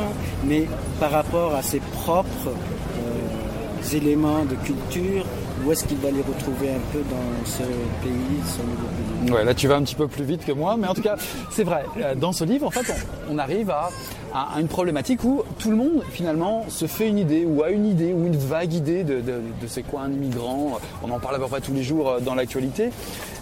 Mais 0.45 0.67
par 0.99 1.11
rapport 1.11 1.55
à 1.55 1.63
ses 1.63 1.81
propres 1.81 2.49
euh, 2.49 3.97
éléments 3.97 4.45
de 4.45 4.55
culture, 4.57 5.25
où 5.65 5.73
est-ce 5.73 5.85
qu'il 5.85 5.99
va 5.99 6.11
les 6.11 6.23
retrouver 6.23 6.71
un 6.71 6.81
peu 6.93 7.01
dans 7.11 7.47
ce 7.47 7.63
pays, 8.03 8.41
ce 8.47 8.63
nouveau 8.63 8.89
pays? 9.27 9.33
Ouais, 9.33 9.45
là 9.45 9.55
tu 9.55 9.69
vas 9.69 9.77
un 9.77 9.83
petit 9.83 9.95
peu 9.95 10.09
plus 10.09 10.25
vite 10.25 10.45
que 10.45 10.53
moi, 10.53 10.77
mais 10.79 10.87
en 10.87 10.95
tout 10.95 11.03
cas, 11.03 11.17
c'est 11.51 11.65
vrai. 11.65 11.85
Euh, 11.99 12.15
Dans 12.15 12.33
ce 12.33 12.45
livre, 12.45 12.67
en 12.67 12.71
fait, 12.71 12.93
on, 13.29 13.35
on 13.35 13.39
arrive 13.39 13.71
à, 13.71 13.91
à- 14.35 14.61
une 14.61 14.69
problématique 14.69 15.25
où 15.25 15.43
tout 15.59 15.71
le 15.71 15.77
monde 15.77 16.03
finalement 16.11 16.65
se 16.69 16.87
fait 16.87 17.09
une 17.09 17.19
idée 17.19 17.45
ou 17.45 17.63
a 17.63 17.71
une 17.71 17.87
idée 17.87 18.13
ou 18.13 18.27
une 18.27 18.37
vague 18.37 18.73
idée 18.73 19.05
de, 19.05 19.23
c'est 19.67 19.83
quoi 19.83 20.03
un 20.03 20.13
immigrant. 20.13 20.79
On 21.03 21.11
en 21.11 21.19
parle 21.19 21.37
à 21.37 21.39
peu 21.39 21.47
près 21.47 21.61
tous 21.61 21.73
les 21.73 21.83
jours 21.83 22.09
euh, 22.09 22.21
dans 22.21 22.35
l'actualité. 22.35 22.91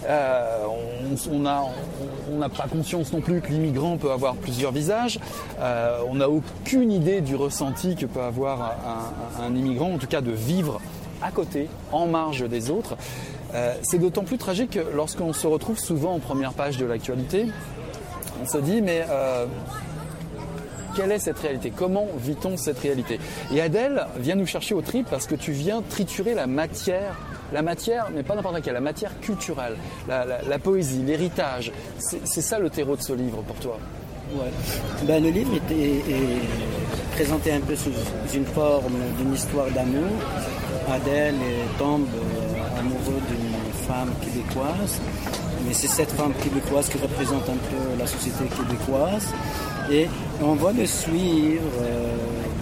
Euh, 0.07 0.63
on 0.67 1.15
on 1.41 1.45
a- 1.45 1.65
on- 2.31 2.37
n'a 2.37 2.49
pas 2.49 2.67
conscience 2.71 3.11
non 3.11 3.19
plus 3.21 3.41
que 3.41 3.49
l'immigrant 3.49 3.97
peut 3.97 4.11
avoir 4.11 4.35
plusieurs 4.35 4.71
visages. 4.71 5.19
Euh, 5.59 5.99
on 6.09 6.15
n'a 6.15 6.29
aucune 6.29 6.91
idée 6.91 7.19
du 7.21 7.35
ressenti 7.35 7.95
que 7.95 8.05
peut 8.05 8.21
avoir 8.21 8.77
un, 9.41 9.53
immigrant, 9.55 9.93
en 9.93 9.97
tout 9.97 10.07
cas 10.07 10.21
de 10.21 10.31
vivre 10.31 10.79
à 11.21 11.31
côté, 11.31 11.67
en 11.91 12.07
marge 12.07 12.47
des 12.47 12.69
autres. 12.69 12.95
C'est 13.81 13.97
d'autant 13.97 14.23
plus 14.23 14.37
tragique 14.37 14.71
que 14.71 14.79
lorsqu'on 14.95 15.33
se 15.33 15.47
retrouve 15.47 15.77
souvent 15.79 16.13
en 16.13 16.19
première 16.19 16.53
page 16.53 16.77
de 16.77 16.85
l'actualité, 16.85 17.47
on 18.41 18.47
se 18.47 18.59
dit 18.59 18.81
mais 18.81 19.03
quelle 20.95 21.11
est 21.11 21.19
cette 21.19 21.39
réalité? 21.39 21.71
Comment 21.75 22.07
vit-on 22.17 22.57
cette 22.57 22.79
réalité? 22.79 23.19
Et 23.53 23.61
Adèle 23.61 24.05
vient 24.17 24.35
nous 24.35 24.45
chercher 24.45 24.75
au 24.75 24.81
trip 24.81 25.07
parce 25.09 25.27
que 25.27 25.35
tu 25.35 25.51
viens 25.51 25.81
triturer 25.81 26.33
la 26.33 26.47
matière, 26.47 27.15
la 27.53 27.61
matière, 27.61 28.09
mais 28.13 28.23
pas 28.23 28.35
n'importe 28.35 28.55
laquelle, 28.55 28.73
la 28.73 28.81
matière 28.81 29.19
culturelle, 29.19 29.75
la, 30.07 30.59
poésie, 30.59 31.03
l'héritage. 31.03 31.71
C'est 31.97 32.41
ça 32.41 32.59
le 32.59 32.69
terreau 32.69 32.95
de 32.95 33.01
ce 33.01 33.13
livre 33.13 33.41
pour 33.43 33.55
toi? 33.57 33.77
Ouais. 34.33 34.51
Ben, 35.03 35.23
le 35.23 35.29
livre 35.29 35.55
est, 35.55 37.11
présenté 37.15 37.51
un 37.51 37.59
peu 37.59 37.75
sous 37.75 37.91
une 38.33 38.45
forme 38.45 38.93
d'une 39.17 39.33
histoire 39.33 39.69
d'amour. 39.71 40.09
Adèle 40.91 41.35
tombe 41.77 42.07
euh, 42.15 42.79
amoureux 42.79 43.21
d'une 43.29 43.85
femme 43.87 44.11
québécoise, 44.21 45.01
mais 45.67 45.73
c'est 45.73 45.87
cette 45.87 46.11
femme 46.11 46.33
québécoise 46.41 46.87
qui 46.89 46.97
représente 46.97 47.49
un 47.49 47.57
peu 47.57 47.97
la 47.97 48.07
société 48.07 48.45
québécoise. 48.45 49.33
Et 49.91 50.07
on 50.41 50.53
va 50.53 50.71
le 50.71 50.85
suivre 50.85 51.63
euh, 51.81 52.15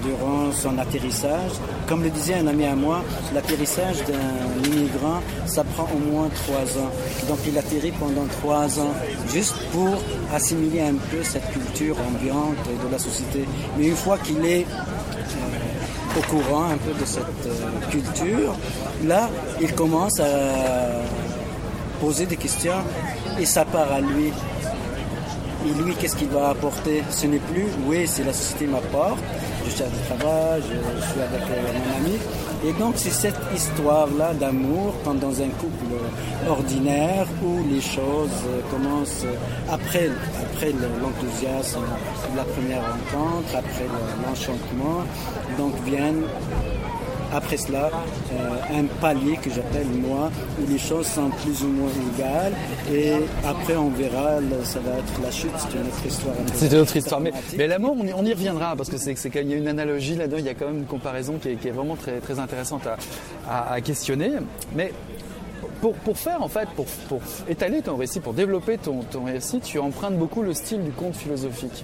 durant 0.04 0.52
son 0.52 0.78
atterrissage. 0.78 1.52
Comme 1.88 2.04
le 2.04 2.10
disait 2.10 2.36
un 2.36 2.48
ami 2.48 2.66
à 2.66 2.76
moi, 2.76 3.04
l'atterrissage 3.34 3.98
d'un 4.06 4.70
immigrant, 4.70 5.20
ça 5.46 5.64
prend 5.64 5.88
au 5.94 6.12
moins 6.12 6.30
trois 6.30 6.82
ans. 6.82 6.92
Donc 7.28 7.40
il 7.48 7.58
atterrit 7.58 7.92
pendant 7.92 8.26
trois 8.42 8.80
ans, 8.80 8.94
juste 9.34 9.56
pour 9.72 9.98
assimiler 10.34 10.82
un 10.82 10.94
peu 10.94 11.22
cette 11.24 11.50
culture 11.52 11.98
ambiante 12.00 12.58
de 12.66 12.92
la 12.92 13.00
société. 13.00 13.46
Mais 13.78 13.88
une 13.88 13.96
fois 13.96 14.18
qu'il 14.18 14.46
est 14.46 14.66
euh, 14.66 16.20
au 16.20 16.22
courant 16.32 16.66
un 16.66 16.78
peu 16.78 16.94
de 16.98 17.06
cette 17.06 17.24
euh, 17.46 17.90
culture, 17.92 18.56
là, 19.06 19.30
il 19.62 19.74
commence 19.74 20.20
à 20.20 21.04
poser 22.00 22.26
des 22.26 22.38
questions 22.38 22.84
et 23.40 23.46
ça 23.46 23.66
part 23.66 23.92
à 23.92 24.00
lui. 24.00 24.32
Et 25.68 25.84
lui, 25.84 25.94
qu'est-ce 25.96 26.16
qu'il 26.16 26.30
va 26.30 26.50
apporter? 26.50 27.04
Ce 27.10 27.26
n'est 27.28 27.40
plus, 27.52 27.66
oui, 27.88 28.08
c'est 28.08 28.24
la 28.24 28.32
société 28.32 28.68
m'apporte, 28.68 29.20
je 29.66 29.72
cherche 29.78 29.92
du 29.92 30.00
travail, 30.18 30.62
je, 30.62 31.02
suis 31.12 31.20
avec 31.22 31.42
euh, 31.42 31.62
mon 31.78 32.06
ami. 32.06 32.16
Et 32.66 32.74
donc, 32.80 32.94
c'est 32.96 33.12
cette 33.12 33.36
histoire-là 33.54 34.34
d'amour, 34.34 34.94
comme 35.04 35.20
dans 35.20 35.42
un 35.42 35.50
couple 35.62 35.94
ordinaire, 36.48 37.28
où 37.44 37.64
les 37.70 37.82
choses 37.82 38.30
euh, 38.48 38.62
commencent 38.72 39.26
euh, 39.26 39.36
après, 39.78 40.10
après 40.46 40.72
le- 40.72 41.02
l'enthousiasme 41.02 41.82
de 42.32 42.38
la 42.38 42.44
première 42.46 42.82
rencontre, 42.82 43.50
après 43.58 43.84
le- 43.94 44.24
l'enchantement, 44.26 45.04
donc 45.58 45.74
viennent 45.86 46.24
après 47.38 47.58
cela, 47.58 47.90
euh, 48.34 48.80
un 48.80 48.86
palier 49.00 49.38
que 49.42 49.50
j'appelle 49.50 49.88
moi, 49.88 50.30
où 50.62 50.70
les 50.72 50.78
choses 50.80 51.08
sont 51.08 51.30
plus 51.30 51.64
ou 51.64 51.68
moins 51.70 51.90
égales. 52.16 52.54
Et 52.92 53.14
après, 53.46 53.76
on 53.76 53.90
verra, 53.90 54.40
ça 54.64 54.80
va 54.80 54.92
être 54.98 55.22
la 55.24 55.32
chute, 55.32 55.52
c'est 55.58 55.74
une 55.78 55.88
autre 55.88 56.06
histoire. 56.06 56.36
C'est 56.54 56.72
une 56.72 56.80
autre 56.80 56.98
histoire. 56.98 57.22
Mais, 57.22 57.32
mais 57.58 57.68
l'amour, 57.68 57.96
on 58.00 58.06
y, 58.06 58.14
on 58.14 58.26
y 58.26 58.34
reviendra 58.34 58.76
parce 58.76 58.90
que 58.90 58.98
c'est 58.98 59.16
c'est 59.16 59.30
quand 59.30 59.40
même- 59.40 59.48
il 59.50 59.52
y 59.54 59.56
a 59.56 59.58
une 59.60 59.68
analogie 59.68 60.16
là-dedans, 60.16 60.38
il 60.40 60.46
y 60.46 60.50
a 60.50 60.54
quand 60.54 60.66
même 60.68 60.80
une 60.80 60.86
comparaison 60.86 61.36
qui 61.42 61.50
est, 61.50 61.56
qui 61.56 61.68
est 61.70 61.72
vraiment 61.72 61.96
très, 61.96 62.20
très 62.20 62.40
intéressante 62.40 62.88
à, 62.88 62.98
à- 63.50 63.74
à 63.74 63.82
questionner. 63.82 64.32
Mais 64.76 64.92
pour, 65.82 65.94
pour 65.94 66.18
faire 66.18 66.42
en 66.42 66.48
fait, 66.48 66.68
pour, 66.76 66.86
pour 67.08 67.22
étaler 67.48 67.82
ton 67.82 67.98
récit, 67.98 68.20
pour 68.20 68.34
développer 68.34 68.78
ton, 68.80 69.02
ton 69.12 69.26
récit, 69.26 69.60
tu 69.60 69.78
empruntes 69.80 70.18
beaucoup 70.18 70.42
le 70.42 70.54
style 70.54 70.84
du 70.84 70.92
conte 70.92 71.16
philosophique. 71.16 71.84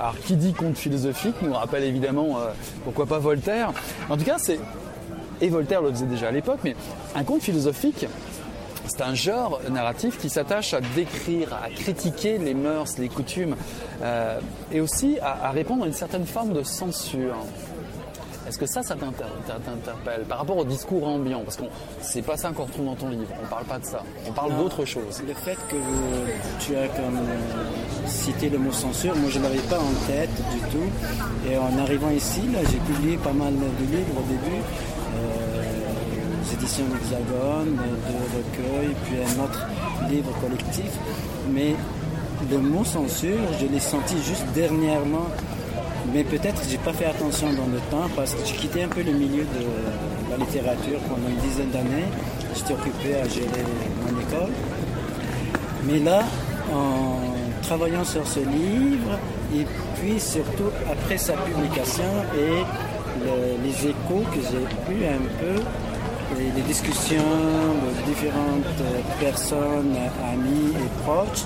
Alors 0.00 0.16
qui 0.26 0.36
dit 0.36 0.52
conte 0.54 0.76
philosophique 0.76 1.34
nous 1.42 1.52
rappelle 1.52 1.84
évidemment 1.84 2.38
euh, 2.38 2.50
pourquoi 2.84 3.06
pas 3.06 3.18
Voltaire. 3.18 3.72
En 4.10 4.16
tout 4.16 4.24
cas, 4.24 4.36
c'est 4.38 4.58
et 5.40 5.48
Voltaire 5.48 5.82
le 5.82 5.90
faisait 5.90 6.06
déjà 6.06 6.28
à 6.28 6.32
l'époque, 6.32 6.60
mais 6.64 6.74
un 7.14 7.24
conte 7.24 7.42
philosophique, 7.42 8.06
c'est 8.86 9.02
un 9.02 9.14
genre 9.14 9.60
narratif 9.70 10.18
qui 10.18 10.28
s'attache 10.30 10.72
à 10.74 10.80
décrire, 10.94 11.48
à 11.54 11.68
critiquer 11.70 12.38
les 12.38 12.54
mœurs, 12.54 12.96
les 12.98 13.08
coutumes, 13.08 13.56
euh, 14.02 14.38
et 14.70 14.80
aussi 14.80 15.18
à, 15.20 15.48
à 15.48 15.50
répondre 15.50 15.84
à 15.84 15.86
une 15.88 15.92
certaine 15.92 16.24
forme 16.26 16.52
de 16.52 16.62
censure. 16.62 17.34
Est-ce 18.48 18.58
que 18.58 18.66
ça, 18.66 18.80
ça 18.84 18.94
t'inter- 18.94 19.24
t'interpelle 19.48 20.22
par 20.28 20.38
rapport 20.38 20.56
au 20.56 20.64
discours 20.64 21.04
ambiant? 21.04 21.40
Parce 21.42 21.56
qu'on 21.56 21.66
c'est 22.00 22.22
pas 22.22 22.36
ça 22.36 22.50
qu'on 22.50 22.62
retrouve 22.62 22.86
dans 22.86 22.94
ton 22.94 23.08
livre. 23.08 23.26
On 23.42 23.46
parle 23.48 23.64
pas 23.64 23.80
de 23.80 23.84
ça. 23.84 24.04
On 24.28 24.30
parle 24.30 24.56
d'autre 24.56 24.84
chose. 24.84 25.20
Le 25.26 25.34
fait 25.34 25.56
que 25.68 25.74
tu 26.60 26.76
as 26.76 26.86
comme 26.86 27.16
euh, 27.16 28.06
cité 28.06 28.48
le 28.48 28.58
mot 28.58 28.70
censure, 28.70 29.16
moi 29.16 29.30
je 29.30 29.40
l'avais 29.40 29.58
pas 29.68 29.80
en 29.80 30.06
tête 30.06 30.30
du 30.52 30.60
tout. 30.70 31.50
Et 31.50 31.58
en 31.58 31.76
arrivant 31.82 32.10
ici, 32.10 32.42
là, 32.52 32.60
j'ai 32.70 32.78
publié 32.78 33.16
pas 33.16 33.32
mal 33.32 33.52
de 33.52 33.96
livres 33.96 34.16
au 34.16 34.22
début. 34.30 34.62
Éditions 36.52 36.84
d'Hexagone, 36.86 37.76
de 37.76 38.36
recueils, 38.36 38.94
puis 39.04 39.16
un 39.20 39.44
autre 39.44 39.66
livre 40.10 40.30
collectif. 40.40 40.90
Mais 41.52 41.74
le 42.50 42.58
mot 42.58 42.84
censure, 42.84 43.38
je 43.60 43.66
l'ai 43.66 43.80
senti 43.80 44.16
juste 44.22 44.46
dernièrement. 44.54 45.26
Mais 46.12 46.22
peut-être 46.22 46.60
que 46.62 46.68
j'ai 46.70 46.78
pas 46.78 46.92
fait 46.92 47.06
attention 47.06 47.48
dans 47.52 47.66
le 47.66 47.80
temps 47.90 48.08
parce 48.14 48.32
que 48.34 48.38
j'ai 48.46 48.54
quitté 48.54 48.82
un 48.84 48.88
peu 48.88 49.02
le 49.02 49.12
milieu 49.12 49.42
de 49.42 50.30
la 50.30 50.36
littérature 50.36 51.00
pendant 51.08 51.28
une 51.28 51.48
dizaine 51.48 51.70
d'années. 51.70 52.06
J'étais 52.54 52.74
occupé 52.74 53.16
à 53.16 53.28
gérer 53.28 53.64
mon 54.02 54.20
école. 54.20 54.52
Mais 55.84 55.98
là, 55.98 56.22
en 56.72 57.18
travaillant 57.62 58.04
sur 58.04 58.26
ce 58.26 58.40
livre, 58.40 59.18
et 59.54 59.66
puis 60.00 60.18
surtout 60.20 60.70
après 60.90 61.18
sa 61.18 61.32
publication 61.34 62.04
et 62.36 62.62
le- 63.24 63.64
les 63.64 63.88
échos 63.88 64.22
que 64.32 64.40
j'ai 64.40 64.94
eus 64.94 65.04
un 65.06 65.22
peu, 65.40 65.60
et 66.38 66.50
les 66.56 66.62
discussions 66.62 67.16
de 67.16 68.06
différentes 68.06 68.80
euh, 68.80 69.00
personnes, 69.20 69.96
amis 70.32 70.72
et 70.74 71.02
proches, 71.04 71.44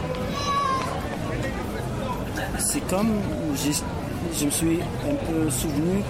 c'est 2.59 2.81
comme 2.89 3.11
je 4.39 4.45
me 4.47 4.51
suis 4.51 4.78
un 5.11 5.14
peu 5.26 5.51
souvenu 5.51 6.03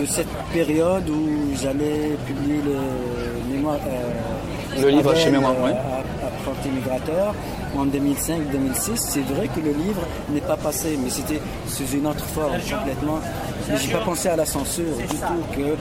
de 0.00 0.06
cette 0.06 0.28
période 0.52 1.08
où 1.08 1.54
j'allais 1.60 2.16
publier 2.26 2.60
le 2.64 3.54
mémoire. 3.54 3.78
euh, 3.86 4.80
Le 4.82 4.88
livre 4.88 5.14
chez 5.16 5.30
Mémoire, 5.30 5.54
euh, 5.58 5.64
ouais. 5.66 5.72
à- 5.72 6.00
Apprenti 6.26 6.68
migrateur 6.70 7.34
en 7.76 7.84
2005-2006. 7.86 8.96
C'est 8.96 9.20
vrai 9.34 9.48
que 9.48 9.60
le 9.60 9.72
livre 9.72 10.00
n'est 10.30 10.40
pas 10.40 10.56
passé, 10.56 10.98
mais 11.02 11.10
c'était 11.10 11.40
sous 11.66 11.86
une 11.96 12.06
autre 12.06 12.24
forme 12.24 12.52
complètement. 12.54 13.18
Mais 13.68 13.76
j'ai 13.76 13.92
pas 13.92 13.98
pensé 14.04 14.28
à 14.28 14.36
la 14.36 14.46
censure 14.46 14.96
du 14.96 15.06
tout 15.06 15.42
que 15.54 15.76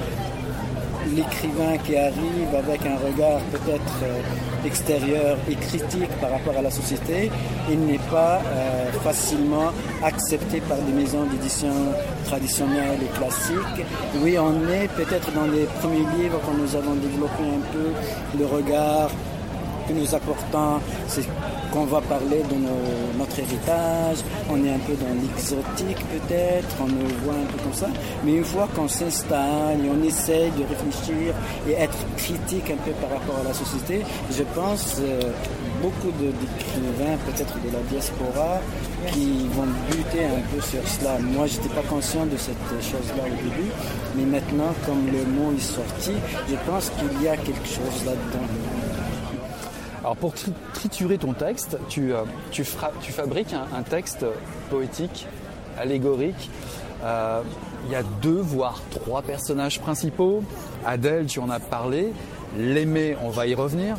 l'écrivain 1.15 1.77
qui 1.85 1.95
arrive 1.95 2.53
avec 2.55 2.85
un 2.85 2.97
regard 2.97 3.39
peut-être 3.51 4.03
euh, 4.03 4.21
extérieur 4.65 5.37
et 5.49 5.55
critique 5.55 6.09
par 6.21 6.31
rapport 6.31 6.55
à 6.57 6.61
la 6.61 6.71
société, 6.71 7.31
il 7.69 7.79
n'est 7.79 8.05
pas 8.11 8.41
euh, 8.45 8.91
facilement 9.03 9.71
accepté 10.03 10.61
par 10.61 10.77
des 10.77 10.91
maisons 10.91 11.23
d'édition 11.25 11.73
traditionnelles 12.25 12.99
et 13.01 13.17
classiques. 13.17 13.85
Oui, 14.21 14.37
on 14.37 14.67
est 14.69 14.87
peut-être 14.89 15.31
dans 15.33 15.45
les 15.45 15.65
premiers 15.79 16.05
livres 16.17 16.39
quand 16.45 16.53
nous 16.53 16.75
avons 16.75 16.95
développé 16.95 17.43
un 17.43 17.73
peu 17.73 18.37
le 18.37 18.45
regard 18.45 19.09
que 19.87 19.93
nous 19.93 20.13
apportons, 20.13 20.79
qu'on 21.71 21.85
va 21.85 22.01
parler 22.01 22.41
de 22.49 22.55
notre 23.17 23.39
héritage, 23.39 24.17
on 24.49 24.63
est 24.63 24.71
un 24.71 24.79
peu 24.79 24.93
dans 24.93 25.13
l'exotique 25.21 26.03
peut-être, 26.11 26.75
on 26.81 26.87
le 26.87 27.07
voit 27.23 27.35
un 27.35 27.45
peu 27.51 27.57
comme 27.63 27.73
ça, 27.73 27.87
mais 28.23 28.33
une 28.33 28.43
fois 28.43 28.67
qu'on 28.75 28.87
s'installe 28.87 29.79
et 29.83 29.89
on 29.89 30.03
essaye 30.03 30.51
de 30.51 30.63
réfléchir 30.63 31.33
et 31.67 31.73
être 31.73 31.97
critique 32.17 32.71
un 32.71 32.77
peu 32.83 32.91
par 33.01 33.09
rapport 33.11 33.39
à 33.39 33.43
la 33.43 33.53
société, 33.53 34.01
je 34.31 34.43
pense 34.55 34.97
euh, 35.01 35.31
beaucoup 35.81 36.11
d'écrivains 36.11 37.17
peut-être 37.25 37.55
de 37.61 37.71
la 37.71 37.81
diaspora 37.89 38.59
qui 39.11 39.47
vont 39.53 39.67
buter 39.89 40.25
un 40.25 40.41
peu 40.53 40.61
sur 40.61 40.85
cela. 40.87 41.17
Moi, 41.19 41.47
je 41.47 41.57
n'étais 41.57 41.73
pas 41.73 41.87
conscient 41.87 42.25
de 42.25 42.37
cette 42.37 42.55
chose-là 42.81 43.23
au 43.25 43.35
début, 43.43 43.71
mais 44.15 44.25
maintenant, 44.25 44.73
comme 44.85 45.05
le 45.07 45.23
mot 45.25 45.53
est 45.57 45.61
sorti, 45.61 46.11
je 46.49 46.55
pense 46.69 46.91
qu'il 46.97 47.23
y 47.23 47.27
a 47.27 47.37
quelque 47.37 47.67
chose 47.67 48.05
là-dedans. 48.05 48.47
Alors 49.99 50.15
pour 50.15 50.33
triturer 50.73 51.17
ton 51.17 51.33
texte, 51.33 51.77
tu, 51.89 52.13
euh, 52.13 52.23
tu, 52.51 52.63
fabriques 52.63 53.53
un, 53.53 53.83
texte 53.83 54.25
poétique, 54.69 55.27
allégorique. 55.77 56.49
Euh, 57.03 57.41
il 57.85 57.91
y 57.91 57.95
a 57.95 58.03
deux, 58.21 58.39
voire 58.39 58.81
trois 58.91 59.21
personnages 59.21 59.79
principaux. 59.79 60.43
Adèle, 60.85 61.25
tu 61.25 61.39
en 61.39 61.49
as 61.49 61.59
parlé. 61.59 62.13
L'aimé, 62.57 63.15
on 63.23 63.29
va 63.29 63.47
y 63.47 63.55
revenir 63.55 63.97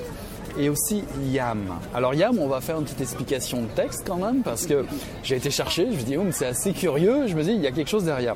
et 0.58 0.68
aussi 0.68 1.04
Yam. 1.30 1.78
Alors 1.94 2.14
Yam, 2.14 2.38
on 2.38 2.48
va 2.48 2.60
faire 2.60 2.78
une 2.78 2.84
petite 2.84 3.00
explication 3.00 3.62
de 3.62 3.66
texte 3.68 4.02
quand 4.06 4.16
même, 4.16 4.42
parce 4.42 4.66
que 4.66 4.84
j'ai 5.22 5.36
été 5.36 5.50
chercher, 5.50 5.86
je 5.92 5.96
me 5.96 6.02
dis, 6.02 6.16
oh, 6.16 6.24
c'est 6.30 6.46
assez 6.46 6.72
curieux, 6.72 7.26
je 7.26 7.34
me 7.34 7.42
dis, 7.42 7.52
il 7.52 7.60
y 7.60 7.66
a 7.66 7.72
quelque 7.72 7.90
chose 7.90 8.04
derrière. 8.04 8.34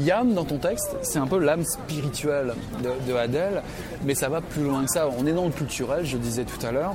Yam, 0.00 0.32
dans 0.32 0.44
ton 0.44 0.58
texte, 0.58 0.96
c'est 1.02 1.18
un 1.18 1.26
peu 1.26 1.38
l'âme 1.38 1.64
spirituelle 1.64 2.54
de, 2.82 3.14
Adèle, 3.14 3.62
mais 4.04 4.14
ça 4.14 4.28
va 4.28 4.40
plus 4.40 4.64
loin 4.64 4.84
que 4.84 4.90
ça. 4.90 5.08
On 5.18 5.26
est 5.26 5.32
dans 5.32 5.44
le 5.44 5.50
culturel, 5.50 6.06
je 6.06 6.16
disais 6.16 6.44
tout 6.44 6.64
à 6.66 6.72
l'heure. 6.72 6.94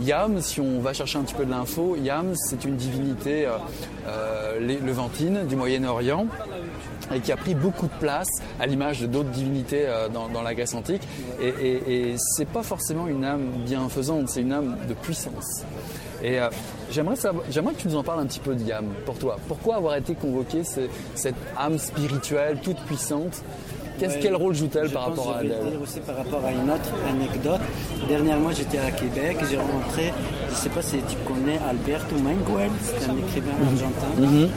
Yam, 0.00 0.40
si 0.40 0.60
on 0.60 0.80
va 0.80 0.92
chercher 0.92 1.18
un 1.18 1.22
petit 1.22 1.34
peu 1.34 1.44
de 1.44 1.50
l'info, 1.50 1.96
Yam, 1.96 2.34
c'est 2.36 2.64
une 2.64 2.76
divinité 2.76 3.46
euh, 3.46 3.56
euh, 4.06 4.78
levantine 4.84 5.46
du 5.46 5.56
Moyen-Orient 5.56 6.26
et 7.14 7.20
qui 7.20 7.32
a 7.32 7.36
pris 7.36 7.54
beaucoup 7.54 7.86
de 7.86 7.98
place 8.00 8.28
à 8.60 8.66
l'image 8.66 9.00
de 9.00 9.06
d'autres 9.06 9.30
divinités 9.30 9.84
euh, 9.86 10.08
dans, 10.08 10.42
la 10.42 10.54
Grèce 10.54 10.74
antique. 10.74 11.02
Et, 11.40 11.48
et, 11.48 12.10
et 12.10 12.14
c'est 12.18 12.48
pas 12.48 12.62
forcément 12.62 13.06
une 13.06 13.24
âme 13.24 13.50
bienfaisante, 13.64 14.28
c'est 14.28 14.42
une 14.42 14.52
âme 14.52 14.76
de 14.88 14.94
puissance. 14.94 15.64
Et 16.22 16.40
euh, 16.40 16.48
j'aimerais, 16.90 17.16
j'aimerais 17.50 17.74
que 17.74 17.80
tu 17.80 17.88
nous 17.88 17.96
en 17.96 18.02
parles 18.02 18.20
un 18.20 18.26
petit 18.26 18.40
peu 18.40 18.54
Yam 18.54 18.86
pour 19.04 19.18
toi. 19.18 19.36
Pourquoi 19.48 19.76
avoir 19.76 19.96
été 19.96 20.14
convoqué 20.14 20.62
cette 21.14 21.34
âme 21.58 21.78
spirituelle 21.78 22.58
toute 22.62 22.78
puissante? 22.80 23.42
Qu'est-ce, 23.98 24.18
quel 24.18 24.36
rôle 24.36 24.54
joue-t-elle 24.54 24.90
par 24.90 25.08
rapport 25.08 25.32
à 25.32 25.38
Adèle 25.38 25.56
Je 25.72 25.82
aussi 25.82 26.00
par 26.00 26.16
rapport 26.16 26.44
à 26.44 26.52
une 26.52 26.70
autre 26.70 26.92
anecdote. 27.08 27.60
Dernièrement, 28.08 28.50
j'étais 28.52 28.78
à 28.78 28.90
Québec, 28.90 29.38
j'ai 29.50 29.56
rencontré, 29.56 30.12
je 30.48 30.50
ne 30.50 30.56
sais 30.56 30.68
pas 30.68 30.82
si 30.82 30.98
tu 30.98 31.16
connais 31.26 31.58
Alberto 31.66 32.14
Manguel, 32.16 32.70
c'est 32.82 33.10
un 33.10 33.16
écrivain 33.16 33.52
argentin. 33.64 34.06
Mhm. 34.18 34.50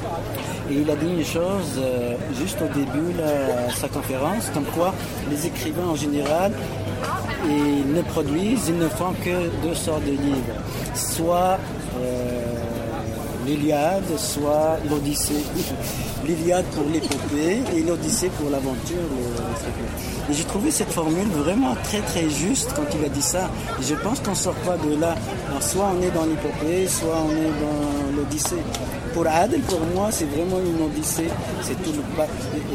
Et 0.70 0.74
il 0.74 0.90
a 0.90 0.96
dit 0.96 1.08
une 1.08 1.26
chose 1.26 1.80
euh, 1.80 2.16
juste 2.40 2.60
au 2.62 2.68
début 2.68 3.14
de 3.14 3.72
sa 3.76 3.88
conférence, 3.88 4.50
comme 4.54 4.66
quoi 4.66 4.94
les 5.30 5.48
écrivains 5.48 5.88
en 5.88 5.96
général, 5.96 6.52
ne 7.48 8.02
produisent, 8.02 8.68
ils 8.68 8.78
ne 8.78 8.88
font 8.88 9.14
que 9.24 9.50
deux 9.66 9.76
sortes 9.76 10.06
de 10.06 10.12
livres. 10.12 10.54
Soit 10.94 11.58
euh, 12.00 12.40
l'Iliade, 13.46 14.18
soit 14.18 14.78
l'Odyssée. 14.90 15.44
L'Iliade 16.28 16.66
pour 16.76 16.84
l'épopée 16.92 17.62
et 17.76 17.82
l'Odyssée 17.82 18.30
pour 18.38 18.50
l'aventure. 18.50 18.98
Et 20.30 20.34
j'ai 20.34 20.44
trouvé 20.44 20.70
cette 20.70 20.92
formule 20.92 21.30
vraiment 21.30 21.76
très 21.84 22.02
très 22.02 22.30
juste 22.30 22.72
quand 22.76 22.84
il 22.94 23.06
a 23.06 23.10
dit 23.10 23.22
ça. 23.22 23.50
Je 23.82 23.96
pense 23.96 24.20
qu'on 24.20 24.32
ne 24.32 24.36
sort 24.36 24.56
pas 24.56 24.78
de 24.78 25.00
là. 25.00 25.16
soit 25.62 25.90
on 25.98 26.02
est 26.04 26.12
dans 26.12 26.26
l'épopée, 26.26 26.88
soit 26.88 27.24
on 27.26 27.32
est 27.32 27.54
dans 27.64 28.18
l'Odyssée. 28.18 28.58
Pour 29.14 29.26
Adel, 29.28 29.62
pour 29.62 29.80
moi, 29.96 30.10
c'est 30.12 30.26
vraiment 30.26 30.60
une 30.60 30.86
odyssée. 30.86 31.30
C'est 31.62 31.82
tout 31.84 31.94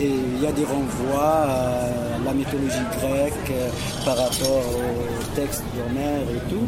Et 0.01 0.09
il 0.09 0.43
y 0.43 0.47
a 0.47 0.53
des 0.53 0.65
renvois 0.65 1.47
à 1.49 2.25
la 2.25 2.33
mythologie 2.33 2.87
grecque 2.99 3.51
euh, 3.51 3.69
par 4.05 4.17
rapport 4.17 4.65
au 4.65 5.35
texte 5.35 5.63
d'Homère 5.75 6.23
et 6.23 6.51
tout. 6.51 6.67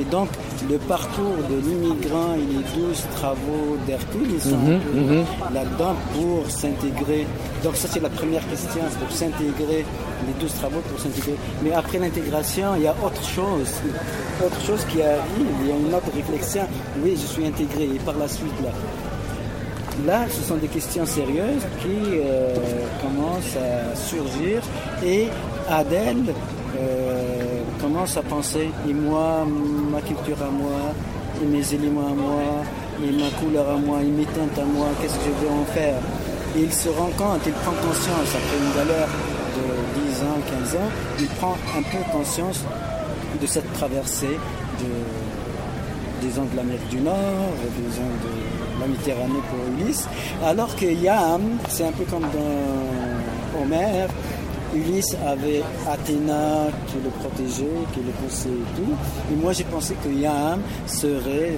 Et 0.00 0.04
donc, 0.04 0.28
le 0.70 0.78
parcours 0.78 1.38
de 1.50 1.56
l'immigrant 1.56 2.34
et 2.34 2.46
les 2.52 2.80
douze 2.80 3.04
travaux 3.16 3.76
d'Hercule, 3.86 4.28
ils 4.32 4.40
sont 4.40 4.56
mhm, 4.56 4.80
mhm. 4.94 5.24
là-dedans 5.52 5.96
pour 6.14 6.48
s'intégrer. 6.48 7.26
Donc, 7.64 7.74
ça, 7.74 7.88
c'est 7.90 8.00
la 8.00 8.10
première 8.10 8.46
question, 8.48 8.82
c'est 8.88 8.98
pour 8.98 9.10
s'intégrer, 9.10 9.84
les 10.26 10.32
douze 10.38 10.54
travaux 10.54 10.80
pour 10.88 11.00
s'intégrer. 11.00 11.34
Mais 11.62 11.72
après 11.72 11.98
l'intégration, 11.98 12.76
il 12.76 12.82
y 12.82 12.86
a 12.86 12.94
autre 13.04 13.24
chose. 13.24 13.72
Autre 14.44 14.60
chose 14.64 14.84
qui 14.84 15.02
arrive, 15.02 15.46
il 15.62 15.68
y 15.68 15.72
a 15.72 15.76
une 15.76 15.92
autre 15.92 16.12
réflexion. 16.14 16.62
Oui, 17.02 17.16
je 17.20 17.26
suis 17.26 17.44
intégré. 17.44 17.84
Et 17.84 17.98
par 17.98 18.16
la 18.16 18.28
suite, 18.28 18.54
là, 18.62 18.70
Là, 20.06 20.26
ce 20.30 20.42
sont 20.42 20.56
des 20.56 20.68
questions 20.68 21.04
sérieuses 21.04 21.66
qui 21.80 22.18
euh, 22.18 22.54
commencent 23.02 23.56
à 23.56 23.96
surgir 23.96 24.62
et 25.04 25.26
Adèle 25.68 26.34
euh, 26.78 27.62
commence 27.80 28.16
à 28.16 28.22
penser, 28.22 28.70
et 28.88 28.92
moi, 28.92 29.44
ma 29.90 30.00
culture 30.00 30.36
à 30.40 30.50
moi, 30.50 30.92
et 31.42 31.46
mes 31.46 31.74
éléments 31.74 32.08
à 32.08 32.14
moi, 32.14 32.42
et 33.02 33.10
ma 33.10 33.30
couleur 33.40 33.68
à 33.68 33.76
moi, 33.76 33.98
et 34.02 34.06
mes 34.06 34.24
teintes 34.24 34.58
à 34.58 34.64
moi, 34.64 34.86
qu'est-ce 35.00 35.16
que 35.16 35.24
je 35.24 35.46
vais 35.46 35.52
en 35.52 35.64
faire? 35.64 36.00
Et 36.56 36.62
il 36.62 36.72
se 36.72 36.88
rend 36.88 37.10
compte, 37.16 37.40
il 37.46 37.52
prend 37.52 37.72
conscience, 37.72 38.28
après 38.34 38.58
une 38.58 38.72
valeur 38.72 39.08
de 39.56 40.00
10 40.10 40.22
ans, 40.22 40.38
15 40.60 40.74
ans, 40.76 40.90
il 41.18 41.26
prend 41.26 41.56
un 41.76 41.82
peu 41.82 41.98
conscience 42.12 42.64
de 43.40 43.46
cette 43.46 43.72
traversée 43.72 44.38
de, 44.80 46.26
des 46.26 46.34
de 46.34 46.56
l'Amérique 46.56 46.88
du 46.88 47.00
Nord, 47.00 47.52
des 47.76 47.98
ans 47.98 48.14
de 48.24 48.57
la 48.80 48.86
Méditerranée 48.86 49.40
pour 49.50 49.84
Ulysse. 49.84 50.06
Alors 50.44 50.74
que 50.76 50.86
Yam, 50.86 51.42
c'est 51.68 51.84
un 51.84 51.92
peu 51.92 52.04
comme 52.04 52.22
dans 52.22 53.60
Homère, 53.62 54.08
Ulysse 54.74 55.16
avait 55.26 55.62
Athéna 55.90 56.68
qui 56.86 56.96
le 57.02 57.10
protégeait, 57.10 57.84
qui 57.92 58.00
le 58.00 58.12
poussait 58.12 58.48
et 58.48 58.76
tout. 58.76 59.32
Et 59.32 59.36
moi 59.36 59.52
j'ai 59.52 59.64
pensé 59.64 59.94
que 60.04 60.10
Yam 60.10 60.60
serait 60.86 61.52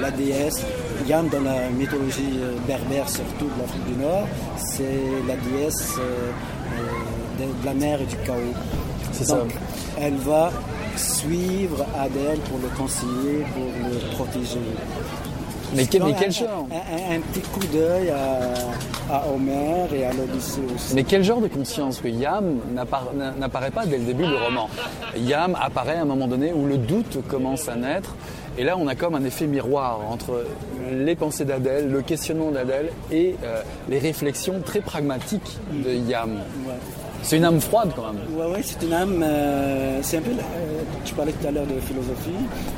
la 0.00 0.10
déesse. 0.10 0.64
Yam 1.06 1.28
dans 1.28 1.40
la 1.40 1.68
mythologie 1.70 2.38
euh, 2.40 2.56
berbère, 2.66 3.08
surtout 3.08 3.46
de 3.46 3.60
l'Afrique 3.60 3.84
du 3.86 4.02
Nord, 4.02 4.26
c'est 4.56 5.02
la 5.26 5.36
déesse 5.36 5.94
euh, 5.98 6.30
euh, 7.40 7.44
de, 7.44 7.66
la 7.66 7.74
mer 7.74 8.00
et 8.00 8.06
du 8.06 8.16
chaos. 8.16 8.54
C'est 9.12 9.24
ça. 9.24 9.38
Elle 10.00 10.16
va 10.16 10.50
suivre 10.96 11.86
Adèle 11.98 12.38
pour 12.48 12.58
le 12.58 12.68
conseiller, 12.76 13.44
pour 13.54 13.90
le 13.90 14.14
protéger. 14.16 14.60
Mais, 15.74 15.86
quel, 15.86 16.02
genre 16.32 16.66
un, 16.70 17.20
petit 17.20 17.40
coup 17.40 17.66
d'œil 17.72 18.10
à, 18.10 19.14
à, 19.14 19.28
Homer 19.28 19.86
et 19.94 20.04
à 20.04 20.12
l'Odyssée 20.12 20.60
aussi. 20.74 20.94
Mais 20.94 21.04
quel 21.04 21.22
genre 21.22 21.40
de 21.40 21.48
conscience 21.48 22.00
que 22.00 22.08
Yam 22.08 22.58
n'apparaît 22.74 23.70
pas 23.70 23.86
dès 23.86 23.98
le 23.98 24.04
début 24.04 24.26
du 24.26 24.34
roman 24.34 24.68
Yam 25.16 25.56
apparaît 25.60 25.96
à 25.96 26.02
un 26.02 26.06
moment 26.06 26.26
donné 26.26 26.52
où 26.52 26.66
le 26.66 26.78
doute 26.78 27.18
commence 27.28 27.68
à 27.68 27.76
naître. 27.76 28.14
Et 28.56 28.64
là, 28.64 28.76
on 28.76 28.88
a 28.88 28.94
comme 28.94 29.14
un 29.14 29.24
effet 29.24 29.46
miroir 29.46 30.00
entre 30.10 30.44
les 30.90 31.14
pensées 31.14 31.44
d'Adèle, 31.44 31.90
le 31.90 32.02
questionnement 32.02 32.50
d'Adèle 32.50 32.90
et 33.12 33.36
euh, 33.44 33.62
les 33.88 33.98
réflexions 33.98 34.60
très 34.64 34.80
pragmatiques 34.80 35.58
de 35.70 35.90
Yam. 35.90 36.40
C'est 37.22 37.36
une 37.36 37.44
âme 37.44 37.60
froide 37.60 37.90
quand 37.94 38.12
même. 38.12 38.22
Oui, 38.30 38.46
ouais, 38.46 38.60
c'est 38.62 38.82
une 38.84 38.92
âme. 38.92 39.22
Euh, 39.22 39.98
c'est 40.02 40.18
un 40.18 40.22
peu. 40.22 40.30
Euh, 40.30 40.82
tu 41.04 41.14
parlais 41.14 41.32
tout 41.32 41.46
à 41.46 41.50
l'heure 41.50 41.66
de 41.66 41.78
philosophie. 41.80 42.30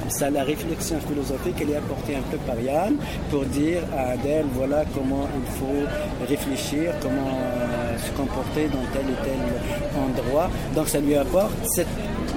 C'est 0.08 0.30
la 0.30 0.42
réflexion 0.42 0.98
philosophique 1.00 1.56
qu'elle 1.56 1.70
est 1.70 1.76
apportée 1.76 2.16
un 2.16 2.22
peu 2.30 2.36
par 2.38 2.58
Yann 2.60 2.96
pour 3.30 3.44
dire 3.44 3.82
à 3.96 4.12
Adèle 4.12 4.46
voilà 4.54 4.84
comment 4.94 5.28
il 5.34 5.52
faut 5.58 6.26
réfléchir, 6.28 6.92
comment 7.00 7.28
euh, 7.28 7.98
se 7.98 8.10
comporter 8.12 8.68
dans 8.68 8.84
tel 8.92 9.06
ou 9.06 9.16
tel 9.24 10.00
endroit. 10.02 10.50
Donc 10.74 10.88
ça 10.88 11.00
lui 11.00 11.14
apporte. 11.14 11.52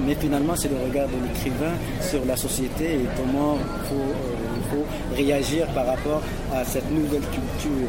Mais 0.06 0.16
finalement, 0.16 0.56
c'est 0.56 0.70
le 0.70 0.78
regard 0.86 1.08
de 1.08 1.14
l'écrivain 1.28 1.74
sur 2.01 2.26
la 2.26 2.36
société 2.36 2.95
et 2.95 3.08
comment 3.16 3.58
il 3.58 3.89
faut, 3.89 5.16
réagir 5.16 5.68
par 5.68 5.86
rapport 5.86 6.22
à 6.51 6.66
cette 6.66 6.89
nouvelle 6.91 7.22
culture. 7.22 7.88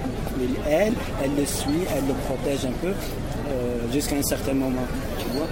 elle, 0.68 0.92
elle 1.22 1.34
le 1.34 1.46
suit, 1.46 1.82
elle 1.96 2.06
le 2.06 2.14
protège 2.26 2.66
un 2.66 2.72
peu 2.82 2.92
jusqu'à 3.92 4.16
un 4.16 4.22
certain 4.22 4.54
moment, 4.54 4.82
tu 5.18 5.26
vois. 5.36 5.46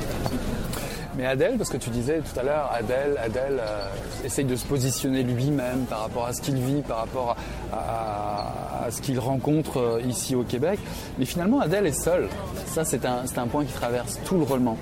Mais 1.15 1.27
Adèle, 1.27 1.59
parce 1.59 1.69
que 1.69 1.77
tu 1.77 1.91
disais 1.91 2.21
tout 2.21 2.41
à 2.41 2.43
l'heure, 2.43 2.71
Adèle, 2.75 3.19
Adèle 3.23 3.61
euh, 3.61 3.85
essaye 4.25 4.47
de 4.47 4.57
se 4.57 4.65
positionner 4.65 5.23
lui-même 5.23 5.81
par 5.91 6.01
rapport 6.01 6.25
à 6.27 6.33
ce 6.33 6.41
qu'il 6.41 6.55
vit, 6.55 6.81
par 6.81 6.99
rapport 7.01 7.37
à, 7.71 7.77
à- 7.77 8.87
à 8.87 8.91
ce 8.91 9.03
qu'il 9.03 9.19
rencontre 9.21 9.77
euh, 9.79 10.01
ici 10.09 10.35
au 10.35 10.43
Québec. 10.43 10.79
Mais 11.19 11.27
finalement, 11.27 11.61
Adèle 11.61 11.87
est 11.87 11.93
seule. 12.03 12.29
Ça, 12.67 12.85
c'est 12.87 13.05
un, 13.05 13.25
un 13.37 13.47
point 13.47 13.65
qui 13.67 13.75
traverse 13.75 14.19
tout 14.25 14.39
le 14.39 14.45
roman. 14.45 14.77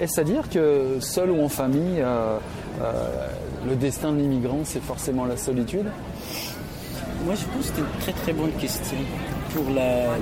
Est-ce 0.00 0.20
à 0.20 0.24
dire 0.24 0.48
que 0.48 0.98
seul 1.00 1.30
ou 1.32 1.42
en 1.42 1.48
famille, 1.48 2.00
euh, 2.00 2.38
euh, 2.80 3.26
le 3.68 3.74
destin 3.74 4.12
de 4.12 4.18
l'immigrant, 4.18 4.60
c'est 4.64 4.82
forcément 4.82 5.24
la 5.24 5.36
solitude? 5.36 5.86
Moi, 7.26 7.34
je 7.34 7.44
pense 7.46 7.66
que 7.70 7.72
c'est 7.74 7.80
une 7.80 8.00
très 8.00 8.12
très 8.12 8.32
bonne 8.32 8.52
question. 8.52 8.96
Pour 9.54 9.64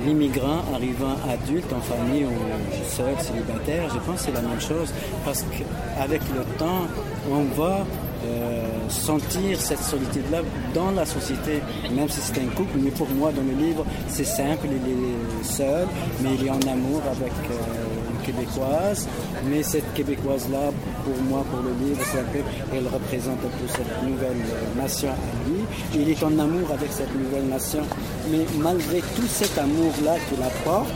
l'immigrant 0.05 0.63
arrivant 0.73 1.15
adulte, 1.29 1.71
en 1.71 1.81
famille 1.81 2.25
ou 2.25 2.85
seul, 2.89 3.15
célibataire, 3.19 3.87
je 3.93 3.99
pense 3.99 4.21
que 4.21 4.25
c'est 4.25 4.31
la 4.31 4.41
même 4.41 4.59
chose. 4.59 4.91
Parce 5.23 5.43
qu'avec 5.43 6.21
le 6.35 6.43
temps, 6.57 6.87
on 7.31 7.43
va 7.59 7.85
euh, 8.25 8.67
sentir 8.89 9.61
cette 9.61 9.79
solitude-là 9.81 10.39
dans 10.73 10.91
la 10.91 11.05
société, 11.05 11.61
même 11.95 12.09
si 12.09 12.19
c'est 12.21 12.41
un 12.41 12.47
couple. 12.47 12.77
Mais 12.81 12.91
pour 12.91 13.07
moi, 13.09 13.31
dans 13.31 13.43
le 13.43 13.53
livre, 13.53 13.85
c'est 14.07 14.25
simple, 14.25 14.67
il 14.69 14.91
est 14.91 15.43
seul, 15.43 15.87
mais 16.21 16.31
il 16.35 16.47
est 16.47 16.49
en 16.49 16.61
amour 16.61 17.01
avec 17.09 17.31
euh, 17.31 18.11
une 18.11 18.25
Québécoise. 18.25 19.07
Mais 19.49 19.63
cette 19.63 19.93
Québécoise-là, 19.93 20.71
pour 21.05 21.23
moi, 21.29 21.45
pour 21.49 21.61
le 21.61 21.71
livre, 21.85 22.01
c'est 22.11 22.19
un 22.19 22.23
peu, 22.23 22.39
elle 22.73 22.87
représente 22.87 23.39
un 23.39 23.57
peu 23.57 23.67
cette 23.67 24.03
nouvelle 24.03 24.37
nation 24.75 25.09
à 25.09 25.49
lui. 25.49 25.61
Il 25.95 26.09
est 26.09 26.23
en 26.23 26.37
amour 26.39 26.71
avec 26.73 26.91
cette 26.91 27.15
nouvelle 27.15 27.47
nation. 27.47 27.83
Mais 28.31 28.45
malgré 28.59 28.99
tout 29.15 29.27
cet 29.27 29.57
amour-là 29.57 30.15
qu'il 30.29 30.41
apporte 30.43 30.89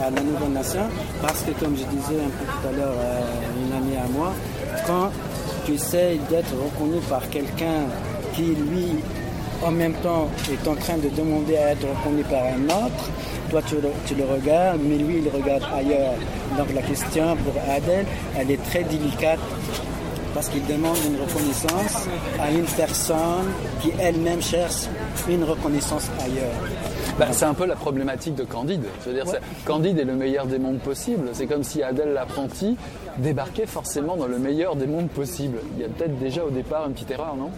à 0.00 0.10
la 0.10 0.22
nouvelle 0.22 0.52
nation, 0.52 0.82
parce 1.22 1.42
que 1.42 1.50
comme 1.52 1.76
je 1.76 1.84
disais 1.84 2.20
un 2.22 2.28
peu 2.28 2.44
tout 2.44 2.68
à 2.68 2.72
l'heure 2.72 2.94
à 2.94 3.66
une 3.66 3.72
amie 3.76 3.96
à 3.96 4.08
moi, 4.16 4.32
quand 4.86 5.10
tu 5.64 5.72
essayes 5.72 6.20
d'être 6.30 6.52
reconnu 6.52 7.00
par 7.08 7.28
quelqu'un 7.30 7.86
qui, 8.34 8.42
lui, 8.42 8.96
en 9.64 9.72
même 9.72 9.94
temps, 9.94 10.28
est 10.52 10.68
en 10.68 10.74
train 10.74 10.98
de 10.98 11.08
demander 11.08 11.56
à 11.56 11.70
être 11.72 11.86
reconnu 11.88 12.22
par 12.24 12.42
un 12.44 12.64
autre, 12.84 13.10
toi 13.50 13.62
tu 13.66 13.76
le, 13.76 13.88
tu 14.06 14.14
le 14.14 14.24
regardes, 14.24 14.80
mais 14.82 14.96
lui 14.96 15.22
il 15.24 15.28
regarde 15.28 15.62
ailleurs. 15.74 16.14
Donc 16.56 16.72
la 16.74 16.82
question 16.82 17.36
pour 17.36 17.54
Adèle, 17.68 18.06
elle 18.38 18.50
est 18.50 18.62
très 18.64 18.84
délicate 18.84 19.40
parce 20.36 20.50
qu'il 20.50 20.64
demande 20.66 20.98
une 21.06 21.16
reconnaissance 21.18 22.06
à 22.38 22.50
une 22.50 22.66
personne 22.76 23.46
qui 23.80 23.90
elle-même 23.98 24.42
cherche 24.42 24.82
une 25.30 25.42
reconnaissance 25.44 26.10
ailleurs. 26.22 26.52
Bah, 27.18 27.28
c'est 27.32 27.46
un 27.46 27.54
peu 27.54 27.64
la 27.64 27.74
problématique 27.74 28.34
de 28.34 28.44
Candide. 28.44 28.84
Je 29.02 29.08
veux 29.10 29.14
dire, 29.14 29.24
Candide 29.64 29.98
est 29.98 30.04
le 30.04 30.14
meilleur 30.14 30.44
des 30.44 30.58
mondes 30.58 30.80
possibles. 30.80 31.30
C'est 31.32 31.46
comme 31.46 31.64
si 31.64 31.82
Adèle 31.82 32.12
l'apprenti 32.12 32.76
débarquait 33.16 33.64
forcément 33.64 34.14
dans 34.16 34.26
le 34.26 34.38
meilleur 34.38 34.76
des 34.76 34.86
mondes 34.86 35.08
possibles. 35.08 35.56
Il 35.76 35.80
y 35.82 35.84
a 35.86 35.88
peut-être 35.88 36.18
déjà 36.18 36.44
au 36.44 36.50
départ 36.50 36.86
une 36.86 36.92
petite 36.92 37.12
erreur, 37.12 37.34
non? 37.34 37.48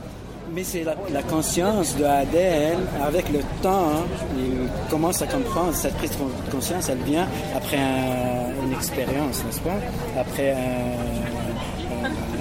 Mais 0.54 0.62
c'est 0.64 0.82
la, 0.84 0.94
la 1.12 1.22
conscience 1.22 1.94
de 1.96 2.04
Adèle, 2.04 2.78
avec 3.04 3.28
le 3.30 3.40
temps, 3.60 3.90
il 4.38 4.68
commence 4.88 5.20
à 5.20 5.26
comprendre 5.26 5.74
cette 5.74 5.94
prise 5.96 6.12
de 6.12 6.50
conscience, 6.50 6.88
elle 6.88 6.98
vient 6.98 7.26
après 7.54 7.76
un- 7.76 8.64
une 8.64 8.72
expérience, 8.72 9.44
n'est-ce 9.44 9.60
pas? 9.60 9.76
Après 10.18 10.52
un, 10.52 11.27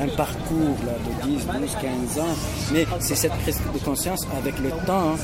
un- 0.01 0.07
parcours 0.15 0.77
là, 0.85 0.93
de 1.25 1.27
10, 1.29 1.45
12, 1.45 1.45
15 1.81 2.19
ans. 2.19 2.35
Mais 2.73 2.85
c'est 2.99 3.15
cette 3.15 3.33
prise 3.43 3.59
de 3.73 3.79
conscience 3.83 4.25
avec 4.37 4.57
le 4.59 4.69
temps. 4.85 5.15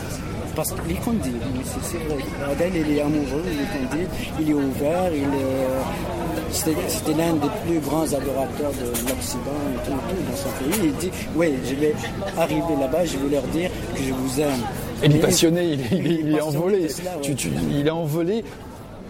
parce 0.56 0.72
qu'il 0.72 0.92
est 0.96 1.00
candide, 1.04 1.34
c'est 1.82 1.98
vrai. 1.98 2.24
Adèle, 2.52 2.74
il 2.88 2.96
est 2.98 3.02
amoureux, 3.02 3.42
il 3.48 3.62
est 3.62 4.08
il 4.40 4.50
est 4.52 4.54
ouvert, 4.54 5.10
il 5.12 5.24
est... 5.24 6.52
C'était 6.52 6.76
c'était 6.88 7.14
l'un 7.14 7.34
des 7.34 7.48
plus 7.66 7.80
grands 7.80 8.04
adorateurs 8.06 8.72
de 8.72 8.86
l'Occident 9.10 9.62
et 9.74 9.88
tout, 9.88 9.98
tout 10.10 10.22
dans 10.30 10.38
son 10.38 10.50
pays. 10.60 10.82
Il 10.92 10.96
dit, 10.98 11.10
oui, 11.36 11.54
je 11.68 11.74
vais 11.74 11.96
arriver 12.38 12.76
là-bas, 12.80 13.04
je 13.06 13.18
vais 13.18 13.30
leur 13.32 13.42
dire 13.48 13.72
que 13.96 14.04
je 14.04 14.14
vous 14.14 14.40
aime. 14.42 14.62
Et 15.02 15.08
il 15.08 15.16
est 15.16 15.20
passionné, 15.20 15.64
il 15.74 15.82
est, 15.82 15.86
il 15.92 16.06
est- 16.06 16.20
il 16.22 16.30
est 16.36 16.38
passionné 16.38 16.42
envolé. 16.42 16.84
de 16.84 16.88
cela, 16.90 17.12
ouais. 17.16 17.22
Tu- 17.24 17.36
tu- 17.36 17.50
il 17.72 17.88
est 17.88 17.90
envolé 17.90 18.46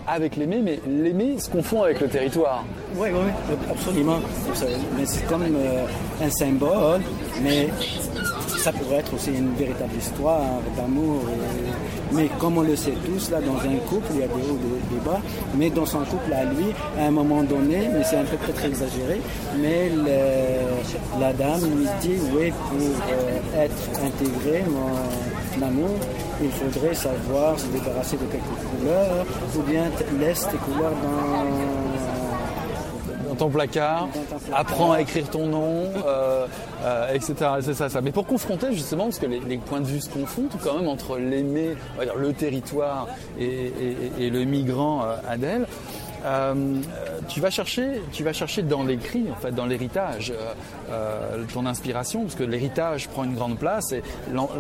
avec 0.08 0.36
l'aimé, 0.36 0.60
mais 0.64 0.80
l'aimé 0.88 1.36
se 1.40 1.50
confond 1.50 1.84
avec 1.84 2.00
le 2.02 2.08
territoire. 2.08 2.64
Oui, 2.96 3.10
oui, 3.12 3.56
absolument. 3.72 4.18
Mais 4.98 5.06
c'est 5.06 5.26
comme 5.28 5.44
euh, 5.44 5.86
un 6.24 6.30
symbole, 6.30 7.02
mais 7.42 7.70
ça 8.60 8.72
pourrait 8.72 8.98
être 8.98 9.14
aussi 9.14 9.32
une 9.32 9.54
véritable 9.56 9.96
histoire 9.98 10.42
d'amour. 10.78 11.22
et- 11.30 12.16
Mais 12.16 12.30
comme 12.40 12.58
on 12.60 12.62
le 12.62 12.76
sait 12.76 12.94
tous, 13.06 13.32
là, 13.32 13.40
dans 13.42 13.58
un 13.58 13.76
couple, 13.90 14.08
il 14.14 14.20
y 14.20 14.24
a 14.24 14.28
des 14.28 14.34
hauts 14.34 14.60
et 14.60 14.94
des 14.94 15.00
bas. 15.04 15.20
Mais 15.58 15.70
dans 15.70 15.86
son 15.86 16.00
couple, 16.00 16.32
à 16.34 16.44
lui, 16.46 16.68
à 17.00 17.06
un 17.08 17.12
moment 17.12 17.42
donné, 17.44 17.90
mais 17.92 18.04
c'est 18.04 18.18
un 18.18 18.24
peu 18.26 18.38
très, 18.38 18.68
exagéré, 18.68 19.20
mais 19.60 19.90
la 21.20 21.34
dame 21.34 21.62
lui 21.78 21.88
dit, 22.02 22.20
oui, 22.36 22.52
pour 22.70 22.80
euh, 22.80 23.64
être 23.66 23.90
intégré, 24.06 24.64
mon 24.70 24.92
amour, 25.62 25.90
il 26.42 26.50
faudrait 26.52 26.96
savoir 26.96 27.60
se 27.60 27.68
débarrasser 27.68 28.18
de 28.18 28.26
quelques 28.26 28.44
couleurs, 28.80 29.26
ou 29.58 29.62
bien 29.62 29.84
laisse 30.20 30.48
tes 30.50 30.58
couleurs 30.58 30.92
dans 30.92 31.44
Dans 33.30 33.36
ton 33.36 33.50
placard, 33.50 34.10
apprends 34.54 34.92
à 34.92 35.02
écrire 35.02 35.28
ton 35.30 35.48
nom, 35.48 35.86
euh, 36.06 36.46
euh, 36.84 37.14
etc. 37.16 37.34
C'est 37.62 37.74
ça, 37.74 37.90
ça. 37.90 38.00
Mais 38.02 38.12
pour 38.12 38.28
confronter 38.28 38.68
justement, 38.74 39.06
parce 39.06 39.18
que 39.18 39.26
les, 39.26 39.40
les 39.40 39.58
points 39.58 39.80
de 39.82 39.88
vue 39.88 40.02
se 40.02 40.10
confondent 40.10 40.52
quand 40.64 40.76
même 40.78 40.88
entre 40.88 41.18
dire 42.06 42.16
le 42.16 42.32
territoire 42.34 43.08
et, 43.40 43.46
et- 43.46 44.12
et 44.26 44.30
le 44.30 44.44
migrant 44.44 45.02
euh, 45.04 45.16
Adèle. 45.28 45.66
Euh, 46.26 46.54
tu 47.28 47.40
vas 47.40 47.50
chercher, 47.50 48.02
tu 48.12 48.24
vas 48.24 48.34
chercher 48.34 48.62
dans 48.62 48.84
l'écrit, 48.84 49.26
en 49.32 49.36
fait, 49.36 49.52
dans 49.52 49.66
l'héritage, 49.66 50.32
euh, 50.32 50.54
euh, 50.92 51.44
ton 51.54 51.66
inspiration, 51.66 52.24
parce 52.24 52.36
que 52.36 52.44
l'héritage 52.44 53.10
prend 53.10 53.24
une 53.24 53.36
grande 53.36 53.58
place 53.58 53.92
et 53.92 54.04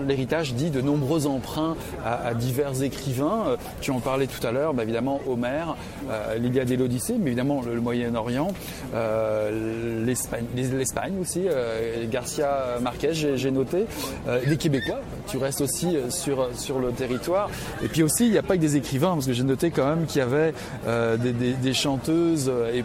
l'héritage 0.07 0.53
dit 0.53 0.69
de 0.69 0.81
nombreux 0.81 1.27
emprunts 1.27 1.75
à, 2.05 2.33
divers 2.33 2.83
écrivains. 2.83 3.57
Tu 3.81 3.91
en 3.91 3.99
parlais 3.99 4.27
tout 4.27 4.45
à 4.45 4.51
l'heure, 4.51 4.73
bah, 4.73 4.83
évidemment 4.83 5.21
Homère, 5.27 5.75
l'Iliade 6.37 6.71
et 6.71 6.77
l'Odyssée, 6.77 7.15
mais 7.19 7.27
évidemment 7.27 7.61
le, 7.61 7.79
Moyen-Orient, 7.79 8.49
l'Espagne, 10.05 10.45
les- 10.55 10.69
l'Espagne 10.69 11.13
aussi, 11.21 11.47
Garcia 12.09 12.77
Marquez, 12.81 13.13
j'ai 13.13 13.51
noté, 13.51 13.85
les 14.45 14.57
Québécois. 14.57 14.99
Tu 15.27 15.37
restes 15.37 15.61
aussi 15.61 15.97
sur 16.09 16.49
sur 16.55 16.79
le 16.79 16.91
territoire. 16.91 17.49
Et 17.83 17.87
puis 17.87 18.03
aussi, 18.03 18.25
il 18.25 18.31
n'y 18.31 18.37
a 18.37 18.43
pas 18.43 18.55
que 18.55 18.61
des 18.61 18.75
écrivains, 18.75 19.13
parce 19.13 19.25
que 19.27 19.33
j'ai 19.33 19.43
noté 19.43 19.71
quand 19.71 19.87
même 19.87 20.05
qu'il 20.05 20.19
y 20.19 20.21
avait 20.21 20.53
des, 21.17 21.52
des- 21.61 21.73
chanteuses 21.73 22.51
et, 22.73 22.83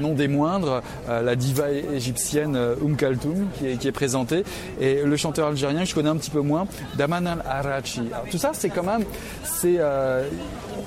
non 0.00 0.14
des 0.14 0.28
moindres, 0.28 0.82
euh, 1.08 1.22
la 1.22 1.36
diva 1.36 1.70
égyptienne 1.70 2.54
euh, 2.56 2.74
Oum 2.82 2.96
Kaltoum 2.96 3.46
qui 3.58 3.66
est, 3.88 3.92
présentée, 3.92 4.44
et 4.80 5.02
le 5.02 5.16
chanteur 5.16 5.48
algérien 5.48 5.80
que 5.80 5.88
je 5.88 5.94
connais 5.94 6.08
un 6.08 6.16
petit 6.16 6.30
peu 6.30 6.40
moins, 6.40 6.66
Daman 6.96 7.26
Al 7.26 7.42
Arachi. 7.46 8.02
Tout 8.30 8.38
ça, 8.38 8.50
c'est 8.52 8.70
quand 8.70 8.84
même, 8.84 9.04
c'est, 9.42 9.76
euh, 9.78 10.26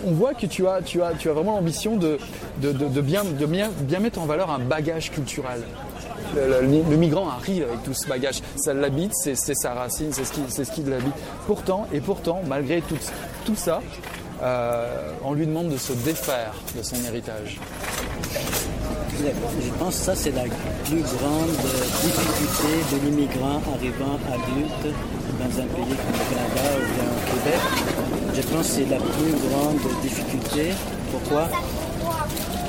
on 0.06 0.12
voit 0.12 0.34
que 0.34 0.46
tu 0.46 0.66
as, 0.68 0.82
tu 0.82 1.02
as, 1.02 1.14
tu 1.14 1.30
as 1.30 1.34
vraiment 1.34 1.56
l'ambition 1.56 1.98
de, 1.98 2.18
de, 2.62 3.02
bien, 3.02 3.24
de 3.24 3.46
bien, 3.46 3.70
bien 3.82 4.00
mettre 4.00 4.20
en 4.20 4.26
valeur 4.26 4.50
un 4.50 4.60
bagage 4.60 5.12
culturel. 5.12 5.62
Le, 6.36 6.62
le- 6.68 6.84
le 6.90 6.96
migrant 6.98 7.28
arrive 7.30 7.64
avec 7.64 7.84
tout 7.84 7.94
ce 7.94 8.08
bagage, 8.08 8.42
ça 8.56 8.74
l'habite, 8.74 9.12
c'est 9.14 9.36
sa 9.36 9.74
racine, 9.74 10.10
c'est 10.12 10.24
ce 10.26 10.32
qui, 10.34 10.42
ce 10.50 10.62
qui 10.72 10.84
l'habite. 10.84 11.14
Pourtant, 11.48 11.88
et 11.92 12.02
pourtant, 12.02 12.42
malgré 12.48 12.82
tout, 12.82 12.98
tout 13.46 13.56
ça, 13.56 13.82
euh, 14.42 15.12
on 15.24 15.34
lui 15.34 15.46
demande 15.46 15.70
de 15.70 15.78
se 15.78 15.94
défaire 15.94 16.54
de 16.76 16.82
son 16.82 16.96
héritage. 17.06 17.60
Je 19.20 19.70
pense 19.78 19.98
que 19.98 20.04
ça, 20.06 20.16
c'est 20.16 20.32
la 20.32 20.44
plus 20.86 21.02
grande 21.02 21.52
difficulté 22.02 22.72
de 22.92 23.06
l'immigrant 23.06 23.62
arrivant 23.76 24.18
adulte 24.28 24.96
dans 25.40 25.62
un 25.62 25.66
pays 25.66 25.96
comme 25.98 26.14
le 26.14 26.26
Canada 26.36 26.66
ou 26.76 26.86
bien 26.96 27.08
au 27.10 27.22
Québec. 27.32 27.62
Je 28.34 28.42
pense 28.42 28.68
que 28.68 28.74
c'est 28.74 28.90
la 28.90 28.98
plus 28.98 29.34
grande 29.50 30.02
difficulté. 30.02 30.74
Pourquoi? 31.12 31.50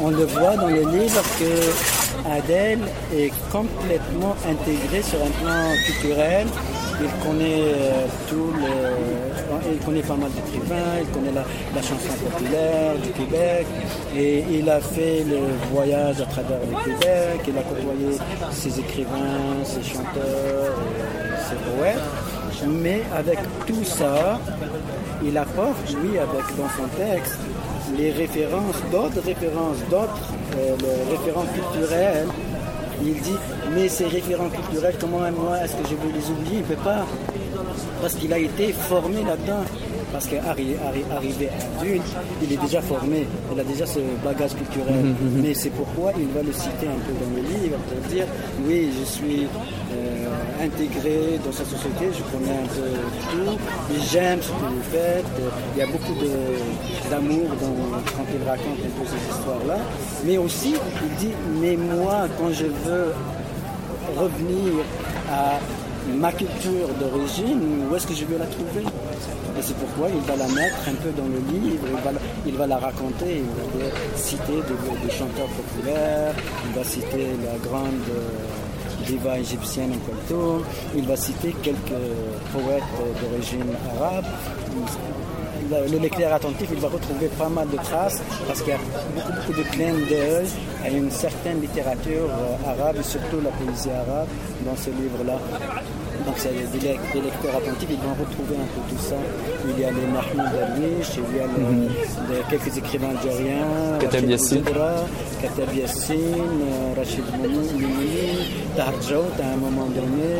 On 0.02 0.10
le 0.10 0.24
voit 0.24 0.56
dans 0.56 0.68
le 0.68 0.80
livre 0.80 1.22
que 1.38 2.28
Adèle 2.28 2.80
est 3.14 3.30
complètement 3.52 4.34
intégrée 4.48 5.02
sur 5.02 5.18
un 5.22 5.30
plan 5.42 5.72
culturel. 5.86 6.46
Il 7.02 7.26
connaît 7.26 7.62
euh, 7.62 8.06
tout 8.28 8.52
le, 8.52 9.72
il 9.72 9.78
connaît 9.78 10.02
pas 10.02 10.16
mal 10.16 10.30
d'écrivains, 10.32 11.00
il 11.00 11.08
connaît 11.08 11.32
la, 11.32 11.82
chanson 11.82 12.12
populaire 12.30 12.94
du 13.02 13.10
Québec 13.10 13.66
et 14.16 14.44
il 14.50 14.68
a 14.68 14.80
fait 14.80 15.24
le 15.24 15.40
voyage 15.72 16.20
à 16.20 16.26
travers 16.26 16.58
le 16.60 16.84
Québec, 16.84 17.40
il 17.48 17.58
a 17.58 17.62
côtoyé 17.62 18.18
ses 18.50 18.80
écrivains, 18.80 19.64
ses 19.64 19.82
chanteurs, 19.82 20.74
et 21.24 21.48
ses 21.48 21.56
poètes. 21.56 22.68
Mais 22.68 23.02
avec 23.16 23.38
tout 23.66 23.84
ça, 23.84 24.38
il 25.24 25.36
apporte, 25.38 25.94
lui, 26.02 26.18
avec 26.18 26.44
dans 26.56 26.68
son 26.76 26.88
texte, 26.98 27.38
les 27.96 28.12
références, 28.12 28.76
d'autres 28.92 29.24
références, 29.24 29.78
d'autres 29.90 30.20
euh, 30.58 30.76
le 30.80 31.16
référents 31.16 31.46
culturels. 31.54 32.26
Il 33.02 33.14
dit, 33.20 33.36
mais 33.74 33.88
ces 33.88 34.06
référents 34.06 34.48
culturels, 34.50 34.94
comment 35.00 35.18
moi 35.18 35.58
est-ce 35.64 35.74
que 35.74 35.84
je 35.88 35.94
vais 35.94 36.12
les 36.18 36.30
oublier? 36.30 36.56
Il 36.56 36.58
ne 36.58 36.64
peut 36.64 36.82
pas, 36.84 37.06
parce 38.00 38.14
qu'il 38.14 38.32
a 38.32 38.38
été 38.38 38.72
formé 38.72 39.22
là-dedans. 39.24 39.64
parce 40.12 40.26
qu'arrivé 40.26 40.76
adulte, 41.78 42.02
il 42.42 42.52
est 42.52 42.56
déjà 42.56 42.82
formé, 42.82 43.26
il 43.54 43.60
a 43.60 43.62
déjà 43.64 43.86
ce 43.86 44.00
bagage 44.24 44.54
culturel. 44.56 45.04
Mhm, 45.04 45.40
Mais 45.42 45.54
c'est 45.54 45.70
pourquoi 45.70 46.12
il 46.18 46.26
va 46.34 46.42
le 46.42 46.52
citer 46.52 46.88
un 46.88 47.00
peu 47.06 47.12
dans 47.22 47.30
le 47.36 47.42
livre 47.42 47.78
pour 47.88 48.00
dire 48.10 48.26
oui, 48.66 48.90
je 48.98 49.04
suis 49.04 49.46
intégré 50.60 51.38
dans 51.44 51.52
sa 51.52 51.64
société, 51.64 52.08
je 52.12 52.22
connais 52.30 52.56
un 52.56 52.68
peu 52.68 52.90
tout, 53.30 53.58
j'aime 54.10 54.40
ce 54.42 54.48
que 54.48 54.52
vous 54.52 54.82
faites. 54.90 55.24
Il 55.74 55.78
y 55.78 55.82
a 55.82 55.86
beaucoup 55.86 56.14
d'amour 57.10 57.48
quand 58.16 58.26
il 58.34 58.48
raconte 58.48 58.78
un 58.78 59.00
peu 59.00 59.06
ces 59.06 59.38
histoires-là. 59.38 59.78
Mais 60.24 60.38
aussi, 60.38 60.74
il 61.02 61.14
dit 61.16 61.34
mais 61.60 61.76
moi, 61.76 62.26
quand 62.38 62.52
je 62.52 62.66
veux 62.66 63.12
revenir 64.16 64.84
à 65.30 65.58
ma 66.14 66.32
culture 66.32 66.88
d'origine, 66.98 67.86
où 67.90 67.94
est-ce 67.94 68.06
que 68.06 68.14
je 68.14 68.24
vais 68.24 68.38
la 68.38 68.46
trouver? 68.46 68.84
Et 69.58 69.62
c'est 69.62 69.76
pourquoi 69.76 70.08
il 70.08 70.20
va 70.22 70.36
la 70.36 70.48
mettre 70.48 70.88
un 70.88 70.94
peu 70.94 71.10
dans 71.10 71.26
le 71.26 71.38
livre, 71.52 71.84
il 71.86 72.04
va, 72.04 72.10
il 72.46 72.54
va 72.56 72.66
la 72.66 72.78
raconter, 72.78 73.42
il 73.42 73.80
va 73.80 73.86
citer 74.16 74.52
des, 74.52 75.10
chanteurs 75.10 75.48
populaires, 75.48 76.34
il 76.66 76.74
va 76.74 76.84
citer 76.84 77.26
la 77.44 77.58
grande 77.68 78.00
diva 79.10 79.38
égyptienne 79.38 79.98
Kolto, 80.06 80.64
il 80.94 81.04
va 81.06 81.16
citer 81.16 81.54
quelques 81.62 82.04
poètes 82.52 82.94
d'origine 83.20 83.72
arabe. 83.96 84.24
Le, 85.70 85.92
le 85.92 85.98
lecteur 85.98 86.32
attentif, 86.32 86.68
il 86.72 86.80
va 86.80 86.88
retrouver 86.88 87.28
pas 87.38 87.48
mal 87.48 87.68
de 87.68 87.76
traces 87.76 88.20
parce 88.46 88.60
qu'il 88.60 88.70
y 88.70 88.76
a 88.76 88.78
beaucoup, 89.14 89.32
beaucoup 89.32 89.52
de 89.52 89.62
clins 89.68 89.94
d'œil 90.08 90.48
à 90.84 90.88
une 90.88 91.10
certaine 91.10 91.60
littérature 91.60 92.28
euh, 92.28 92.70
arabe 92.70 92.96
et 92.98 93.02
surtout 93.02 93.40
la 93.40 93.50
poésie 93.50 93.90
arabe 93.90 94.28
dans 94.64 94.76
ce 94.76 94.90
livre-là. 94.90 95.38
Donc 96.26 96.34
c'est 96.36 96.50
des, 96.50 96.78
lec- 96.78 97.00
des 97.14 97.20
lecteurs 97.20 97.56
attentifs, 97.56 97.88
ils 97.90 97.96
vont 97.96 98.14
retrouver 98.18 98.56
un 98.56 98.68
peu 98.74 98.80
tout 98.94 99.02
ça. 99.02 99.16
Il 99.68 99.80
y 99.80 99.84
a 99.84 99.90
les 99.90 100.06
Mahmoud 100.14 100.52
Darwish, 100.52 101.12
il 101.16 101.36
y 101.36 101.40
a 101.40 101.46
Mhm. 101.46 101.88
les- 102.30 102.44
quelques 102.50 102.76
écrivains 102.76 103.10
algériens, 103.16 103.98
Katab 104.00 104.28
Yassine. 104.28 104.62
Katab 105.42 105.74
Yassine, 105.74 106.18
euh, 106.18 106.94
Rachid 106.98 107.24
Mouni, 107.38 107.68
Mimouni, 107.74 108.30
Tahar 108.76 108.92
à 108.92 109.52
un 109.54 109.56
moment 109.56 109.86
donné. 109.86 110.32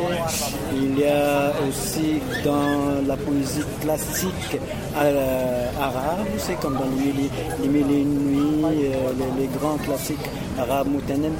Il 0.74 0.98
y 0.98 1.04
a 1.06 1.52
aussi 1.68 2.20
dans 2.44 3.06
la 3.06 3.16
poésie 3.16 3.64
classique 3.80 4.58
euh, 4.98 5.66
arabe, 5.80 6.26
c'est 6.38 6.58
comme 6.60 6.74
dans 6.74 6.90
les, 6.98 7.12
les, 7.12 7.30
les 7.62 7.68
Mille 7.68 7.90
et 7.96 8.00
une 8.02 8.18
nuits, 8.28 8.64
euh, 8.64 9.12
les, 9.18 9.42
les 9.42 9.48
grands 9.58 9.76
classiques 9.78 10.18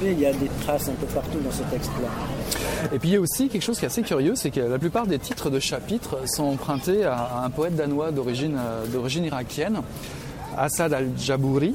il 0.03 0.19
y 0.19 0.25
a 0.25 0.33
des 0.33 0.49
traces 0.63 0.89
un 0.89 0.93
peu 0.93 1.05
partout 1.07 1.39
dans 1.39 1.51
ce 1.51 1.63
texte-là. 1.63 2.07
Et 2.93 2.99
puis 2.99 3.09
il 3.09 3.13
y 3.13 3.17
a 3.17 3.21
aussi 3.21 3.49
quelque 3.49 3.61
chose 3.61 3.77
qui 3.77 3.85
est 3.85 3.87
assez 3.87 4.01
curieux, 4.01 4.35
c'est 4.35 4.51
que 4.51 4.59
la 4.59 4.79
plupart 4.79 5.07
des 5.07 5.19
titres 5.19 5.49
de 5.49 5.59
chapitres 5.59 6.17
sont 6.27 6.43
empruntés 6.43 7.05
à, 7.05 7.41
un 7.43 7.49
poète 7.49 7.75
danois 7.75 8.11
d'origine 8.11 8.57
euh, 8.57 9.25
irakienne, 9.25 9.81
Assad 10.57 10.93
al-Jabouri. 10.93 11.73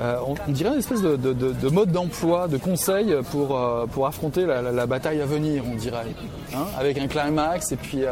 Euh, 0.00 0.16
on, 0.26 0.52
dirait 0.52 0.70
une 0.70 0.78
espèce 0.78 1.02
de, 1.02 1.16
de- 1.16 1.32
de- 1.32 1.52
de 1.52 1.68
mode 1.70 1.90
d'emploi, 1.90 2.46
de 2.46 2.56
conseil 2.56 3.16
pour, 3.32 3.58
euh, 3.58 3.86
affronter 4.06 4.46
la, 4.46 4.86
bataille 4.86 5.20
à 5.20 5.26
venir, 5.26 5.64
on 5.70 5.74
dirait. 5.74 6.06
Hein, 6.54 6.66
avec 6.78 6.98
un 6.98 7.08
climax 7.08 7.72
et 7.72 7.76
puis... 7.76 8.02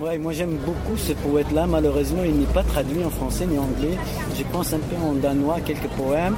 Ouais, 0.00 0.18
moi 0.18 0.32
j'aime 0.32 0.56
beaucoup 0.66 0.96
ce 0.96 1.12
poète-là. 1.12 1.66
Malheureusement, 1.66 2.24
il 2.24 2.34
n'est 2.34 2.52
pas 2.52 2.64
traduit 2.64 3.04
en 3.04 3.10
français 3.10 3.46
ni 3.46 3.56
en 3.58 3.62
anglais. 3.62 3.96
Je 4.36 4.42
pense 4.52 4.72
un 4.72 4.78
peu 4.78 4.96
en 4.96 5.12
danois, 5.12 5.60
quelques 5.60 5.88
poèmes. 5.96 6.34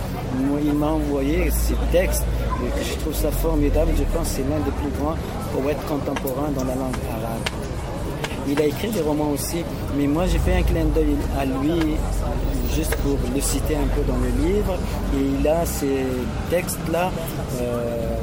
Il 0.63 0.75
m'a 0.75 0.89
envoyé 0.89 1.51
ces 1.51 1.75
textes 1.91 2.25
et 2.63 2.85
je 2.85 2.99
trouve 3.01 3.15
ça 3.15 3.31
formidable. 3.31 3.93
Je 3.97 4.05
pense 4.17 4.29
que 4.29 4.35
c'est 4.37 4.49
l'un 4.51 4.59
des 4.61 4.71
plus 4.73 4.91
grands 5.01 5.17
poètes 5.55 5.85
contemporains 5.89 6.51
dans 6.55 6.65
la 6.65 6.75
langue 6.75 7.01
arabe. 7.11 7.41
Il 8.49 8.61
a 8.61 8.67
écrit 8.67 8.91
des 8.91 9.01
romans 9.01 9.31
aussi, 9.31 9.65
mais 9.97 10.07
moi 10.07 10.27
j'ai 10.27 10.39
fait 10.39 10.55
un 10.55 10.63
clin 10.63 10.85
d'œil 10.95 11.17
à 11.37 11.45
lui 11.47 11.97
juste 12.75 12.95
pour 12.97 13.19
le 13.35 13.41
citer 13.41 13.75
un 13.75 13.89
peu 13.89 14.03
dans 14.07 14.19
le 14.19 14.49
livre. 14.49 14.75
Et 15.15 15.41
il 15.41 15.49
a 15.49 15.65
ces 15.65 16.05
textes-là 16.51 17.11
euh, 17.61 18.17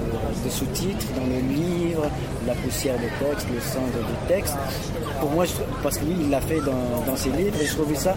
de 0.43 0.49
sous-titres 0.49 1.07
dans 1.15 1.25
le 1.25 1.39
livre, 1.53 2.05
la 2.45 2.53
poussière 2.53 2.95
des 2.99 3.25
textes, 3.25 3.47
le 3.53 3.59
cendre 3.59 3.87
des 3.93 4.33
textes. 4.33 4.57
Pour 5.19 5.31
moi, 5.31 5.45
parce 5.81 5.97
que 5.97 6.05
lui, 6.05 6.15
il 6.21 6.29
l'a 6.29 6.41
fait 6.41 6.59
dans, 6.59 7.15
ses 7.15 7.29
livres, 7.29 7.57
et 7.61 7.65
je 7.65 7.73
trouvais 7.73 7.95
ça 7.95 8.15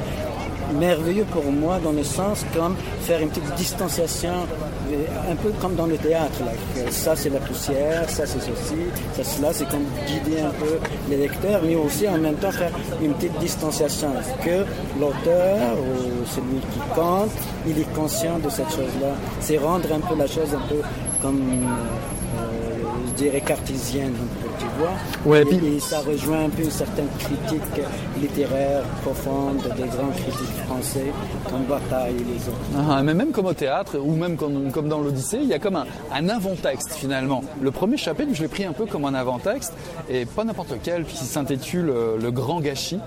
merveilleux 0.75 1.25
pour 1.25 1.45
moi 1.45 1.79
dans 1.83 1.93
le 1.93 2.03
sens 2.03 2.45
comme 2.55 2.75
faire 3.03 3.21
une 3.21 3.29
petite 3.29 3.55
distanciation 3.55 4.33
euh, 4.93 5.33
un 5.33 5.37
peu 5.37 5.51
comme 5.61 5.75
dans 5.75 5.87
le 5.87 5.97
théâtre 5.97 6.41
ça 6.91 7.15
c'est 7.15 7.31
la 7.31 7.39
poussière 7.39 8.09
ça 8.09 8.27
c'est 8.27 8.41
ceci 8.41 8.75
ça 9.15 9.25
cela 9.25 9.53
c'est 9.53 9.69
comme 9.69 9.85
guider 10.07 10.41
un 10.41 10.51
peu 10.51 10.79
les 11.09 11.17
lecteurs 11.19 11.61
mais 11.65 11.77
aussi 11.77 12.09
en 12.09 12.19
même 12.19 12.35
temps 12.37 12.51
faire 12.51 12.73
une 13.03 13.13
petite 13.15 13.39
distanciation 13.39 14.09
que 14.45 14.65
l'auteur 15.01 15.77
ou 15.79 16.27
celui 16.27 16.59
qui 16.59 16.81
compte 16.95 17.31
il 17.67 17.79
est 17.79 17.95
conscient 17.95 18.39
de 18.39 18.51
cette 18.51 18.71
chose 18.71 18.95
là 19.01 19.15
c'est 19.41 19.59
rendre 19.59 19.89
un 19.93 20.01
peu 20.01 20.17
la 20.17 20.27
chose 20.27 20.53
un 20.55 20.69
peu 20.69 20.81
comme 21.23 21.41
euh, 21.41 22.39
je 23.09 23.13
dirais 23.15 23.41
cartésienne 23.41 24.13
tu 24.59 24.67
vois 24.79 24.91
Ouais, 25.25 25.43
et, 25.43 25.45
puis- 25.45 25.67
et 25.77 25.81
ça 25.81 26.01
rejoint 26.01 26.45
un 26.45 26.49
peu 26.49 26.63
une 26.63 26.71
certaine 26.71 27.09
critique 27.19 27.83
littéraire 28.21 28.83
profonde 29.03 29.59
des 29.77 29.85
grands 29.85 30.11
critiques 30.11 30.57
français 30.67 31.07
comme 31.51 31.65
Bataille 31.65 32.15
et 32.15 32.25
les 32.35 32.49
autres. 32.49 32.89
Ah, 32.91 33.03
mais 33.03 33.15
même 33.15 33.31
comme 33.33 33.47
au 33.47 33.53
théâtre, 33.55 33.99
ou 33.99 34.15
même 34.15 34.37
comme, 34.37 34.71
comme 34.71 34.89
dans 34.89 35.01
l'Odyssée, 35.01 35.39
il 35.43 35.49
y 35.49 35.55
a 35.55 35.59
comme 35.59 35.77
un, 35.77 35.87
un 36.15 36.29
avant-texte 36.29 36.93
finalement. 36.95 37.43
Le 37.61 37.71
premier 37.71 37.97
chapitre, 37.97 38.31
je 38.35 38.43
l'ai 38.43 38.49
pris 38.49 38.65
un 38.65 38.73
peu 38.73 38.87
comme 38.87 39.05
un 39.05 39.15
avant-texte, 39.15 39.73
et 40.11 40.25
pas 40.27 40.45
n'importe 40.45 40.71
lequel, 40.73 41.05
puisqu'il 41.05 41.27
s'intitule 41.27 41.91
euh, 41.91 42.17
Le 42.21 42.31
Grand 42.31 42.61
Gâchis. 42.61 43.01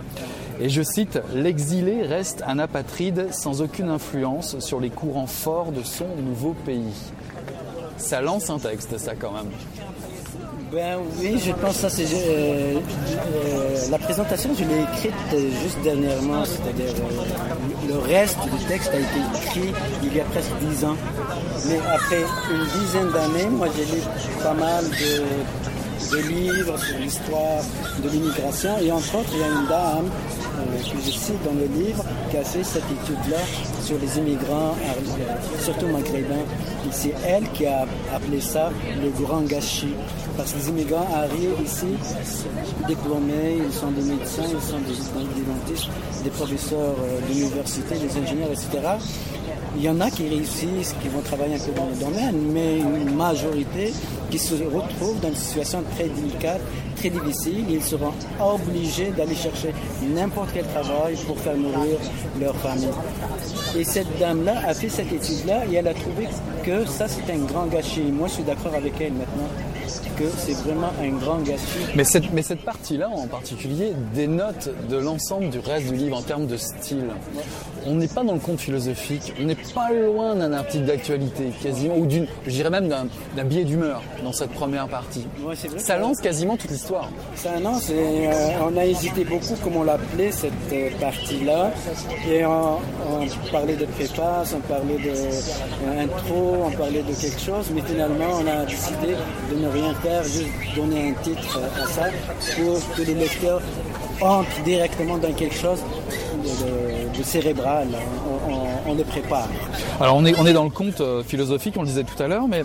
Et 0.61 0.67
je 0.69 0.81
cite 0.81 1.19
L'exilé 1.33 2.01
reste 2.03 2.43
un 2.45 2.59
apatride 2.59 3.27
sans 3.31 3.61
aucune 3.61 3.89
influence 3.89 4.59
sur 4.59 4.79
les 4.81 4.89
courants 4.89 5.27
forts 5.27 5.71
de 5.71 5.83
son 5.83 6.05
nouveau 6.21 6.53
pays. 6.65 6.93
Ça 7.99 8.21
lance 8.21 8.49
un 8.49 8.57
texte, 8.57 8.97
ça 8.97 9.13
quand 9.13 9.31
même. 9.31 9.51
Ben 10.71 10.99
oui, 11.19 11.41
je 11.43 11.51
pense 11.51 11.77
que 11.77 11.81
ça 11.81 11.89
c'est 11.89 12.05
euh, 12.05 12.75
euh, 12.77 13.77
la 13.89 13.97
présentation, 13.97 14.51
je 14.53 14.63
l'ai 14.65 14.83
écrite 14.83 15.13
euh, 15.33 15.49
juste 15.63 15.81
dernièrement, 15.81 16.43
c'est-à-dire 16.45 16.93
le 17.87 17.97
reste 17.97 18.37
du 18.43 18.65
texte 18.65 18.91
a 18.93 18.99
été 18.99 19.19
écrit 19.33 19.73
il 20.03 20.15
y 20.15 20.21
a 20.21 20.25
presque 20.25 20.51
dix 20.61 20.85
ans. 20.85 20.95
Mais 21.67 21.79
après 21.91 22.23
une 22.51 22.81
dizaine 22.81 23.09
d'années, 23.11 23.49
moi 23.49 23.67
j'ai 23.75 23.85
lu 23.85 24.01
pas 24.43 24.53
mal 24.53 24.85
de, 24.85 26.15
de 26.15 26.21
livres 26.27 26.77
sur 26.77 26.99
l'histoire 26.99 27.63
de 28.03 28.09
l'immigration 28.09 28.77
et 28.79 28.91
entre 28.91 29.15
autres 29.15 29.29
il 29.33 29.39
y 29.39 29.43
a 29.43 29.47
une 29.47 29.67
dame 29.67 30.09
que 30.83 30.97
je 31.03 31.11
cite 31.11 31.43
dans 31.43 31.53
le 31.53 31.65
livre 31.83 32.05
fait 32.37 32.63
cette 32.63 32.83
étude-là 32.83 33.39
sur 33.83 33.97
les 33.99 34.17
immigrants, 34.17 34.75
euh, 34.75 35.61
surtout 35.61 35.87
maghrébins. 35.87 36.45
C'est 36.91 37.13
elle 37.25 37.49
qui 37.51 37.65
a 37.65 37.85
appelé 38.13 38.41
ça 38.41 38.71
le 39.01 39.09
grand 39.23 39.41
gâchis. 39.41 39.93
Parce 40.37 40.53
que 40.53 40.57
les 40.59 40.69
immigrants 40.69 41.07
arrivent 41.13 41.61
ici 41.63 41.87
diplômés, 42.87 43.57
ils 43.65 43.73
sont 43.73 43.91
des 43.91 44.01
médecins, 44.01 44.43
ils 44.43 44.61
sont 44.61 44.79
des, 44.79 44.93
des 44.93 45.45
dentistes, 45.45 45.89
des 46.23 46.29
professeurs 46.29 46.95
euh, 47.03 47.19
d'université, 47.27 47.95
des 47.95 48.17
ingénieurs, 48.17 48.49
etc. 48.51 48.69
Il 49.79 49.85
y 49.85 49.89
en 49.89 50.01
a 50.01 50.11
qui 50.11 50.27
réussissent, 50.27 50.93
qui 51.01 51.07
vont 51.07 51.21
travailler 51.21 51.55
un 51.55 51.57
peu 51.57 51.71
dans 51.71 51.85
le 51.85 51.95
domaine, 51.95 52.51
mais 52.51 52.79
une 52.79 53.15
majorité 53.15 53.93
qui 54.29 54.37
se 54.37 54.55
retrouvent 54.55 55.21
dans 55.21 55.29
une 55.29 55.35
situation 55.35 55.81
très 55.95 56.09
délicate, 56.09 56.59
très 56.97 57.09
difficile. 57.09 57.63
Ils 57.69 57.81
seront 57.81 58.11
obligés 58.41 59.11
d'aller 59.11 59.35
chercher 59.35 59.73
n'importe 60.13 60.49
quel 60.53 60.65
travail 60.65 61.15
pour 61.25 61.39
faire 61.39 61.55
nourrir 61.55 61.97
leur 62.41 62.57
famille. 62.57 62.89
Et 63.77 63.85
cette 63.85 64.19
dame-là 64.19 64.55
a 64.67 64.73
fait 64.73 64.89
cette 64.89 65.13
étude-là 65.13 65.65
et 65.71 65.75
elle 65.75 65.87
a 65.87 65.93
trouvé 65.93 66.27
que 66.65 66.85
ça 66.85 67.07
c'est 67.07 67.31
un 67.31 67.37
grand 67.37 67.67
gâchis. 67.67 68.11
Moi 68.11 68.27
je 68.27 68.33
suis 68.33 68.43
d'accord 68.43 68.75
avec 68.75 68.99
elle 68.99 69.13
maintenant 69.13 69.47
que 70.17 70.25
c'est 70.37 70.53
vraiment 70.53 70.91
un 71.01 71.09
grand 71.17 71.39
gâchis. 71.39 71.63
Mais 71.95 72.03
cette, 72.03 72.31
mais 72.33 72.41
cette 72.41 72.63
partie-là 72.63 73.09
en 73.09 73.27
particulier 73.27 73.93
dénote 74.13 74.69
de 74.89 74.97
l'ensemble 74.97 75.49
du 75.49 75.59
reste 75.59 75.87
du 75.87 75.95
livre 75.95 76.17
en 76.17 76.21
termes 76.21 76.47
de 76.47 76.57
style. 76.57 77.07
On 77.85 77.95
n'est 77.95 78.07
pas 78.07 78.23
dans 78.23 78.33
le 78.33 78.39
conte 78.39 78.59
philosophique, 78.59 79.33
on 79.39 79.45
n'est 79.45 79.55
pas 79.55 79.91
loin 79.91 80.35
d'un 80.35 80.53
article 80.53 80.85
d'actualité, 80.85 81.51
quasiment, 81.61 81.95
ou 81.95 82.05
d'une, 82.05 82.27
je 82.45 82.51
dirais 82.51 82.69
même 82.69 82.89
d'un, 82.89 83.43
billet 83.45 83.63
d'humeur 83.63 84.01
dans 84.23 84.33
cette 84.33 84.51
première 84.51 84.87
partie. 84.87 85.25
Ouais, 85.41 85.55
Ça 85.77 85.97
lance 85.97 86.19
quasiment 86.19 86.57
toute 86.57 86.71
l'histoire. 86.71 87.09
Ça, 87.35 87.51
c'est, 87.79 87.93
euh, 87.93 88.31
on 88.69 88.77
a 88.77 88.85
hésité 88.85 89.23
beaucoup 89.23 89.55
comment 89.63 89.83
l'appeler 89.83 90.31
cette 90.31 90.51
euh, 90.73 90.89
partie-là. 90.99 91.71
Et 92.29 92.45
on, 92.45 92.77
on 93.09 93.51
parlait 93.51 93.75
de 93.75 93.85
préface, 93.85 94.53
on 94.55 94.59
parlait 94.61 94.97
de 94.97 95.09
euh, 95.09 96.03
intro, 96.03 96.65
on 96.65 96.71
parlait 96.71 97.01
de 97.01 97.13
quelque 97.13 97.39
chose, 97.39 97.69
mais 97.73 97.81
finalement 97.81 98.39
on 98.41 98.47
a 98.47 98.65
décidé 98.65 99.15
de 99.51 99.55
ne 99.55 99.67
rien 99.79 99.93
faire, 99.95 100.23
juste 100.23 100.47
donner 100.75 101.09
un 101.09 101.23
titre 101.23 101.59
euh, 101.59 101.83
à 101.83 101.87
ça 101.87 102.05
pour 102.55 102.95
que 102.95 103.01
les 103.01 103.13
lecteurs 103.13 103.61
entrent 104.21 104.63
directement 104.63 105.17
dans 105.17 105.33
quelque 105.33 105.55
chose 105.55 105.79
de, 107.17 107.23
cérébral. 107.23 107.87
On, 108.47 108.89
on- 108.91 108.95
les 108.95 109.03
prépare. 109.03 109.47
Alors 109.99 110.15
on 110.15 110.25
est, 110.25 110.37
on 110.39 110.45
est 110.47 110.53
dans 110.53 110.63
le 110.63 110.69
conte 110.71 111.01
euh, 111.01 111.21
philosophique, 111.23 111.75
on 111.77 111.81
le 111.81 111.87
disait 111.87 112.03
tout 112.03 112.21
à 112.21 112.27
l'heure, 112.27 112.47
mais 112.47 112.63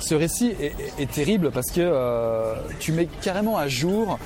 ce 0.00 0.14
récit 0.14 0.54
est, 0.98 1.10
terrible 1.10 1.50
parce 1.50 1.70
que 1.70 1.80
euh, 1.80 2.54
tu 2.78 2.92
mets 2.92 3.08
carrément 3.20 3.58
à 3.58 3.68
jour 3.68 4.18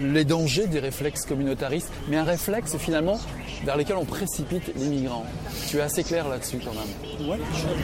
les 0.00 0.24
dangers 0.24 0.66
des 0.66 0.80
réflexes 0.80 1.24
communautaristes, 1.24 1.92
mais 2.08 2.16
un 2.16 2.24
réflexe 2.24 2.76
finalement 2.76 3.20
vers 3.64 3.76
lequel 3.76 3.96
on 3.96 4.04
précipite 4.04 4.72
les 4.76 4.86
migrants. 4.86 5.24
Tu 5.68 5.78
es 5.78 5.80
assez 5.80 6.04
clair 6.04 6.28
là-dessus 6.28 6.60
quand 6.64 6.72
même. 6.72 7.28
Ouais, 7.28 7.38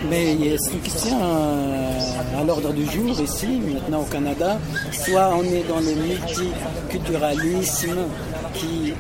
mais 0.09 0.57
c'est 0.59 0.73
une 0.73 0.81
question 0.81 1.19
euh, 1.21 2.41
à 2.41 2.45
l'ordre 2.45 2.73
du 2.73 2.87
jour 2.87 3.21
ici, 3.21 3.61
maintenant 3.73 4.03
au 4.03 4.07
Canada. 4.07 4.59
Soit 4.93 5.35
on 5.37 5.43
est 5.43 5.65
dans 5.69 5.81
le 5.81 5.93
multiculturalisme 5.95 8.07
qui 8.55 8.95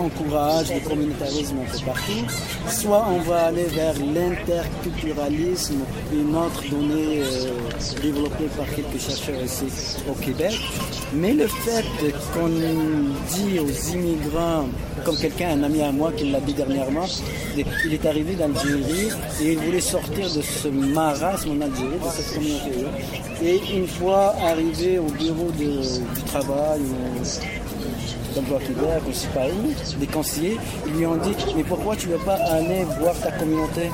encourage 0.00 0.72
le 0.72 0.80
communautarisme 0.88 1.56
un 1.60 1.70
peu 1.70 1.84
partout, 1.84 2.26
soit 2.68 3.06
on 3.10 3.18
va 3.20 3.46
aller 3.46 3.64
vers 3.64 3.94
l'interculturalisme, 4.14 5.80
une 6.12 6.34
autre 6.36 6.62
donnée 6.70 7.20
euh, 7.22 8.00
développée 8.02 8.48
par 8.56 8.66
quelques 8.74 9.00
chercheurs 9.00 9.42
ici 9.44 9.64
au 10.08 10.14
Québec. 10.14 10.58
Mais 11.14 11.32
le 11.32 11.46
fait 11.46 11.84
qu'on 12.34 12.48
dit 12.48 13.58
aux 13.60 13.94
immigrants, 13.94 14.66
comme 15.04 15.16
quelqu'un, 15.16 15.50
un 15.58 15.62
ami 15.64 15.82
à 15.82 15.92
moi 15.92 16.12
qui 16.16 16.30
l'a 16.30 16.40
dit 16.40 16.54
dernièrement, 16.54 17.06
il 17.56 17.92
est 17.94 18.06
arrivé 18.06 18.34
d'Algérie 18.34 19.08
et 19.42 19.52
il 19.52 19.58
voulait 19.58 19.80
sortir 19.80 20.24
de 20.32 20.42
ce 20.42 20.68
marasme 20.68 21.50
en 21.50 21.60
Algérie, 21.60 21.98
de 21.98 22.10
cette 22.16 22.34
communauté. 22.34 22.86
Et 23.42 23.60
une 23.76 23.86
fois 23.86 24.34
arrivé 24.42 24.98
au 24.98 25.04
bureau 25.06 25.50
de- 25.58 26.14
du 26.14 26.22
travail, 26.26 26.80
d'emploi 28.34 28.58
Québec, 28.60 29.02
pas 29.34 29.46
où, 29.46 29.98
des 29.98 30.06
conseillers, 30.06 30.58
ils 30.86 30.92
lui 30.94 31.06
ont 31.06 31.16
dit 31.16 31.34
Mais 31.56 31.64
pourquoi 31.64 31.96
tu 31.96 32.08
ne 32.08 32.12
veux 32.14 32.24
pas 32.24 32.34
aller 32.34 32.84
voir 33.00 33.14
ta 33.20 33.30
communauté? 33.32 33.90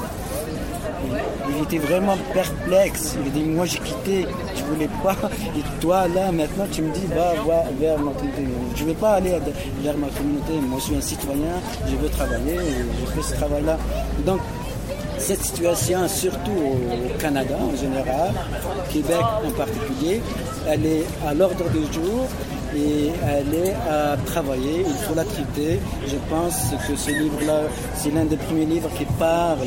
Il 1.48 1.62
était 1.64 1.78
vraiment 1.78 2.16
perplexe. 2.32 3.16
Il 3.24 3.32
dit, 3.32 3.42
moi 3.42 3.64
j'ai 3.66 3.78
quitté, 3.78 4.26
je 4.56 4.64
voulais 4.64 4.88
pas. 5.02 5.16
Et 5.56 5.80
toi 5.80 6.06
là, 6.08 6.30
maintenant, 6.30 6.66
tu 6.70 6.82
me 6.82 6.92
dis, 6.92 7.06
va, 7.06 7.34
va 7.46 7.64
vers 7.78 7.98
ma 7.98 8.12
communauté. 8.12 8.46
Je 8.76 8.84
ne 8.84 8.88
veux 8.88 8.94
pas 8.94 9.14
aller 9.14 9.32
vers 9.82 9.96
ma 9.96 10.08
communauté. 10.08 10.52
Moi 10.62 10.78
je 10.78 10.84
suis 10.84 10.96
un 10.96 11.00
citoyen, 11.00 11.60
je 11.88 11.96
veux 11.96 12.08
travailler, 12.08 12.58
je 13.00 13.06
fais 13.06 13.22
ce 13.22 13.34
travail-là. 13.34 13.78
Donc, 14.24 14.40
cette 15.18 15.42
situation, 15.42 16.08
surtout 16.08 16.50
au 16.50 17.18
Canada 17.18 17.54
en 17.60 17.76
général, 17.76 18.32
Québec 18.90 19.20
en 19.46 19.50
particulier, 19.50 20.22
elle 20.66 20.86
est 20.86 21.04
à 21.26 21.34
l'ordre 21.34 21.64
du 21.70 21.92
jour 21.92 22.26
et 22.76 23.10
elle 23.26 23.54
est 23.54 23.74
à 23.90 24.16
travailler, 24.26 24.84
il 24.86 24.94
faut 25.06 25.14
la 25.14 25.24
traiter. 25.24 25.80
Je 26.06 26.16
pense 26.28 26.70
que 26.86 26.96
ce 26.96 27.10
livre-là, 27.10 27.62
c'est 27.96 28.12
l'un 28.14 28.24
des 28.24 28.36
premiers 28.36 28.66
livres 28.66 28.90
qui 28.96 29.04
parle 29.18 29.58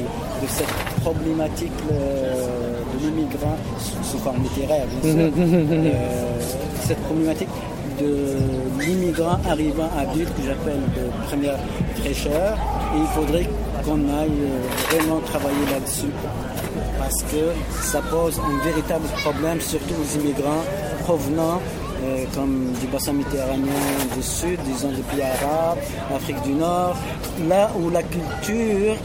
de 0.41 0.47
cette 0.47 0.73
problématique 1.01 1.71
euh, 1.91 2.79
de 2.93 3.05
l'immigrant, 3.05 3.57
sous- 4.03 4.17
forme 4.19 4.41
littéraire, 4.43 4.85
bien 5.01 5.11
sûr. 5.11 5.31
Euh, 5.37 6.39
cette 6.81 6.99
problématique 6.99 7.49
de 7.99 8.15
l'immigrant 8.79 9.37
arrivant 9.49 9.89
à 9.99 10.05
but 10.13 10.25
que 10.35 10.41
j'appelle 10.47 10.79
de 10.95 11.27
première 11.27 11.57
fraîcheur. 11.97 12.57
Et 12.95 12.99
il 12.99 13.07
faudrait 13.07 13.49
qu'on 13.85 13.99
aille 14.21 14.39
euh, 14.41 14.95
vraiment 14.95 15.19
travailler 15.25 15.65
là-dessus 15.71 16.11
parce 16.97 17.21
que 17.23 17.51
ça 17.81 18.01
pose 18.09 18.39
un 18.39 18.63
véritable 18.63 19.05
problème, 19.23 19.59
surtout 19.59 19.93
aux 20.01 20.19
immigrants 20.19 20.63
provenant 21.03 21.59
euh, 22.03 22.25
comme 22.35 22.73
du 22.81 22.87
bassin 22.87 23.13
méditerranéen 23.13 23.71
du 24.15 24.21
sud, 24.21 24.59
disons 24.65 24.89
des 24.91 25.01
pays 25.03 25.21
arabes, 25.21 25.77
Afrique 26.13 26.41
du 26.41 26.51
Nord, 26.51 26.97
là 27.47 27.71
où 27.79 27.89
la 27.89 28.03
culture, 28.03 28.95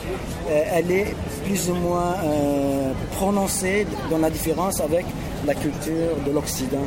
euh, 0.50 0.62
elle 0.72 0.90
est 0.90 1.14
plus 1.44 1.70
ou 1.70 1.74
moins 1.74 2.14
euh, 2.24 2.92
prononcée 3.16 3.86
dans 4.10 4.18
la 4.18 4.30
différence 4.30 4.80
avec 4.80 5.06
la 5.46 5.54
culture 5.54 6.16
de 6.26 6.32
l'Occident. 6.32 6.86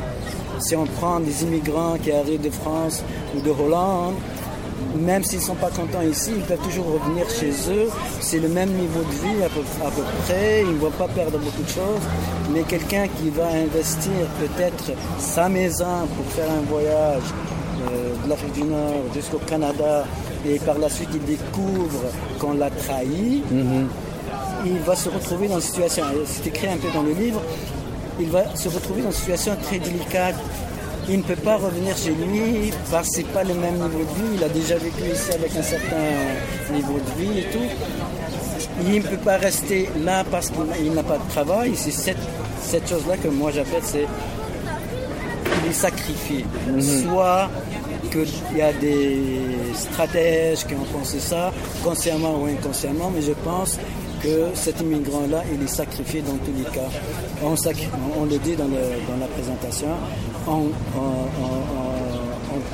Si 0.60 0.76
on 0.76 0.84
prend 0.84 1.18
des 1.20 1.42
immigrants 1.44 1.96
qui 2.02 2.12
arrivent 2.12 2.42
de 2.42 2.50
France 2.50 3.02
ou 3.34 3.40
de 3.40 3.50
Hollande, 3.50 4.14
même 4.98 5.24
s'ils 5.24 5.38
ne 5.38 5.44
sont 5.44 5.54
pas 5.54 5.70
contents 5.70 6.02
ici, 6.02 6.32
ils 6.36 6.42
peuvent 6.42 6.62
toujours 6.62 6.86
revenir 6.86 7.28
chez 7.30 7.50
eux. 7.70 7.88
C'est 8.20 8.38
le 8.38 8.48
même 8.48 8.70
niveau 8.70 9.00
de 9.00 9.10
vie 9.10 9.42
à 9.42 9.48
peu, 9.48 9.60
à 9.84 9.90
peu 9.90 10.02
près. 10.24 10.62
Ils 10.62 10.74
ne 10.74 10.78
vont 10.78 10.90
pas 10.90 11.08
perdre 11.08 11.38
beaucoup 11.38 11.62
de 11.62 11.68
choses. 11.68 12.02
Mais 12.52 12.62
quelqu'un 12.62 13.06
qui 13.08 13.30
va 13.30 13.46
investir 13.46 14.12
peut-être 14.38 14.92
sa 15.18 15.48
maison 15.48 16.06
pour 16.16 16.26
faire 16.32 16.50
un 16.50 16.62
voyage 16.68 17.22
euh, 17.90 18.14
de 18.24 18.28
l'Afrique 18.28 18.52
du 18.52 18.64
Nord 18.64 19.04
jusqu'au 19.14 19.38
Canada 19.38 20.04
et 20.46 20.58
par 20.58 20.78
la 20.78 20.88
suite 20.88 21.08
il 21.14 21.24
découvre 21.24 22.02
qu'on 22.38 22.54
l'a 22.54 22.70
trahi, 22.70 23.42
il 24.64 24.78
va 24.78 24.96
se 24.96 25.08
retrouver 25.08 25.48
dans 25.48 25.56
une 25.56 25.60
situation, 25.60 26.04
c'est 26.26 26.46
écrit 26.48 26.68
un 26.68 26.76
peu 26.76 26.88
dans 26.92 27.02
le 27.02 27.12
livre, 27.12 27.40
il 28.20 28.28
va 28.28 28.54
se 28.54 28.68
retrouver 28.68 29.02
dans 29.02 29.10
une 29.10 29.16
situation 29.16 29.56
très 29.62 29.78
délicate. 29.78 30.34
Il 31.08 31.18
ne 31.18 31.22
peut 31.22 31.36
pas 31.36 31.56
revenir 31.56 31.96
chez 31.96 32.10
lui 32.10 32.72
parce 32.90 33.08
que 33.08 33.14
ce 33.14 33.20
n'est 33.20 33.32
pas 33.32 33.44
le 33.44 33.54
même 33.54 33.74
niveau 33.74 33.98
de 33.98 34.14
vie. 34.20 34.34
Il 34.36 34.44
a 34.44 34.48
déjà 34.48 34.76
vécu 34.76 35.02
ici 35.12 35.32
avec 35.32 35.56
un 35.56 35.62
certain 35.62 36.72
niveau 36.72 36.98
de 36.98 37.20
vie 37.22 37.40
et 37.40 37.44
tout. 37.44 37.68
Il 38.86 39.02
ne 39.02 39.08
peut 39.08 39.16
pas 39.16 39.36
rester 39.36 39.88
là 40.04 40.24
parce 40.30 40.50
qu'il 40.50 40.92
n'a 40.92 41.02
pas 41.02 41.18
de 41.18 41.28
travail. 41.28 41.72
C'est 41.74 41.90
cette, 41.90 42.18
cette 42.60 42.88
chose-là 42.88 43.16
que 43.16 43.28
moi 43.28 43.50
j'appelle, 43.50 43.82
c'est 43.82 44.06
il 45.64 45.70
est 45.70 45.74
sacrifié. 45.74 46.44
Soit 46.80 47.50
qu'il 48.10 48.58
y 48.58 48.62
a 48.62 48.72
des 48.72 49.18
stratèges 49.74 50.66
qui 50.66 50.74
ont 50.74 50.98
pensé 50.98 51.18
ça, 51.18 51.52
consciemment 51.82 52.36
ou 52.40 52.46
inconsciemment, 52.46 53.10
mais 53.14 53.22
je 53.22 53.32
pense 53.32 53.78
que 54.22 54.48
cet 54.54 54.80
immigrant-là, 54.80 55.42
il 55.52 55.62
est 55.62 55.66
sacrifié 55.68 56.22
dans 56.22 56.36
tous 56.44 56.52
les 56.56 56.64
cas. 56.64 56.88
On, 57.44 58.24
le 58.24 58.38
dit 58.38 58.54
dans, 58.56 58.64
le- 58.64 59.00
dans 59.08 59.18
la 59.20 59.26
présentation, 59.26 59.88
on, 60.48 60.70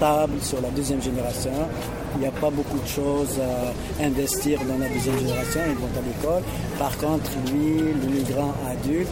table 0.00 0.34
sur 0.42 0.60
la 0.60 0.68
deuxième 0.70 1.02
génération. 1.02 1.50
Il 2.14 2.20
n'y 2.20 2.26
a 2.26 2.30
pas 2.30 2.50
beaucoup 2.50 2.78
de 2.78 2.86
choses 2.86 3.38
à 3.40 4.04
investir 4.04 4.58
dans 4.68 4.78
la 4.78 4.88
deuxième 4.88 5.18
génération, 5.18 5.60
ils 5.68 5.74
vont 5.76 5.88
à 5.96 6.02
l'école. 6.06 6.42
Par 6.78 6.96
contre, 6.98 7.30
lui, 7.52 7.92
l'immigrant 8.00 8.52
adulte, 8.70 9.08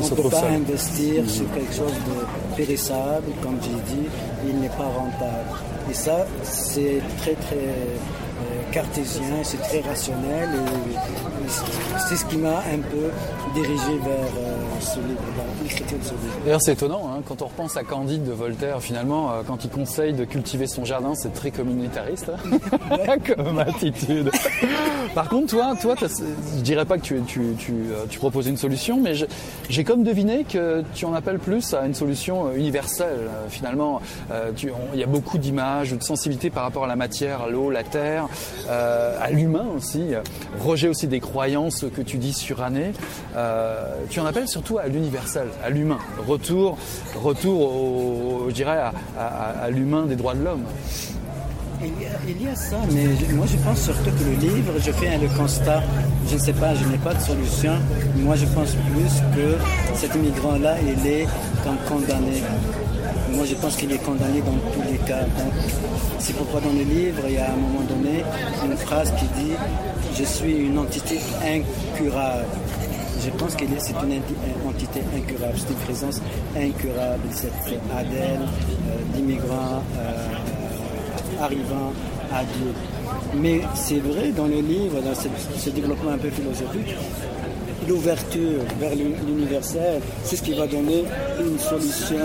on 0.00 0.04
ne 0.04 0.10
peut 0.22 0.28
pas 0.28 0.40
seul. 0.40 0.52
investir 0.54 1.28
sur 1.28 1.52
quelque 1.52 1.72
chose 1.74 1.92
de 1.92 2.56
périssable, 2.56 3.26
comme 3.42 3.58
j'ai 3.62 3.94
dit, 3.94 4.08
il 4.48 4.60
n'est 4.60 4.68
pas 4.68 4.84
rentable. 4.96 5.50
Et 5.90 5.94
ça, 5.94 6.26
c'est 6.42 7.00
très 7.18 7.34
très 7.34 7.56
euh, 7.56 8.72
cartésien, 8.72 9.36
c'est 9.42 9.60
très 9.62 9.80
rationnel 9.80 10.48
et 11.43 11.43
c'est- 11.48 12.16
ce 12.16 12.24
qui 12.26 12.36
m'a 12.36 12.58
un 12.58 12.78
peu 12.90 13.10
dirigé 13.54 13.98
vers 14.04 14.14
euh, 14.38 14.56
ce 14.80 14.98
livre-là, 14.98 15.44
l'écriture 15.62 15.98
de 15.98 16.04
ce 16.04 16.10
livre. 16.10 16.22
D'ailleurs, 16.44 16.60
c'est 16.62 16.72
étonnant, 16.72 17.10
hein, 17.12 17.20
quand 17.26 17.42
on 17.42 17.46
repense 17.46 17.76
à 17.76 17.82
Candide 17.84 18.24
de 18.24 18.32
Voltaire, 18.32 18.80
finalement, 18.80 19.30
euh, 19.32 19.42
quand 19.46 19.64
il 19.64 19.70
conseille 19.70 20.12
de 20.12 20.24
cultiver 20.24 20.66
son 20.66 20.84
jardin, 20.84 21.14
c'est 21.14 21.32
très 21.32 21.50
communautariste 21.50 22.30
hein, 22.30 23.16
comme 23.36 23.58
attitude. 23.58 24.30
Par 25.14 25.28
contre, 25.28 25.48
toi, 25.48 25.74
toi 25.80 25.94
je 26.00 26.60
dirais 26.62 26.84
pas 26.84 26.98
que 26.98 27.02
tu, 27.02 27.20
tu, 27.26 27.54
tu, 27.58 27.72
euh, 27.72 28.04
tu 28.08 28.18
proposes 28.18 28.46
une 28.46 28.56
solution, 28.56 29.00
mais 29.00 29.14
j'ai 29.68 29.84
comme 29.84 30.02
deviné 30.02 30.44
que 30.44 30.82
tu 30.94 31.04
en 31.04 31.14
appelles 31.14 31.38
plus 31.38 31.74
à 31.74 31.86
une 31.86 31.94
solution 31.94 32.52
universelle. 32.52 33.28
Finalement, 33.48 34.00
euh, 34.32 34.50
il 34.94 34.98
y 35.00 35.02
a 35.02 35.06
beaucoup 35.06 35.38
d'images, 35.38 35.92
de 35.92 36.02
sensibilité 36.02 36.50
par 36.50 36.64
rapport 36.64 36.84
à 36.84 36.88
la 36.88 36.96
matière, 36.96 37.42
à 37.42 37.48
l'eau, 37.48 37.70
la 37.70 37.84
terre, 37.84 38.26
euh, 38.68 39.16
à 39.20 39.30
l'humain 39.30 39.66
aussi. 39.76 40.02
Rejet 40.60 40.88
aussi 40.88 41.06
des 41.06 41.20
croyances 41.34 41.84
que 41.92 42.00
tu 42.00 42.18
dis 42.18 42.32
surannées. 42.32 42.92
Euh, 43.34 43.96
tu 44.08 44.20
en 44.20 44.26
appelles 44.26 44.46
surtout 44.46 44.78
à 44.78 44.86
l'universel, 44.86 45.48
à 45.64 45.68
l'humain. 45.68 45.98
Retour, 46.28 46.78
retour 47.16 47.58
au, 47.60 48.44
je 48.50 48.54
dirais, 48.54 48.78
à, 49.18 49.68
l'humain 49.68 50.06
des 50.06 50.14
droits 50.14 50.34
de 50.34 50.44
l'homme. 50.44 50.62
Il 51.82 52.40
y, 52.40 52.48
a, 52.48 52.54
ça, 52.54 52.76
mais 52.92 53.06
moi 53.34 53.46
je 53.46 53.56
pense 53.66 53.80
surtout 53.82 54.12
que 54.16 54.24
le 54.24 54.36
livre, 54.48 54.74
je 54.78 54.92
fais 54.92 55.18
le 55.18 55.28
constat, 55.36 55.82
je 56.28 56.34
ne 56.34 56.40
sais 56.40 56.52
pas, 56.52 56.72
je 56.76 56.84
n'ai 56.86 56.98
pas 56.98 57.14
de 57.14 57.20
solution. 57.20 57.72
Moi 58.16 58.36
je 58.36 58.46
pense 58.46 58.70
plus 58.92 59.14
que 59.34 59.58
cet 59.96 60.14
immigrant-là, 60.14 60.76
il 60.80 61.06
est 61.06 61.26
comme 61.64 61.76
condamné. 61.88 62.42
Moi 63.36 63.44
je 63.46 63.54
pense 63.56 63.76
qu'il 63.76 63.90
est 63.92 63.98
condamné 63.98 64.40
dans 64.40 64.58
tous 64.72 64.82
les 64.90 64.98
cas. 64.98 65.24
C'est 66.18 66.34
pourquoi 66.36 66.60
dans 66.60 66.72
le 66.72 66.82
livre, 66.82 67.22
il 67.28 67.34
y 67.34 67.38
a 67.38 67.46
à 67.46 67.52
un 67.52 67.56
moment 67.56 67.80
donné 67.88 68.22
une 68.64 68.76
phrase 68.76 69.12
qui 69.18 69.26
dit 69.42 69.52
Je 70.16 70.24
suis 70.24 70.52
une 70.68 70.78
entité 70.78 71.18
incurable. 71.42 72.46
Je 73.24 73.30
pense 73.30 73.54
que 73.54 73.64
c'est 73.78 73.92
une 73.92 74.20
enti- 74.20 74.68
entité 74.68 75.00
incurable, 75.16 75.54
c'est 75.56 75.70
une 75.70 75.76
présence 75.86 76.20
incurable, 76.56 77.22
cette 77.30 77.52
Adèle 77.96 78.40
euh, 78.42 79.16
d'immigrants. 79.16 79.82
euh, 79.98 81.42
arrivant 81.42 81.92
à 82.32 82.42
Dieu. 82.44 82.72
Mais 83.36 83.60
c'est 83.74 83.98
vrai, 83.98 84.30
dans 84.36 84.46
le 84.46 84.60
livre, 84.60 85.00
dans 85.02 85.14
ce, 85.14 85.28
ce 85.58 85.70
développement 85.70 86.12
un 86.12 86.18
peu 86.18 86.30
philosophique, 86.30 86.94
l'ouverture 87.88 88.60
vers 88.80 88.94
l'uni- 88.94 89.16
l'universel, 89.26 90.00
c'est 90.24 90.36
ce 90.36 90.42
qui 90.42 90.54
va 90.54 90.66
donner 90.66 91.04
une 91.40 91.58
solution 91.58 92.16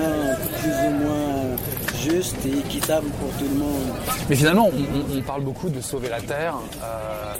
plus 0.61 0.87
ou 0.87 0.91
moins 1.03 1.55
juste 2.03 2.35
et 2.45 2.57
équitable 2.59 3.07
pour 3.19 3.29
tout 3.37 3.45
le 3.51 3.59
monde. 3.59 3.93
Mais 4.29 4.35
finalement, 4.35 4.69
on, 5.15 5.21
parle 5.21 5.43
beaucoup 5.43 5.69
de 5.69 5.81
sauver 5.81 6.09
la 6.09 6.21
Terre. 6.21 6.55
Euh, 6.83 7.33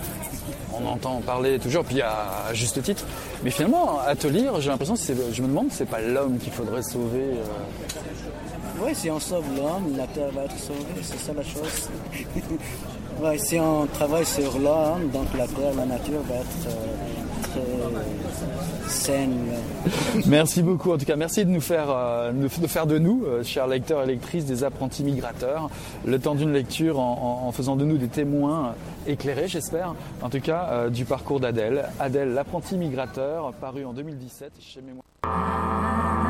on 0.82 0.86
entend 0.88 1.22
parler 1.26 1.60
toujours, 1.60 1.84
puis 1.84 2.02
à, 2.02 2.12
à 2.50 2.54
juste 2.54 2.82
titre. 2.82 3.04
Mais 3.44 3.50
finalement, 3.52 4.00
à 4.06 4.16
te 4.16 4.28
lire, 4.28 4.60
j'ai 4.62 4.70
l'impression, 4.70 4.96
que 4.96 5.02
je 5.34 5.42
me 5.42 5.48
demande, 5.48 5.68
c'est 5.72 5.86
pas 5.90 6.00
l'homme 6.02 6.38
qu'il 6.38 6.52
faudrait 6.54 6.84
sauver. 6.84 7.20
euh. 7.36 8.82
Oui, 8.82 8.92
si 8.94 9.10
on 9.12 9.20
sauve 9.20 9.44
l'homme, 9.58 9.98
la 9.98 10.08
Terre 10.08 10.30
va 10.34 10.44
être 10.46 10.58
sauvée, 10.58 11.02
c'est 11.02 11.20
ça 11.20 11.34
la 11.34 11.44
chose. 11.44 11.90
ouais, 13.22 13.38
si 13.38 13.60
on 13.60 13.86
travaille 13.88 14.26
sur 14.26 14.58
l'homme, 14.60 15.10
donc 15.14 15.28
la 15.38 15.48
Terre, 15.48 15.74
la 15.76 15.86
nature 15.86 16.22
va 16.30 16.36
être 16.36 16.68
euh, 16.68 17.09
saine. 18.88 19.52
Merci 20.26 20.62
beaucoup. 20.62 20.92
En 20.92 20.98
tout 20.98 21.06
cas, 21.06 21.16
merci 21.16 21.46
de 21.46 21.50
nous 21.50 21.62
faire, 21.62 21.88
euh, 21.90 22.32
de 22.32 22.98
nous, 22.98 23.24
euh, 23.26 23.44
chers 23.44 23.68
lecteurs 23.68 24.04
et 24.04 24.08
lectrices, 24.08 24.46
des 24.46 24.64
apprentis 24.64 25.04
migrateurs. 25.04 25.70
Le 26.06 26.20
temps 26.20 26.36
d'une 26.36 26.54
lecture 26.54 27.00
en 27.00 27.52
faisant 27.52 27.76
de 27.76 27.86
nous 27.86 27.98
des 27.98 28.08
témoins 28.08 28.76
éclairés, 29.08 29.48
j'espère. 29.48 29.96
En 30.22 30.30
tout 30.30 30.42
cas, 30.42 30.68
euh, 30.72 30.90
du 30.90 31.06
parcours 31.06 31.40
d'Adèle. 31.40 31.86
Adèle, 32.00 32.34
l'apprenti 32.34 32.78
migrateur, 32.78 33.54
paru 33.54 33.86
en 33.86 33.94
2017 33.94 34.52
chez 34.60 34.82
Mémoire. 34.82 36.29